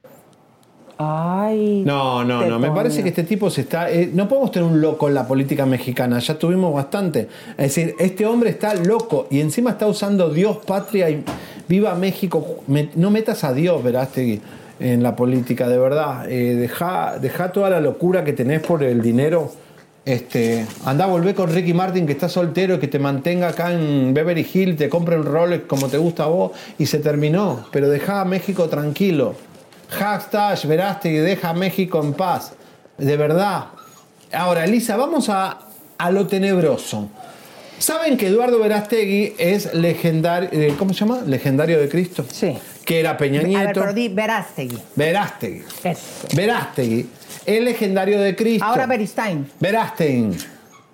[0.99, 1.82] Ay.
[1.85, 2.59] No, no, no.
[2.59, 3.91] Me parece que este tipo se está.
[3.91, 6.18] eh, no podemos tener un loco en la política mexicana.
[6.20, 7.28] Ya tuvimos bastante.
[7.53, 11.24] Es decir, este hombre está loco y encima está usando Dios, patria y
[11.66, 12.61] viva México.
[12.68, 14.41] Me- no metas a Dios, Verástegui,
[14.81, 16.31] en la política, de verdad.
[16.31, 19.53] Eh, deja, deja toda la locura que tenés por el dinero.
[20.05, 24.12] Este, anda, volvé con Ricky Martin que está soltero y que te mantenga acá en
[24.12, 27.66] Beverly Hills, te compre un Rolex como te gusta a vos y se terminó.
[27.72, 29.35] Pero deja a México tranquilo.
[29.89, 32.53] Hashtag Verástegui, deja a México en paz.
[32.99, 33.66] De verdad.
[34.33, 35.59] Ahora, Elisa, vamos a,
[35.97, 37.09] a lo tenebroso.
[37.79, 41.22] ¿Saben que Eduardo Verástegui es legendario, eh, ¿cómo se llama?
[41.27, 42.25] Legendario de Cristo.
[42.31, 42.57] Sí.
[42.85, 43.80] Que era Peña A ver, Nieto.
[43.80, 44.78] pero di Verástegui.
[44.95, 45.62] Verástegui.
[45.85, 46.28] Eso.
[46.35, 47.09] Verástegui.
[47.47, 48.64] Es legendario de Cristo.
[48.64, 49.51] Ahora Beristain.
[49.61, 50.37] Verástegui.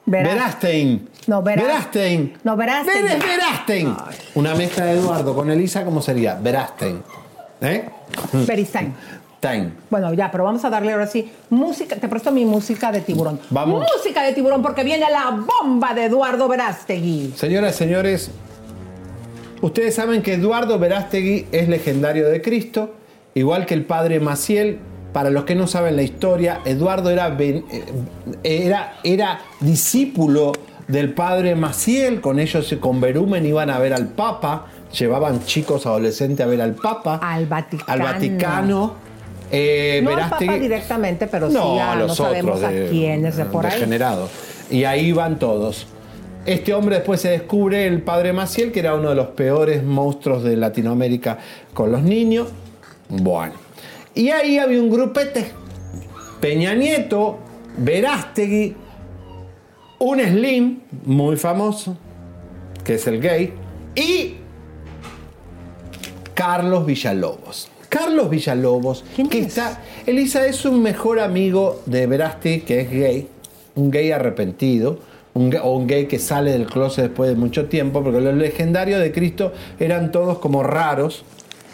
[0.06, 1.08] Verás- Verástegui.
[1.26, 2.34] No, Verástegui.
[2.44, 3.02] No, Verástegui.
[3.02, 3.94] Ver- Verástegui.
[4.34, 6.34] Una mezcla de Eduardo con Elisa, ¿cómo sería?
[6.34, 7.00] Verástegui.
[7.60, 7.88] ¿Eh?
[8.32, 8.94] Beristain.
[9.40, 9.72] Time.
[9.88, 11.96] Bueno, ya, pero vamos a darle ahora sí música.
[11.96, 13.40] Te presto mi música de tiburón.
[13.50, 13.84] Vamos.
[13.96, 17.32] Música de tiburón porque viene la bomba de Eduardo Verástegui.
[17.36, 18.30] Señoras y señores,
[19.62, 22.94] ustedes saben que Eduardo Verástegui es legendario de Cristo,
[23.34, 24.78] igual que el padre Maciel.
[25.12, 27.64] Para los que no saben la historia, Eduardo era, eh,
[28.44, 30.52] era, era discípulo
[30.86, 36.46] del padre Maciel, con ellos, con Berumen, iban a ver al Papa, llevaban chicos adolescentes
[36.46, 37.92] a ver al Papa, Al Vaticano.
[37.92, 38.94] al Vaticano.
[39.50, 43.36] Eh, no al Papa directamente, pero sí no, a, los no sabemos otros a quiénes
[43.36, 43.72] de por ahí.
[43.72, 44.30] degenerados.
[44.70, 45.88] Y ahí van todos.
[46.46, 50.42] Este hombre después se descubre el padre Maciel, que era uno de los peores monstruos
[50.42, 51.38] de Latinoamérica
[51.74, 52.48] con los niños.
[53.08, 53.54] Bueno.
[54.14, 55.52] Y ahí había un grupete.
[56.40, 57.38] Peña Nieto,
[57.76, 58.74] Verástegui,
[59.98, 61.96] un Slim, muy famoso,
[62.82, 63.52] que es el gay,
[63.94, 64.36] y
[66.32, 67.70] Carlos Villalobos.
[67.90, 69.82] Carlos Villalobos, que está.
[70.06, 73.28] Elisa es un mejor amigo de Verástegui, que es gay,
[73.74, 77.66] un gay arrepentido, un gay- o un gay que sale del closet después de mucho
[77.66, 81.24] tiempo, porque los legendarios de Cristo eran todos como raros,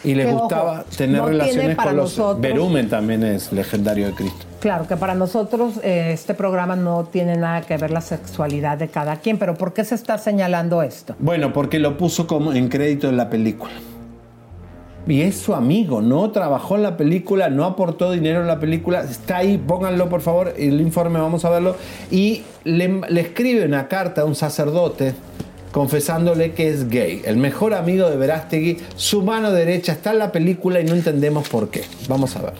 [0.03, 2.17] Y les Que, ojo, gustaba tener no relaciones para con los...
[2.17, 4.45] nosotros- Verumen también es legendario de Cristo.
[4.59, 8.89] Claro, que para nosotros eh, este programa no tiene nada que ver la sexualidad de
[8.89, 11.15] cada quien, pero ¿por qué se está señalando esto?
[11.17, 13.73] Bueno, porque lo puso como en crédito en la película.
[15.07, 19.01] Y es su amigo, no trabajó en la película, no aportó dinero en la película.
[19.01, 21.77] Está ahí, pónganlo por favor, el informe, vamos a verlo.
[22.11, 25.13] Y le, escribe una carta a un sacerdote
[25.71, 27.21] confesándole que es gay.
[27.23, 31.47] El mejor amigo de Verástegui, su mano derecha está en la película y no entendemos
[31.47, 31.83] por qué.
[32.09, 32.53] Vamos a ver.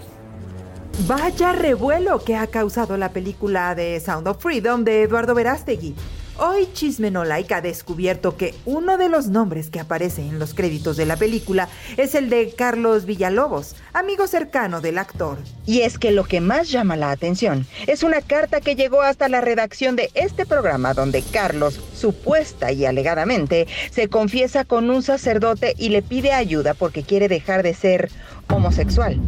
[1.05, 5.95] Vaya revuelo que ha causado la película de Sound of Freedom de Eduardo Verástegui.
[6.39, 11.07] Hoy Chismenolike ha descubierto que uno de los nombres que aparece en los créditos de
[11.07, 15.39] la película es el de Carlos Villalobos, amigo cercano del actor.
[15.65, 19.29] Y es que lo que más llama la atención es una carta que llegó hasta
[19.29, 25.73] la redacción de este programa donde Carlos, supuesta y alegadamente, se confiesa con un sacerdote
[25.75, 28.11] y le pide ayuda porque quiere dejar de ser
[28.47, 29.19] homosexual.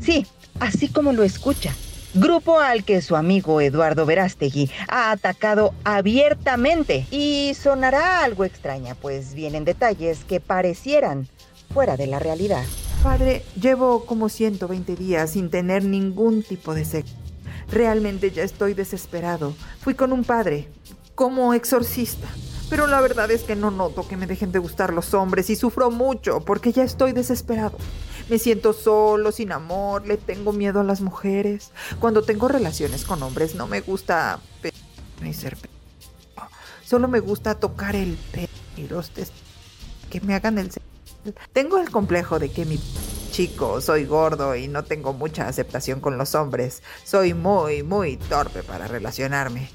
[0.00, 0.26] Sí,
[0.60, 1.74] así como lo escucha.
[2.14, 7.06] Grupo al que su amigo Eduardo Verástegui ha atacado abiertamente.
[7.10, 11.26] Y sonará algo extraña, pues vienen detalles que parecieran
[11.72, 12.64] fuera de la realidad.
[13.02, 17.14] Padre, llevo como 120 días sin tener ningún tipo de sexo.
[17.70, 19.54] Realmente ya estoy desesperado.
[19.80, 20.68] Fui con un padre,
[21.14, 22.28] como exorcista.
[22.68, 25.56] Pero la verdad es que no noto que me dejen de gustar los hombres y
[25.56, 27.78] sufro mucho porque ya estoy desesperado.
[28.28, 31.70] Me siento solo, sin amor, le tengo miedo a las mujeres.
[32.00, 34.72] Cuando tengo relaciones con hombres no me gusta pe-
[35.20, 35.68] ni ser pe-
[36.84, 39.10] Solo me gusta tocar el pelo y los
[40.10, 40.70] que me hagan el...
[41.52, 42.78] Tengo el complejo de que mi
[43.30, 46.82] chico soy gordo y no tengo mucha aceptación con los hombres.
[47.04, 49.70] Soy muy, muy torpe para relacionarme.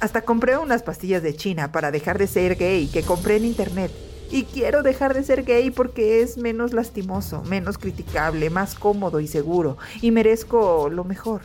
[0.00, 3.90] Hasta compré unas pastillas de China para dejar de ser gay que compré en internet.
[4.30, 9.26] Y quiero dejar de ser gay porque es menos lastimoso, menos criticable, más cómodo y
[9.26, 9.78] seguro.
[10.02, 11.42] Y merezco lo mejor.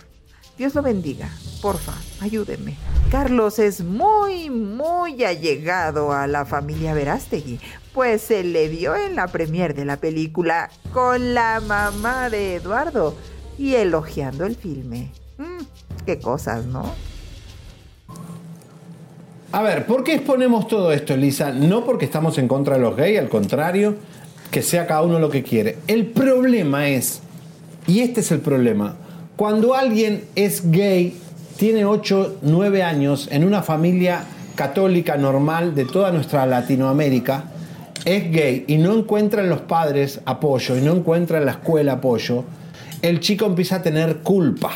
[0.57, 1.29] Dios lo bendiga.
[1.61, 2.77] Porfa, ayúdenme.
[3.09, 7.59] Carlos es muy, muy allegado a la familia Verástegui,
[7.93, 13.15] pues se le vio en la premier de la película con la mamá de Eduardo
[13.57, 15.11] y elogiando el filme.
[15.37, 15.63] Mm,
[16.05, 16.93] qué cosas, ¿no?
[19.53, 21.51] A ver, ¿por qué exponemos todo esto, Elisa?
[21.51, 23.97] No porque estamos en contra de los gays, al contrario,
[24.49, 25.77] que sea cada uno lo que quiere.
[25.85, 27.21] El problema es,
[27.85, 28.95] y este es el problema,
[29.35, 31.15] cuando alguien es gay,
[31.55, 34.23] tiene 8, 9 años, en una familia
[34.55, 37.43] católica normal de toda nuestra Latinoamérica,
[38.05, 41.93] es gay y no encuentra en los padres apoyo y no encuentra en la escuela
[41.93, 42.43] apoyo,
[43.03, 44.71] el chico empieza a tener culpa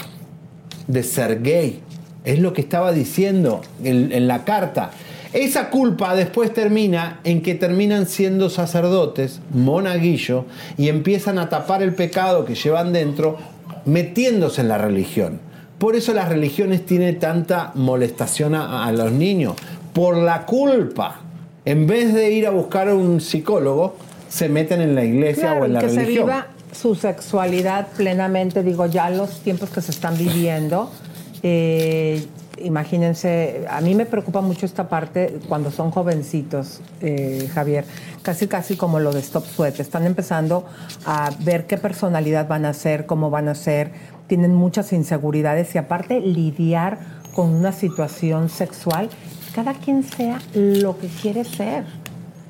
[0.86, 1.82] de ser gay.
[2.28, 4.92] Es lo que estaba diciendo en, en la carta.
[5.34, 10.46] Esa culpa después termina en que terminan siendo sacerdotes, monaguillo,
[10.78, 13.38] y empiezan a tapar el pecado que llevan dentro
[13.86, 15.40] metiéndose en la religión.
[15.78, 19.54] Por eso las religiones tienen tanta molestación a, a los niños,
[19.94, 21.22] por la culpa.
[21.66, 23.96] En vez de ir a buscar a un psicólogo,
[24.30, 26.26] se meten en la iglesia Claro, o en la que se religión.
[26.28, 30.90] viva su sexualidad plenamente, digo, ya los tiempos que se están viviendo.
[32.62, 37.86] Imagínense, a mí me preocupa mucho esta parte cuando son jovencitos, eh, Javier,
[38.22, 40.66] casi casi como lo de Stop Sweat, están empezando
[41.06, 43.92] a ver qué personalidad van a ser, cómo van a ser,
[44.28, 47.00] tienen muchas inseguridades y aparte lidiar
[47.34, 49.10] con una situación sexual,
[49.54, 51.86] cada quien sea lo que quiere ser.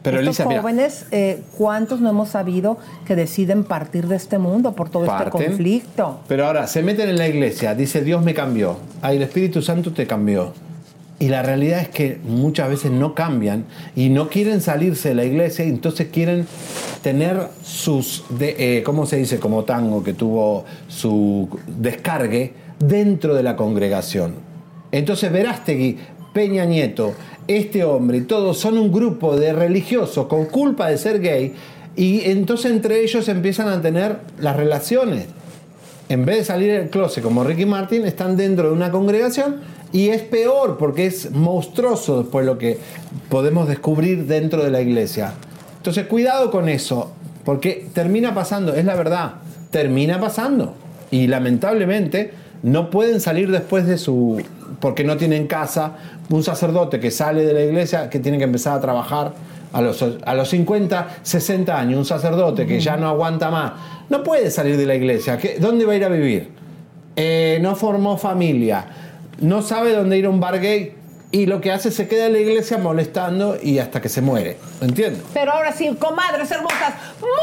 [0.07, 0.61] Pero, Estos Elisa, mira.
[0.61, 5.29] jóvenes, eh, ¿cuántos no hemos sabido que deciden partir de este mundo por todo este
[5.29, 6.21] conflicto?
[6.29, 9.91] Pero ahora se meten en la iglesia, dice Dios me cambió, ay el Espíritu Santo
[9.91, 10.53] te cambió.
[11.19, 13.65] Y la realidad es que muchas veces no cambian
[13.95, 16.45] y no quieren salirse de la iglesia y entonces quieren
[17.01, 19.39] tener sus, de, eh, ¿cómo se dice?
[19.39, 24.35] Como tango que tuvo su descargue dentro de la congregación.
[24.91, 25.97] Entonces Verástegui,
[26.37, 27.15] Peña Nieto,
[27.47, 31.55] este hombre y todos son un grupo de religiosos con culpa de ser gay
[31.95, 35.25] y entonces entre ellos empiezan a tener las relaciones
[36.09, 39.61] en vez de salir del closet como Ricky Martin, están dentro de una congregación
[39.91, 42.77] y es peor porque es monstruoso después lo que
[43.29, 45.33] podemos descubrir dentro de la iglesia.
[45.77, 47.13] Entonces, cuidado con eso,
[47.45, 49.37] porque termina pasando, es la verdad,
[49.71, 50.75] termina pasando.
[51.09, 52.31] Y lamentablemente
[52.61, 54.39] no pueden salir después de su...
[54.79, 55.93] porque no tienen casa.
[56.29, 59.33] Un sacerdote que sale de la iglesia, que tiene que empezar a trabajar
[59.73, 63.73] a los, a los 50, 60 años, un sacerdote que ya no aguanta más,
[64.09, 65.37] no puede salir de la iglesia.
[65.37, 66.49] ¿Qué- ¿Dónde va a ir a vivir?
[67.15, 68.85] Eh, no formó familia,
[69.41, 70.93] no sabe dónde ir a un bar gay.
[71.31, 74.57] Y lo que hace se queda en la iglesia molestando y hasta que se muere.
[74.79, 75.23] ¿Entiendes?
[75.33, 76.93] Pero ahora sí, comadres hermosas,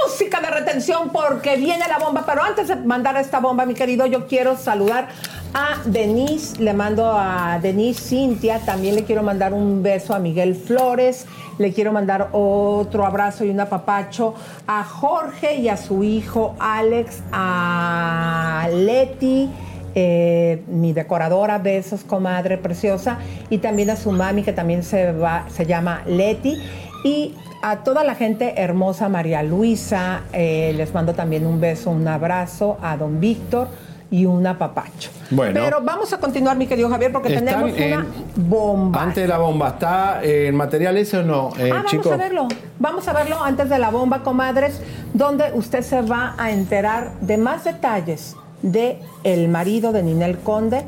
[0.07, 2.25] música de retención porque viene la bomba.
[2.27, 5.09] Pero antes de mandar esta bomba, mi querido, yo quiero saludar
[5.53, 6.63] a Denise.
[6.63, 8.59] Le mando a Denise Cintia.
[8.61, 11.27] También le quiero mandar un beso a Miguel Flores.
[11.59, 14.35] Le quiero mandar otro abrazo y un apapacho
[14.67, 19.51] a Jorge y a su hijo Alex, a Leti.
[19.95, 23.19] Eh, mi decoradora, besos, comadre preciosa,
[23.51, 26.61] y también a su mami, que también se, va, se llama Leti,
[27.05, 32.07] y a toda la gente hermosa, María Luisa, eh, les mando también un beso, un
[32.09, 33.69] abrazo, a don Víctor
[34.11, 35.11] y un apapacho.
[35.31, 35.61] Bueno.
[35.65, 38.07] Pero vamos a continuar, mi querido Javier, porque tenemos una
[38.37, 39.03] bomba.
[39.03, 42.49] Antes de la bomba, ¿está el material ese o no, eh, ah, vamos a verlo.
[42.79, 44.81] Vamos a verlo antes de la bomba, comadres,
[45.13, 50.85] donde usted se va a enterar de más detalles de el marido de Ninel Conde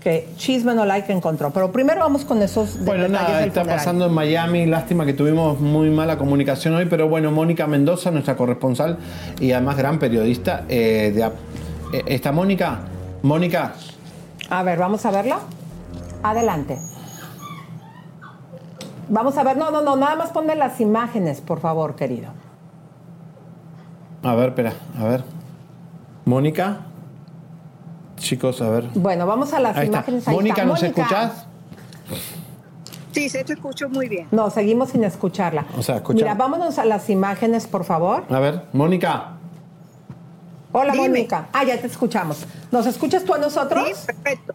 [0.00, 1.50] que Chisme no like encontró.
[1.50, 3.76] Pero primero vamos con esos Bueno, nada, está funeral.
[3.78, 4.66] pasando en Miami.
[4.66, 8.96] Lástima que tuvimos muy mala comunicación hoy, pero bueno, Mónica Mendoza, nuestra corresponsal
[9.40, 10.64] y además gran periodista.
[10.68, 11.22] eh, de,
[11.98, 12.78] eh, ¿Está Mónica?
[13.22, 13.74] Mónica,
[14.48, 15.40] A ver, vamos a verla.
[16.22, 16.78] Adelante.
[19.10, 22.28] Vamos a ver, no, no, no, nada más ponme las imágenes, por favor, querido.
[24.22, 25.24] a ver, espera, a ver.
[26.24, 26.86] Mónica.
[28.20, 28.84] Chicos, a ver.
[28.94, 29.98] Bueno, vamos a las Ahí está.
[29.98, 30.28] imágenes.
[30.28, 30.64] Ahí Mónica, está.
[30.66, 31.02] ¿nos Mónica.
[31.02, 31.46] escuchás?
[33.12, 34.28] Sí, se te escucho muy bien.
[34.30, 35.64] No, seguimos sin escucharla.
[35.76, 38.24] O sea, escucha- Mira, vámonos a las imágenes, por favor.
[38.30, 39.32] A ver, Mónica.
[40.72, 41.48] Hola, Mónica.
[41.52, 42.46] Ah, ya te escuchamos.
[42.70, 43.88] ¿Nos escuchas tú a nosotros?
[43.88, 44.54] Sí, perfecto.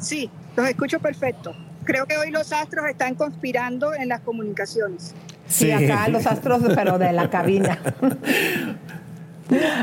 [0.00, 1.52] Sí, los escucho perfecto.
[1.84, 5.14] Creo que hoy los astros están conspirando en las comunicaciones.
[5.46, 7.78] Sí, acá los astros, pero de la cabina.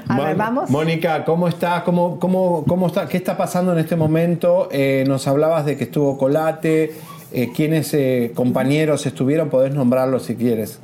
[0.08, 0.70] A ver, Mon- vamos.
[0.70, 1.84] Mónica, ¿cómo estás?
[1.84, 3.08] ¿Cómo, cómo, cómo está?
[3.08, 4.70] ¿Qué está pasando en este momento?
[4.72, 6.94] Eh, nos hablabas de que estuvo Colate.
[7.32, 9.50] Eh, ¿Quiénes eh, compañeros estuvieron?
[9.50, 10.80] Podés nombrarlos si quieres.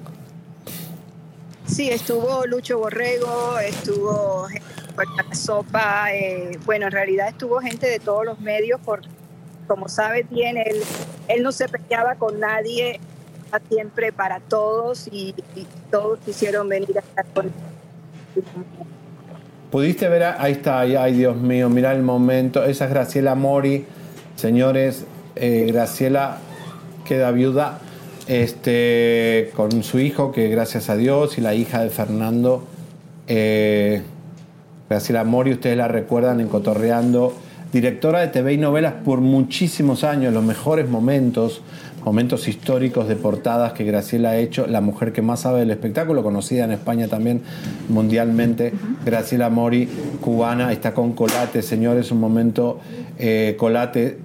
[1.66, 7.60] Sí, estuvo Lucho Borrego, estuvo gente de Puerta la Sopa, eh, bueno, en realidad estuvo
[7.60, 9.08] gente de todos los medios, porque
[9.68, 10.78] como sabes bien, él,
[11.28, 13.00] él no se peleaba con nadie,
[13.70, 17.52] siempre para todos y, y todos quisieron venir a estar con él.
[19.72, 20.24] ¿Pudiste ver?
[20.24, 22.64] a- Ahí está, ay, Dios mío, mira el momento.
[22.64, 23.86] Esa es Graciela Mori.
[24.36, 25.06] Señores,
[25.36, 26.38] eh, Graciela
[27.06, 27.80] queda viuda
[28.28, 32.64] este, con su hijo, que gracias a Dios, y la hija de Fernando.
[33.28, 34.02] Eh,
[34.90, 37.34] Graciela Mori, ustedes la recuerdan en Cotorreando,
[37.74, 41.62] directora de TV y novelas por muchísimos años, los mejores momentos,
[42.06, 46.22] momentos históricos de portadas que Graciela ha hecho, la mujer que más sabe del espectáculo,
[46.22, 47.42] conocida en España también
[47.90, 48.74] mundialmente,
[49.04, 49.90] Graciela Mori,
[50.22, 52.80] cubana, está con Colate, señores, un momento,
[53.18, 54.20] eh, Colate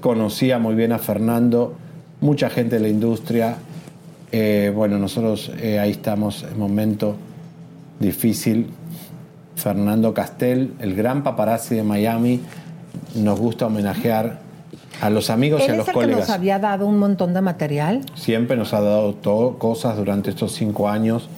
[0.00, 1.74] conocía muy bien a Fernando,
[2.22, 3.56] mucha gente de la industria,
[4.32, 7.16] eh, bueno, nosotros eh, ahí estamos en momento
[7.98, 8.68] difícil,
[9.56, 12.40] Fernando Castel, el gran paparazzi de Miami,
[13.14, 14.49] nos gusta homenajear
[15.00, 16.20] a los amigos y a los el que colegas.
[16.20, 18.00] nos había dado un montón de material.
[18.14, 21.28] Siempre nos ha dado todo, cosas durante estos cinco años,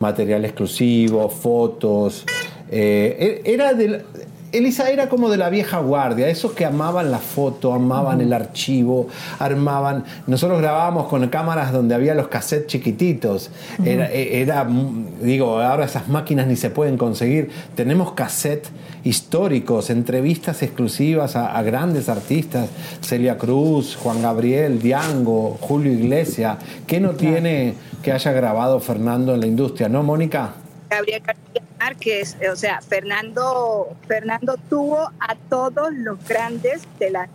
[0.00, 2.24] material exclusivo, fotos.
[2.70, 4.02] Eh, era del-
[4.52, 9.08] Elisa era como de la vieja guardia, esos que amaban la foto, amaban el archivo,
[9.38, 10.04] armaban.
[10.26, 13.50] Nosotros grabábamos con cámaras donde había los cassettes chiquititos.
[13.82, 17.50] Era, era, mm, digo, ahora esas máquinas ni se pueden conseguir.
[17.74, 18.70] Tenemos cassettes
[19.04, 22.68] históricos, entrevistas exclusivas a, a grandes artistas,
[23.00, 26.58] Celia Cruz, Juan Gabriel, Diango, Julio Iglesias.
[26.86, 27.72] ¿Qué no tiene
[28.02, 30.56] que haya grabado Fernando en la industria, no, Mónica?
[30.92, 37.30] Gabriel García Márquez, o sea, Fernando, Fernando tuvo a todos los grandes de la,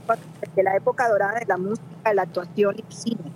[0.56, 3.32] de la época dorada de la música, la actuación y el cine.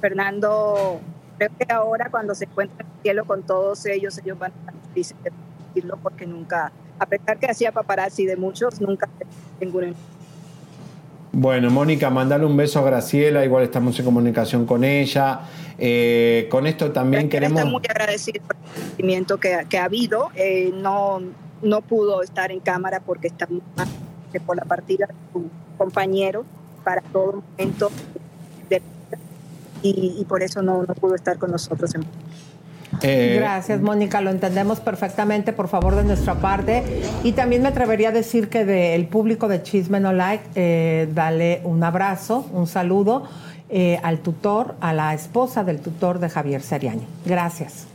[0.00, 1.00] Fernando,
[1.36, 4.72] creo que ahora cuando se encuentra en el cielo con todos ellos, ellos van a
[4.94, 9.08] decirlo porque nunca, a pesar que hacía paparazzi de muchos, nunca
[9.60, 9.94] ninguno.
[11.40, 15.42] Bueno, Mónica, mandale un beso a Graciela, igual estamos en comunicación con ella.
[15.78, 17.60] Eh, con esto también queremos...
[17.60, 20.30] Está muy agradecido por el sentimiento que, que ha habido.
[20.34, 21.20] Eh, no,
[21.62, 23.46] no pudo estar en cámara porque está
[24.32, 25.48] que por la partida de su
[25.78, 26.44] compañero
[26.82, 27.92] para todo momento
[28.68, 28.82] de
[29.84, 31.94] y, y por eso no, no pudo estar con nosotros.
[31.94, 32.00] En...
[33.02, 36.82] Eh, Gracias, Mónica, lo entendemos perfectamente, por favor, de nuestra parte.
[37.22, 41.60] Y también me atrevería a decir que del público de Chisme No Like, eh, dale
[41.64, 43.28] un abrazo, un saludo
[43.68, 47.06] eh, al tutor, a la esposa del tutor de Javier Seriani.
[47.24, 47.86] Gracias.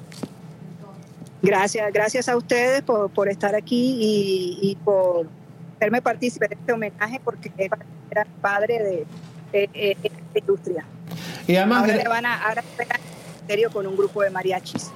[1.41, 5.27] Gracias, gracias a ustedes por, por estar aquí y, y por
[5.75, 9.07] hacerme partícipe de este homenaje porque era el padre de,
[9.51, 10.85] eh, en esta industria.
[11.47, 11.81] Y además...
[11.81, 12.63] Ahora le van a, ahora
[13.71, 14.91] con un grupo de mariachis.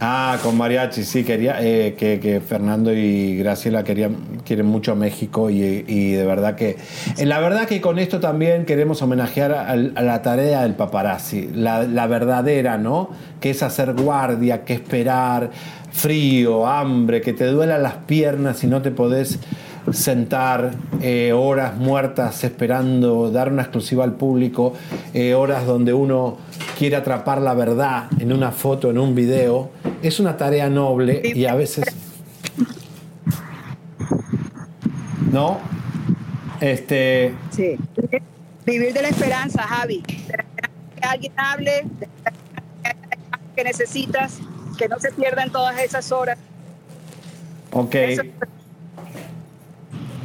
[0.00, 4.94] Ah, con mariachi, sí, quería eh, que, que Fernando y Graciela querían, quieren mucho a
[4.94, 6.76] México y, de verdad que...
[7.16, 11.82] eh, La verdad que con esto también queremos homenajear a, la tarea del paparazzi, la,
[11.82, 13.10] la verdadera, ¿no?
[13.40, 15.50] Que es hacer guardia, que esperar,
[15.90, 19.40] frío, hambre, que te duelan las piernas y no te podés
[19.92, 24.74] sentar eh, horas muertas esperando dar una exclusiva al público,
[25.14, 26.38] eh, horas donde uno
[26.78, 29.70] quiere atrapar la verdad en una foto, en un video,
[30.02, 31.84] es una tarea noble y a veces...
[35.32, 35.58] ¿No?
[36.60, 37.34] Este...
[37.50, 37.76] Sí.
[38.64, 40.02] Vivir de la esperanza, Javi.
[40.02, 44.38] De la esperanza que alguien hable, de la esperanza que necesitas,
[44.78, 46.38] que no se pierdan todas esas horas.
[47.72, 47.94] Ok.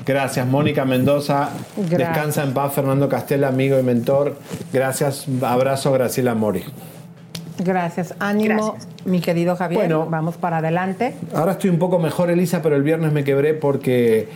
[0.05, 1.51] Gracias, Mónica Mendoza.
[1.77, 1.99] Gracias.
[1.99, 4.37] Descansa en paz, Fernando Castella, amigo y mentor.
[4.71, 5.25] Gracias.
[5.41, 6.63] Abrazo, Graciela Mori.
[7.59, 8.13] Gracias.
[8.19, 8.75] Ánimo,
[9.05, 9.81] mi querido Javier.
[9.81, 10.07] Bueno.
[10.09, 11.15] vamos para adelante.
[11.33, 14.27] Ahora estoy un poco mejor, Elisa, pero el viernes me quebré porque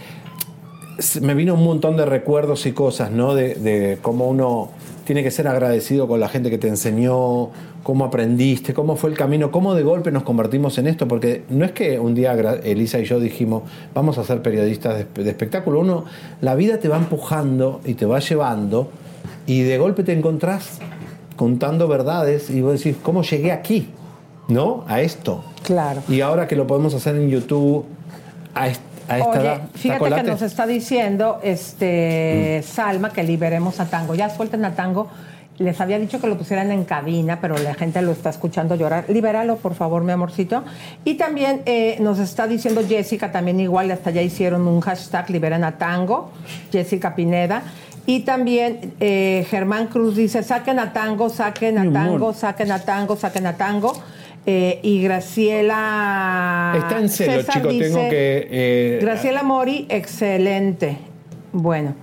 [1.22, 3.34] me vino un montón de recuerdos y cosas, ¿no?
[3.36, 4.70] De, de cómo uno
[5.06, 7.50] tiene que ser agradecido con la gente que te enseñó,
[7.88, 11.64] cómo aprendiste, cómo fue el camino, cómo de golpe nos convertimos en esto, porque no
[11.64, 16.04] es que un día Elisa y yo dijimos, vamos a ser periodistas de, espectáculo, uno,
[16.42, 18.92] la vida te va empujando y te va llevando
[19.46, 20.80] y de golpe te encontrás
[21.38, 23.88] contando verdades y vos decís, ¿cómo llegué aquí?
[24.50, 24.84] ¿No?
[24.90, 25.46] A esto.
[25.64, 26.02] Claro.
[26.10, 27.86] Y ahora que lo podemos hacer en YouTube,
[28.54, 30.30] a, est- a esta Oye, edad, ¿está fíjate que colate?
[30.32, 31.48] nos está diciendo Mm.
[31.48, 34.14] este Salma que liberemos a Tango.
[34.14, 35.08] Ya suelten a Tango.
[35.60, 39.06] Les había dicho que lo pusieran en cabina, pero la gente lo está escuchando llorar.
[39.08, 40.64] Libéralo, por favor, mi amorcito.
[41.04, 45.64] Y también eh, nos está diciendo Jessica, también igual, hasta ya hicieron un hashtag Liberen
[45.64, 46.32] a Tango,
[46.72, 47.64] Jessica Pineda.
[48.06, 51.92] Y también eh, Germán Cruz dice, saquen a Tango, saquen a.
[51.92, 53.94] Tango, saquen a Tango, saquen a Tango.
[54.46, 56.74] Eh, y Graciela...
[56.78, 58.48] Está en celo, César chicos, tengo dice, que...
[58.50, 60.98] eh, Graciela Mori, excelente.
[61.52, 61.96] Bueno,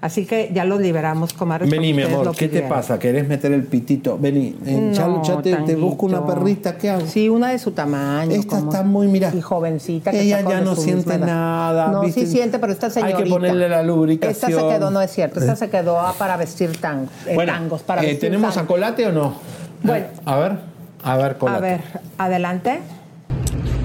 [0.00, 1.70] así que ya los liberamos, comadres.
[1.70, 2.98] Vení, mi amor, ¿qué te pasa?
[2.98, 4.18] ¿Querés meter el pitito?
[4.18, 7.06] Vení, eh, ya, No, ya te, te busco una perrita, ¿qué hago?
[7.06, 8.32] Sí, una de su tamaño.
[8.32, 9.32] Esta está muy, mira.
[9.34, 10.10] Y jovencita.
[10.10, 12.26] que Ella ya no siente misma nada, No, ¿viste?
[12.26, 13.34] sí siente, pero esta Hay que señorita.
[13.34, 14.32] ponerle la lubricación.
[14.32, 15.40] Esta se quedó, no es cierto.
[15.40, 17.82] Esta se quedó ah, para vestir tango, eh, Bueno, tangos.
[17.82, 18.68] Para eh, vestir ¿tenemos a tangos.
[18.74, 19.34] Colate o no?
[19.82, 20.06] Bueno.
[20.24, 20.58] A ver,
[21.02, 21.58] a ver, Colate.
[21.58, 21.80] A ver,
[22.18, 22.80] adelante.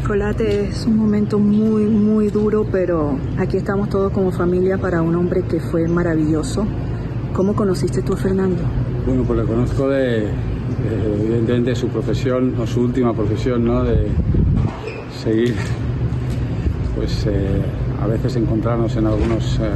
[0.06, 5.16] Colate es un momento muy, muy duro, pero aquí estamos todos como familia para un
[5.16, 6.64] hombre que fue maravilloso.
[7.34, 8.62] ¿Cómo conociste tú a Fernando?
[9.08, 13.84] Bueno, pues le conozco de, de, evidentemente, de su profesión, o su última profesión, ¿no?
[13.84, 14.08] De
[15.24, 15.56] seguir,
[16.96, 17.64] pues eh,
[18.00, 19.72] a veces encontrarnos en algunos eh,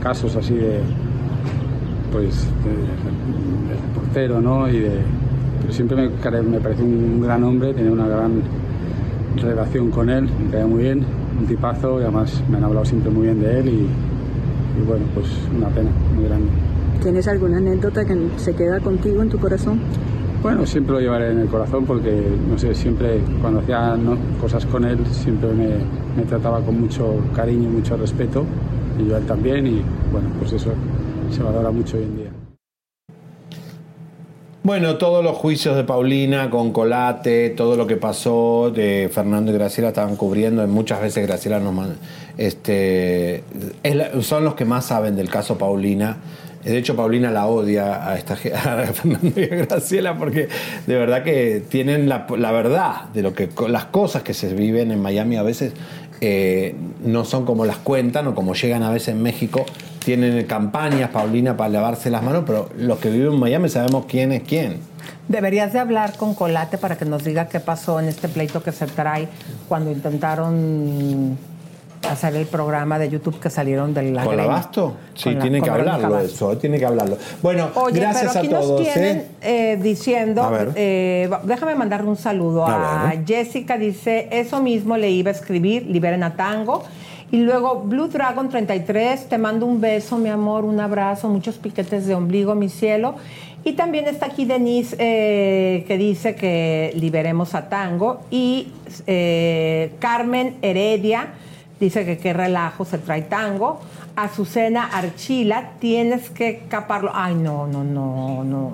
[0.00, 0.78] casos así de,
[2.12, 4.68] pues, de, de reportero, ¿no?
[4.68, 5.00] Y de,
[5.60, 8.42] pero siempre me, me pareció un gran hombre, tenía una gran
[9.36, 11.04] relación con él, me caía muy bien,
[11.38, 15.04] un tipazo y además me han hablado siempre muy bien de él y, y bueno,
[15.14, 15.26] pues
[15.56, 16.48] una pena muy grande.
[17.02, 19.80] ¿Tienes alguna anécdota que se queda contigo en tu corazón?
[20.42, 24.16] Bueno, siempre lo llevaré en el corazón porque, no sé, siempre cuando hacía ¿no?
[24.40, 25.68] cosas con él, siempre me,
[26.16, 28.44] me trataba con mucho cariño y mucho respeto,
[28.98, 29.82] y yo a él también, y
[30.12, 30.70] bueno, pues eso
[31.30, 32.25] se valora mucho hoy en día.
[34.66, 39.54] Bueno, todos los juicios de Paulina con Colate, todo lo que pasó de Fernando y
[39.54, 40.66] Graciela estaban cubriendo.
[40.66, 41.86] Muchas veces Graciela nos
[42.36, 43.44] este,
[44.22, 46.16] son los que más saben del caso Paulina.
[46.64, 48.34] De hecho, Paulina la odia a, esta,
[48.92, 50.48] Fernando y a Graciela porque
[50.84, 54.90] de verdad que tienen la, la verdad de lo que las cosas que se viven
[54.90, 55.74] en Miami a veces
[56.20, 59.64] no son como las cuentan o como llegan a veces en México.
[60.04, 64.32] Tienen campañas, Paulina, para lavarse las manos, pero los que viven en Miami sabemos quién
[64.32, 64.78] es quién.
[65.28, 68.70] Deberías de hablar con Colate para que nos diga qué pasó en este pleito que
[68.70, 69.28] se trae
[69.68, 71.36] cuando intentaron
[72.08, 74.38] hacer el programa de YouTube que salieron del la ¿Con.
[74.38, 74.94] Abasto?
[75.14, 77.16] Sí, la- tiene que hablarlo eso, tiene que hablarlo.
[77.42, 78.80] Bueno, Oye, gracias pero aquí a todos.
[78.80, 79.26] nos tienen ¿eh?
[79.72, 83.14] eh, diciendo, A eh, déjame mandarle un saludo A a.
[83.26, 86.84] Jessica, dice, eso mismo le iba a escribir, liberen a Tango.
[87.32, 92.06] Y luego Blue Dragon 33, te mando un beso, mi amor, un abrazo, muchos piquetes
[92.06, 93.16] de ombligo, mi cielo.
[93.64, 98.20] Y también está aquí Denise eh, que dice que liberemos a Tango.
[98.30, 98.68] Y
[99.08, 101.30] eh, Carmen Heredia
[101.80, 103.80] dice que qué relajo se trae Tango.
[104.16, 107.10] Azucena Archila, tienes que caparlo.
[107.12, 108.72] Ay, no, no, no, no.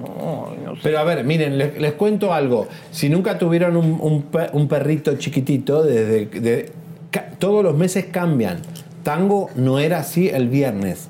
[0.65, 2.69] no Pero a ver, miren, les, cuento algo.
[2.93, 6.73] Si nunca tuvieron un, un un perrito chiquitito, desde de-
[7.39, 8.59] todos los meses cambian.
[9.03, 11.09] Tango no era así el viernes.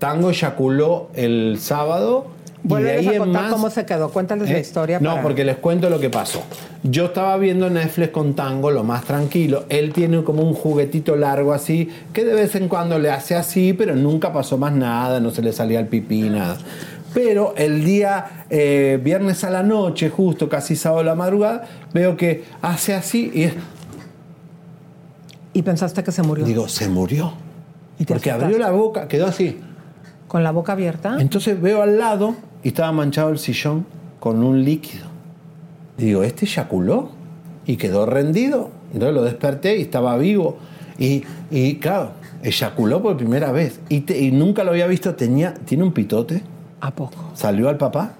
[0.00, 2.26] Tango eyaculó el sábado.
[2.68, 4.10] Vuelves a contar más- cómo se quedó.
[4.10, 4.60] Cuéntales la ¿Eh?
[4.60, 4.98] historia.
[5.00, 6.42] No, para- porque les cuento lo que pasó.
[6.82, 9.64] Yo estaba viendo Netflix con Tango, lo más tranquilo.
[9.68, 13.72] Él tiene como un juguetito largo así, que de vez en cuando le hace así,
[13.72, 16.56] pero nunca pasó más nada, no se le salía el pipí, nada.
[17.14, 21.64] Pero el día eh, viernes a la noche, justo casi sábado a la madrugada,
[21.94, 23.54] veo que hace así y es-
[25.54, 26.44] Y pensaste que se murió.
[26.44, 27.32] digo, se murió.
[27.98, 29.58] ¿Y te Porque abrió la boca, quedó así.
[30.28, 31.16] Con la boca abierta.
[31.18, 33.86] Entonces veo al lado y estaba manchado el sillón
[34.20, 35.06] con un líquido.
[35.98, 37.10] Y digo, ¿este eyaculó?
[37.66, 38.70] Y quedó rendido.
[38.92, 40.56] Entonces lo desperté y estaba vivo.
[40.98, 42.10] Y, y claro,
[42.42, 43.80] eyaculó por primera vez.
[43.88, 45.14] Y, te- y nunca lo había visto.
[45.14, 46.42] Tenía, ¿Tiene un pitote?
[46.80, 47.30] ¿A poco?
[47.34, 48.12] ¿Salió al papá?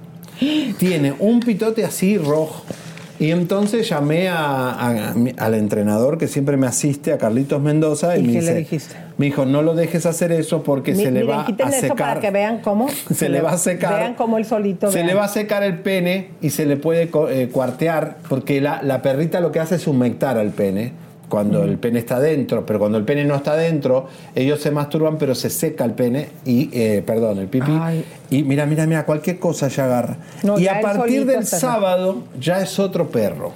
[0.78, 2.62] Tiene un pitote así rojo.
[3.20, 8.20] Y entonces llamé a- a- al entrenador que siempre me asiste, a Carlitos Mendoza, y,
[8.20, 8.95] ¿Y me dice, le dijiste?
[9.16, 11.70] me dijo, no lo dejes hacer eso porque Mi- se le miren, va quiten a
[11.70, 11.97] eso secar.
[11.97, 12.89] para que vean cómo.
[13.15, 13.99] Se le va a secar.
[13.99, 14.89] Vean cómo el solito.
[14.90, 15.07] Se vean.
[15.09, 19.03] le va a secar el pene y se le puede eh, cuartear, porque la, la
[19.03, 20.93] perrita lo que hace es humectar al pene
[21.28, 25.18] cuando el pene está dentro, pero cuando el pene no está dentro, ellos se masturban,
[25.18, 27.72] pero se seca el pene y, eh, perdón, el pipí.
[28.30, 30.16] Y mira, mira, mira, cualquier cosa ya agarra.
[30.42, 33.52] No, y ya a partir del sábado ya es otro perro.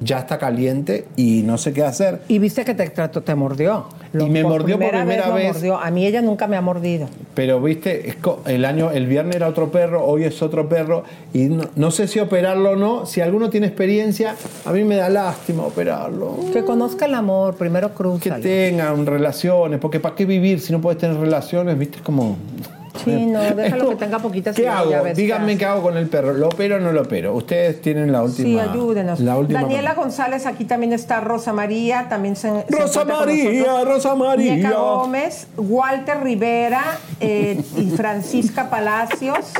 [0.00, 2.22] Ya está caliente y no sé qué hacer.
[2.26, 3.86] Y viste que te te mordió.
[4.14, 5.54] Y me mordió por primera vez.
[5.54, 5.78] mordió.
[5.78, 7.08] A mí ella nunca me ha mordido.
[7.34, 8.14] Pero viste,
[8.46, 12.08] el año, el viernes era otro perro, hoy es otro perro, y no, no sé
[12.08, 13.06] si operarlo o no.
[13.06, 16.36] Si alguno tiene experiencia, a mí me da lástima operarlo.
[16.52, 18.36] Que conozca el amor, primero cruza.
[18.36, 21.78] Que tengan relaciones, porque ¿para qué vivir si no puedes tener relaciones?
[21.78, 21.96] ¿Viste?
[21.96, 22.36] Es como.
[23.04, 24.92] Sí, no, déjalo que tenga poquitas ¿Qué hago?
[25.14, 26.34] Díganme qué hago con el perro.
[26.34, 27.34] ¿Lo opero o no lo opero?
[27.34, 28.64] Ustedes tienen la última.
[28.64, 29.20] Sí, ayúdenos.
[29.20, 32.48] La última Daniela González, aquí también está Rosa María, también se.
[32.50, 33.84] se Rosa con María.
[33.84, 34.56] Rosa María.
[34.56, 36.82] Ñeca Gómez, Walter Rivera
[37.20, 39.52] eh, y Francisca Palacios.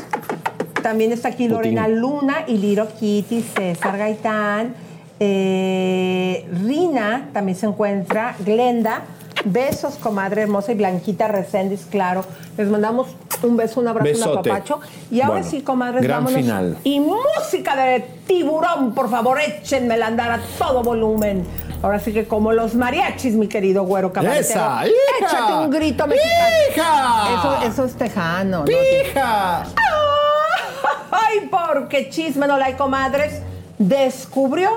[0.83, 4.75] También está aquí Lorena Luna y Liro Kitty, César Gaitán.
[5.21, 8.35] eh, Rina también se encuentra.
[8.45, 9.03] Glenda.
[9.45, 12.25] Besos, comadre hermosa y Blanquita Recendis, claro.
[12.57, 13.09] Les mandamos
[13.43, 14.51] un beso, un abrazo, un Besote.
[14.51, 14.81] apapacho.
[15.11, 16.41] Y ahora Bueno, sí, comadres, gran vámonos.
[16.41, 16.79] final.
[16.85, 21.45] Y música de tiburón, por favor, échenmela andar a todo volumen.
[21.83, 24.49] Ahora sí que como los mariachis, mi querido güero cabaretero.
[24.61, 24.95] ¡Esa, hija!
[25.27, 26.57] Échate un grito mexicano.
[26.71, 27.35] ¡Hija!
[27.35, 28.65] Eso, eso es tejano.
[28.65, 28.71] ¿no?
[28.71, 29.65] ¡Hija!
[31.11, 33.43] Ay, porque chisme no la hay, comadres.
[33.79, 34.71] Descubrió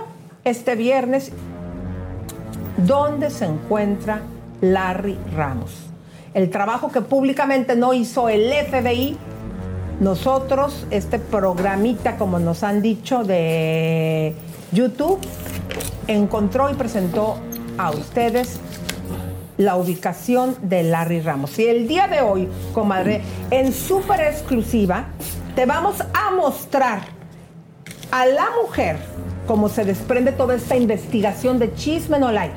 [0.44, 1.32] este viernes
[2.78, 4.22] dónde se encuentra
[4.62, 5.72] Larry Ramos.
[6.34, 9.18] El trabajo que públicamente no hizo el FBI,
[10.00, 14.34] nosotros, este programita, como nos han dicho, de
[14.72, 15.20] YouTube,
[16.08, 17.38] encontró y presentó
[17.78, 18.60] a ustedes
[19.58, 21.58] la ubicación de Larry Ramos.
[21.60, 23.22] Y el día de hoy, comadre,
[23.52, 25.06] en súper exclusiva,
[25.56, 27.04] te vamos a mostrar
[28.12, 28.98] a la mujer,
[29.48, 32.56] como se desprende toda esta investigación de Chisme No Like,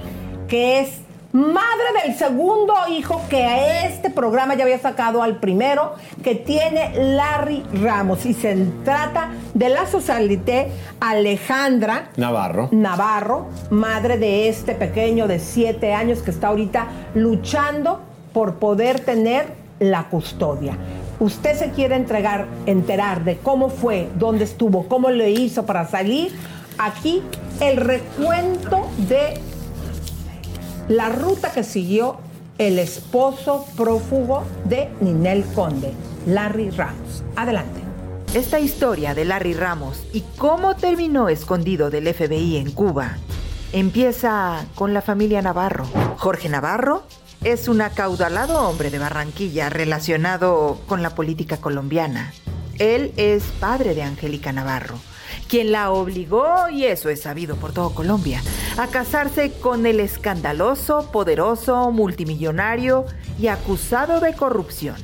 [0.48, 1.00] que es
[1.38, 6.92] madre del segundo hijo que a este programa ya había sacado al primero, que tiene
[7.14, 8.26] Larry Ramos.
[8.26, 10.68] Y se trata de la socialité
[11.00, 12.68] Alejandra Navarro.
[12.72, 18.00] Navarro, madre de este pequeño de siete años que está ahorita luchando
[18.32, 19.46] por poder tener
[19.78, 20.76] la custodia.
[21.20, 26.32] Usted se quiere entregar, enterar de cómo fue, dónde estuvo, cómo le hizo para salir.
[26.78, 27.22] Aquí
[27.60, 29.34] el recuento de
[30.88, 32.16] la ruta que siguió
[32.58, 35.92] el esposo prófugo de Ninel Conde,
[36.26, 37.22] Larry Ramos.
[37.36, 37.80] Adelante.
[38.34, 43.16] Esta historia de Larry Ramos y cómo terminó escondido del FBI en Cuba
[43.72, 45.86] empieza con la familia Navarro.
[46.16, 47.04] Jorge Navarro
[47.44, 52.32] es un acaudalado hombre de Barranquilla relacionado con la política colombiana.
[52.78, 54.98] Él es padre de Angélica Navarro,
[55.48, 58.42] quien la obligó, y eso es sabido por todo Colombia,
[58.76, 63.06] a casarse con el escandaloso, poderoso, multimillonario
[63.40, 64.96] y acusado de corrupción.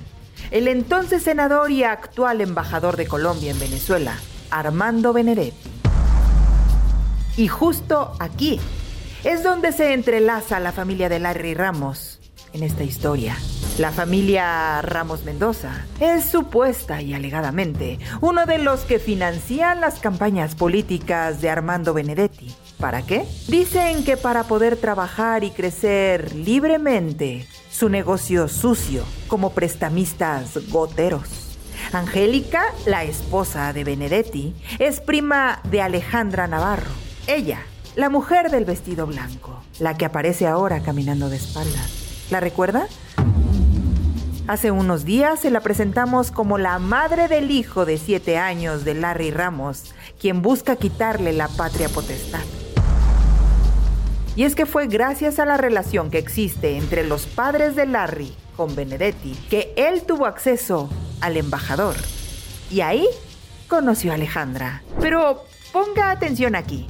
[0.51, 4.17] El entonces senador y actual embajador de Colombia en Venezuela,
[4.51, 5.71] Armando Benedetti.
[7.37, 8.61] Y justo aquí
[9.25, 12.14] es donde se entrelaza la familia de Larry Ramos
[12.55, 13.37] en esta historia.
[13.79, 20.55] La familia Ramos Mendoza es supuesta y alegadamente uno de los que financian las campañas
[20.55, 22.55] políticas de Armando Benedetti.
[22.79, 23.25] ¿Para qué?
[23.49, 31.59] Dicen que para poder trabajar y crecer libremente su negocio sucio como prestamistas goteros.
[31.93, 36.91] Angélica, la esposa de Benedetti, es prima de Alejandra Navarro.
[37.27, 37.61] Ella,
[37.97, 42.04] la mujer del vestido blanco, la que aparece ahora caminando de espaldas.
[42.31, 42.87] ¿La recuerda?
[44.47, 48.95] Hace unos días se la presentamos como la madre del hijo de siete años de
[48.95, 52.43] Larry Ramos, quien busca quitarle la patria potestad.
[54.37, 58.35] Y es que fue gracias a la relación que existe entre los padres de Larry
[58.57, 60.91] con Benedetti que él tuvo acceso
[61.21, 61.95] al embajador.
[62.71, 63.07] Y ahí
[63.69, 64.83] conoció a Alejandra.
[65.01, 66.87] Pero ponga atención aquí,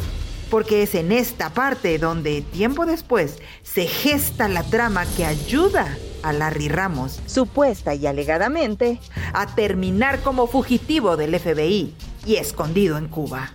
[0.55, 6.33] porque es en esta parte donde tiempo después se gesta la trama que ayuda a
[6.33, 9.01] Larry Ramos, supuesta y alegadamente,
[9.33, 11.93] a terminar como fugitivo del FBI
[12.25, 13.55] y escondido en Cuba.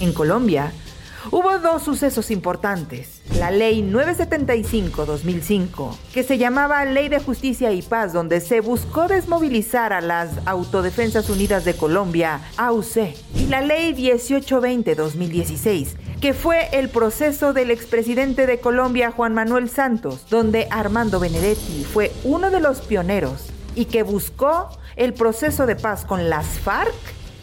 [0.00, 0.72] En Colombia,
[1.30, 3.17] hubo dos sucesos importantes.
[3.36, 9.92] La ley 975-2005, que se llamaba Ley de Justicia y Paz, donde se buscó desmovilizar
[9.92, 15.90] a las Autodefensas Unidas de Colombia, AUC, y la ley 1820-2016,
[16.20, 22.10] que fue el proceso del expresidente de Colombia, Juan Manuel Santos, donde Armando Benedetti fue
[22.24, 23.44] uno de los pioneros
[23.76, 26.92] y que buscó el proceso de paz con las FARC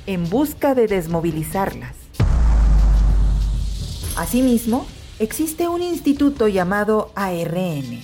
[0.07, 1.95] en busca de desmovilizarlas.
[4.17, 4.85] Asimismo,
[5.19, 8.01] existe un instituto llamado ARN,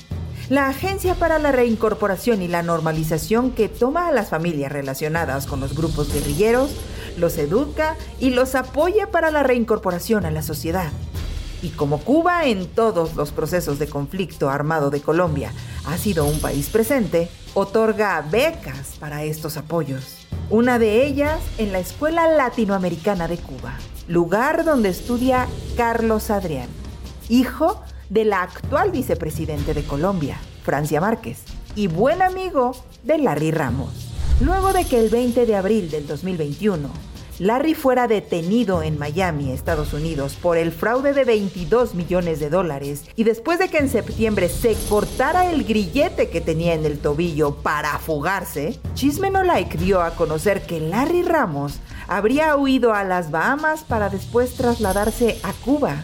[0.50, 5.60] la Agencia para la Reincorporación y la Normalización que toma a las familias relacionadas con
[5.60, 6.72] los grupos guerrilleros,
[7.18, 10.92] los educa y los apoya para la reincorporación a la sociedad.
[11.62, 15.54] Y como Cuba en todos los procesos de conflicto armado de Colombia
[15.86, 20.18] ha sido un país presente, otorga becas para estos apoyos.
[20.50, 23.74] Una de ellas en la Escuela Latinoamericana de Cuba,
[24.08, 25.48] lugar donde estudia
[25.78, 26.68] Carlos Adrián,
[27.30, 31.44] hijo de la actual vicepresidente de Colombia, Francia Márquez,
[31.76, 34.12] y buen amigo de Larry Ramos.
[34.42, 36.90] Luego de que el 20 de abril del 2021,
[37.40, 43.06] Larry fuera detenido en Miami, Estados Unidos, por el fraude de 22 millones de dólares
[43.16, 47.56] y después de que en septiembre se cortara el grillete que tenía en el tobillo
[47.56, 53.32] para fugarse, Chisme No Like dio a conocer que Larry Ramos habría huido a las
[53.32, 56.04] Bahamas para después trasladarse a Cuba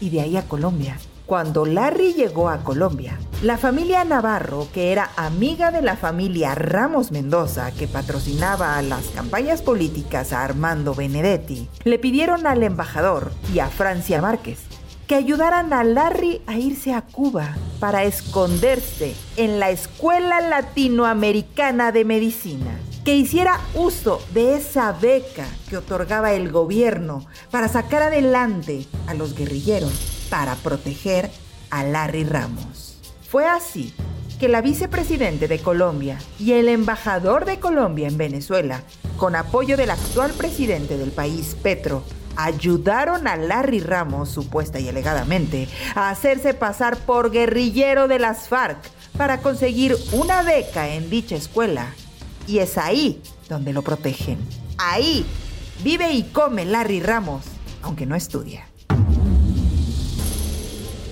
[0.00, 0.98] y de ahí a Colombia.
[1.26, 7.10] Cuando Larry llegó a Colombia, la familia Navarro, que era amiga de la familia Ramos
[7.10, 13.66] Mendoza, que patrocinaba las campañas políticas a Armando Benedetti, le pidieron al embajador y a
[13.66, 14.60] Francia Márquez
[15.06, 22.04] que ayudaran a Larry a irse a Cuba para esconderse en la Escuela Latinoamericana de
[22.04, 29.14] Medicina, que hiciera uso de esa beca que otorgaba el gobierno para sacar adelante a
[29.14, 31.30] los guerrilleros para proteger
[31.70, 32.98] a Larry Ramos.
[33.30, 33.94] Fue así
[34.40, 38.82] que la vicepresidente de Colombia y el embajador de Colombia en Venezuela,
[39.16, 42.02] con apoyo del actual presidente del país, Petro,
[42.34, 48.78] ayudaron a Larry Ramos, supuesta y alegadamente, a hacerse pasar por guerrillero de las FARC
[49.16, 51.94] para conseguir una beca en dicha escuela.
[52.46, 54.38] Y es ahí donde lo protegen.
[54.78, 55.24] Ahí
[55.82, 57.44] vive y come Larry Ramos,
[57.82, 58.66] aunque no estudia.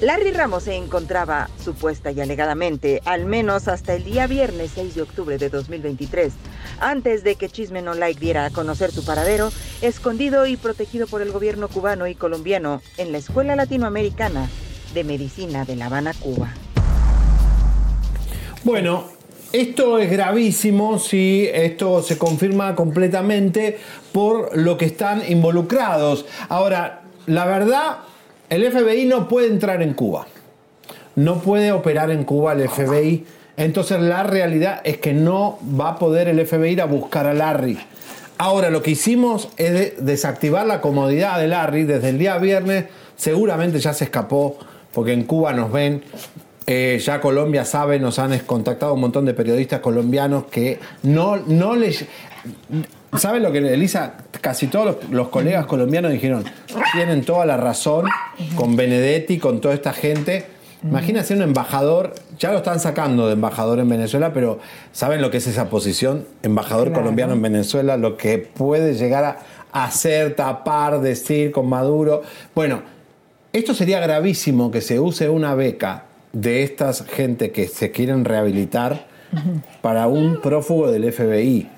[0.00, 5.02] Larry Ramos se encontraba, supuesta y alegadamente, al menos hasta el día viernes 6 de
[5.02, 6.32] octubre de 2023,
[6.80, 9.50] antes de que Chisme No Like diera a conocer su paradero,
[9.80, 14.50] escondido y protegido por el gobierno cubano y colombiano en la Escuela Latinoamericana
[14.92, 16.52] de Medicina de La Habana, Cuba.
[18.62, 19.13] Bueno,
[19.54, 23.78] esto es gravísimo si esto se confirma completamente
[24.12, 26.26] por lo que están involucrados.
[26.48, 27.98] Ahora, la verdad,
[28.50, 30.26] el FBI no puede entrar en Cuba.
[31.14, 33.24] No puede operar en Cuba el FBI.
[33.56, 37.34] Entonces la realidad es que no va a poder el FBI ir a buscar a
[37.34, 37.78] Larry.
[38.38, 42.86] Ahora lo que hicimos es de- desactivar la comodidad de Larry desde el día viernes.
[43.16, 44.58] Seguramente ya se escapó
[44.92, 46.02] porque en Cuba nos ven.
[46.66, 51.76] Eh, ya Colombia sabe, nos han contactado un montón de periodistas colombianos que no, no
[51.76, 52.06] les...
[53.16, 54.14] ¿Saben lo que, Elisa?
[54.40, 56.44] Casi todos los, los colegas colombianos dijeron,
[56.94, 58.06] tienen toda la razón
[58.56, 60.46] con Benedetti, con toda esta gente.
[60.82, 64.58] Imagínense un embajador, ya lo están sacando de embajador en Venezuela, pero
[64.92, 66.26] ¿saben lo que es esa posición?
[66.42, 67.02] Embajador Claro.
[67.02, 69.24] colombiano en Venezuela, lo que puede llegar
[69.72, 72.22] a hacer, tapar, decir con Maduro.
[72.54, 72.82] Bueno,
[73.54, 76.04] esto sería gravísimo que se use una beca
[76.34, 79.06] de estas gente que se quieren rehabilitar
[79.80, 81.70] para un prófugo del FBI.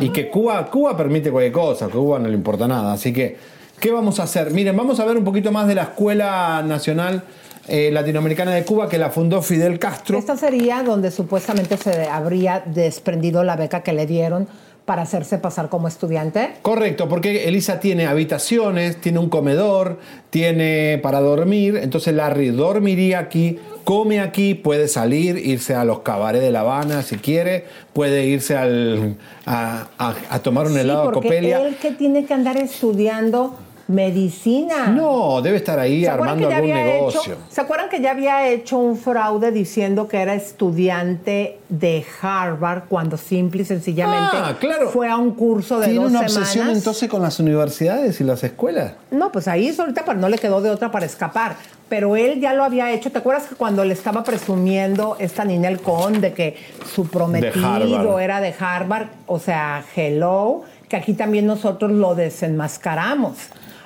[0.00, 2.94] Y que Cuba, Cuba permite cualquier cosa, Cuba no le importa nada.
[2.94, 3.36] Así que,
[3.78, 4.50] ¿qué vamos a hacer?
[4.50, 7.22] Miren, vamos a ver un poquito más de la Escuela Nacional
[7.68, 10.18] eh, Latinoamericana de Cuba que la fundó Fidel Castro.
[10.18, 14.48] Esta sería donde supuestamente se habría desprendido la beca que le dieron
[14.88, 16.54] para hacerse pasar como estudiante.
[16.62, 19.98] Correcto, porque Elisa tiene habitaciones, tiene un comedor,
[20.30, 23.58] tiene para dormir, entonces Larry dormiría aquí
[23.88, 28.54] come aquí, puede salir, irse a los cabarets de La Habana si quiere, puede irse
[28.54, 29.16] al,
[29.46, 31.66] a, a- a tomar un Sí, helado a porque Copelia.
[31.66, 33.56] él que tiene que andar estudiando
[33.88, 34.88] medicina.
[34.88, 37.20] No, debe estar ahí ¿Se acuerdan armando algún negocio.
[37.32, 42.82] hecho- ¿Se acuerdan que ya había hecho un fraude diciendo que era estudiante de Harvard
[42.88, 44.90] cuando simple y sencillamente Ah, claro.
[44.90, 48.44] fue a un curso de Tiene dos una obsesión entonces con las universidades y las
[48.44, 48.92] escuelas.
[49.10, 51.56] No, pues ahí solita, pero no le quedó de otra para escapar.
[51.88, 53.10] Pero él ya lo había hecho.
[53.10, 56.54] ¿Te acuerdas que cuando le estaba presumiendo esta Ninel Conde que
[56.94, 59.06] su prometido era de Harvard?
[59.26, 63.36] O sea, hello, que aquí también nosotros lo desenmascaramos.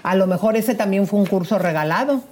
[0.02, 2.22] A lo mejor ese también fue un curso regalado.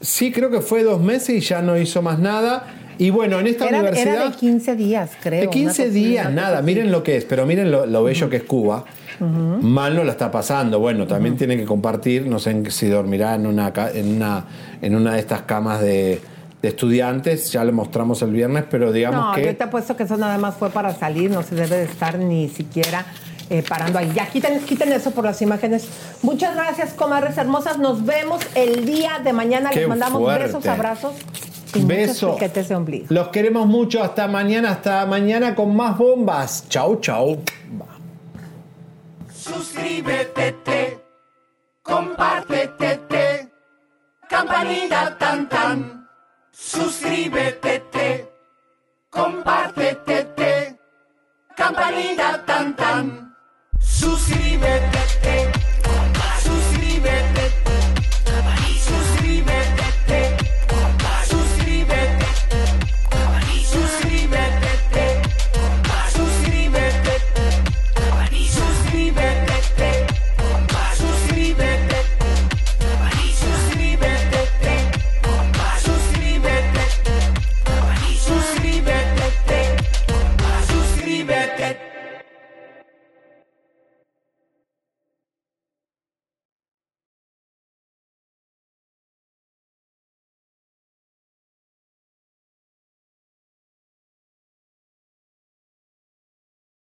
[0.00, 2.64] Sí, creo que fue dos meses y ya no hizo más nada.
[2.98, 4.14] Y bueno, en esta Era, universidad...
[4.14, 5.40] era de 15 días, creo.
[5.40, 6.62] de una 15 cosa- días, nada.
[6.62, 8.84] Miren lo que es, pero miren lo, lo bello que es Cuba.
[9.20, 9.26] Ujú.
[9.66, 10.78] Mal no la está pasando.
[10.78, 14.44] Bueno, también tiene que compartir, no sé si dormirá en una, en una,
[14.82, 16.20] en una de estas camas de,
[16.62, 17.50] de estudiantes.
[17.50, 19.44] Ya le mostramos el viernes, pero digamos No, que...
[19.46, 22.18] yo te apuesto que eso nada más fue para salir, no se debe de estar
[22.18, 23.06] ni siquiera
[23.50, 24.12] eh, parando ahí.
[24.14, 25.86] Ya quiten, quiten eso por las imágenes.
[26.22, 27.78] Muchas gracias, comadres hermosas.
[27.78, 29.70] Nos vemos el día de mañana.
[29.70, 30.46] Qué Les mandamos fuerte.
[30.46, 31.14] besos, abrazos
[31.74, 32.26] y Beso.
[32.26, 33.06] muchos piquetes de ombligo.
[33.10, 34.02] Los queremos mucho.
[34.02, 36.68] Hasta mañana, hasta mañana con más bombas.
[36.68, 37.42] Chau, chau.
[39.32, 40.98] Suscríbete, te,
[41.82, 43.52] compártete, te,
[44.26, 46.08] campanita tan tan.
[46.50, 48.28] Suscríbete, te,
[49.10, 50.78] compártete, te,
[51.54, 53.23] campanita tan tan.
[54.04, 55.53] Suscríbete, te, suscríbete,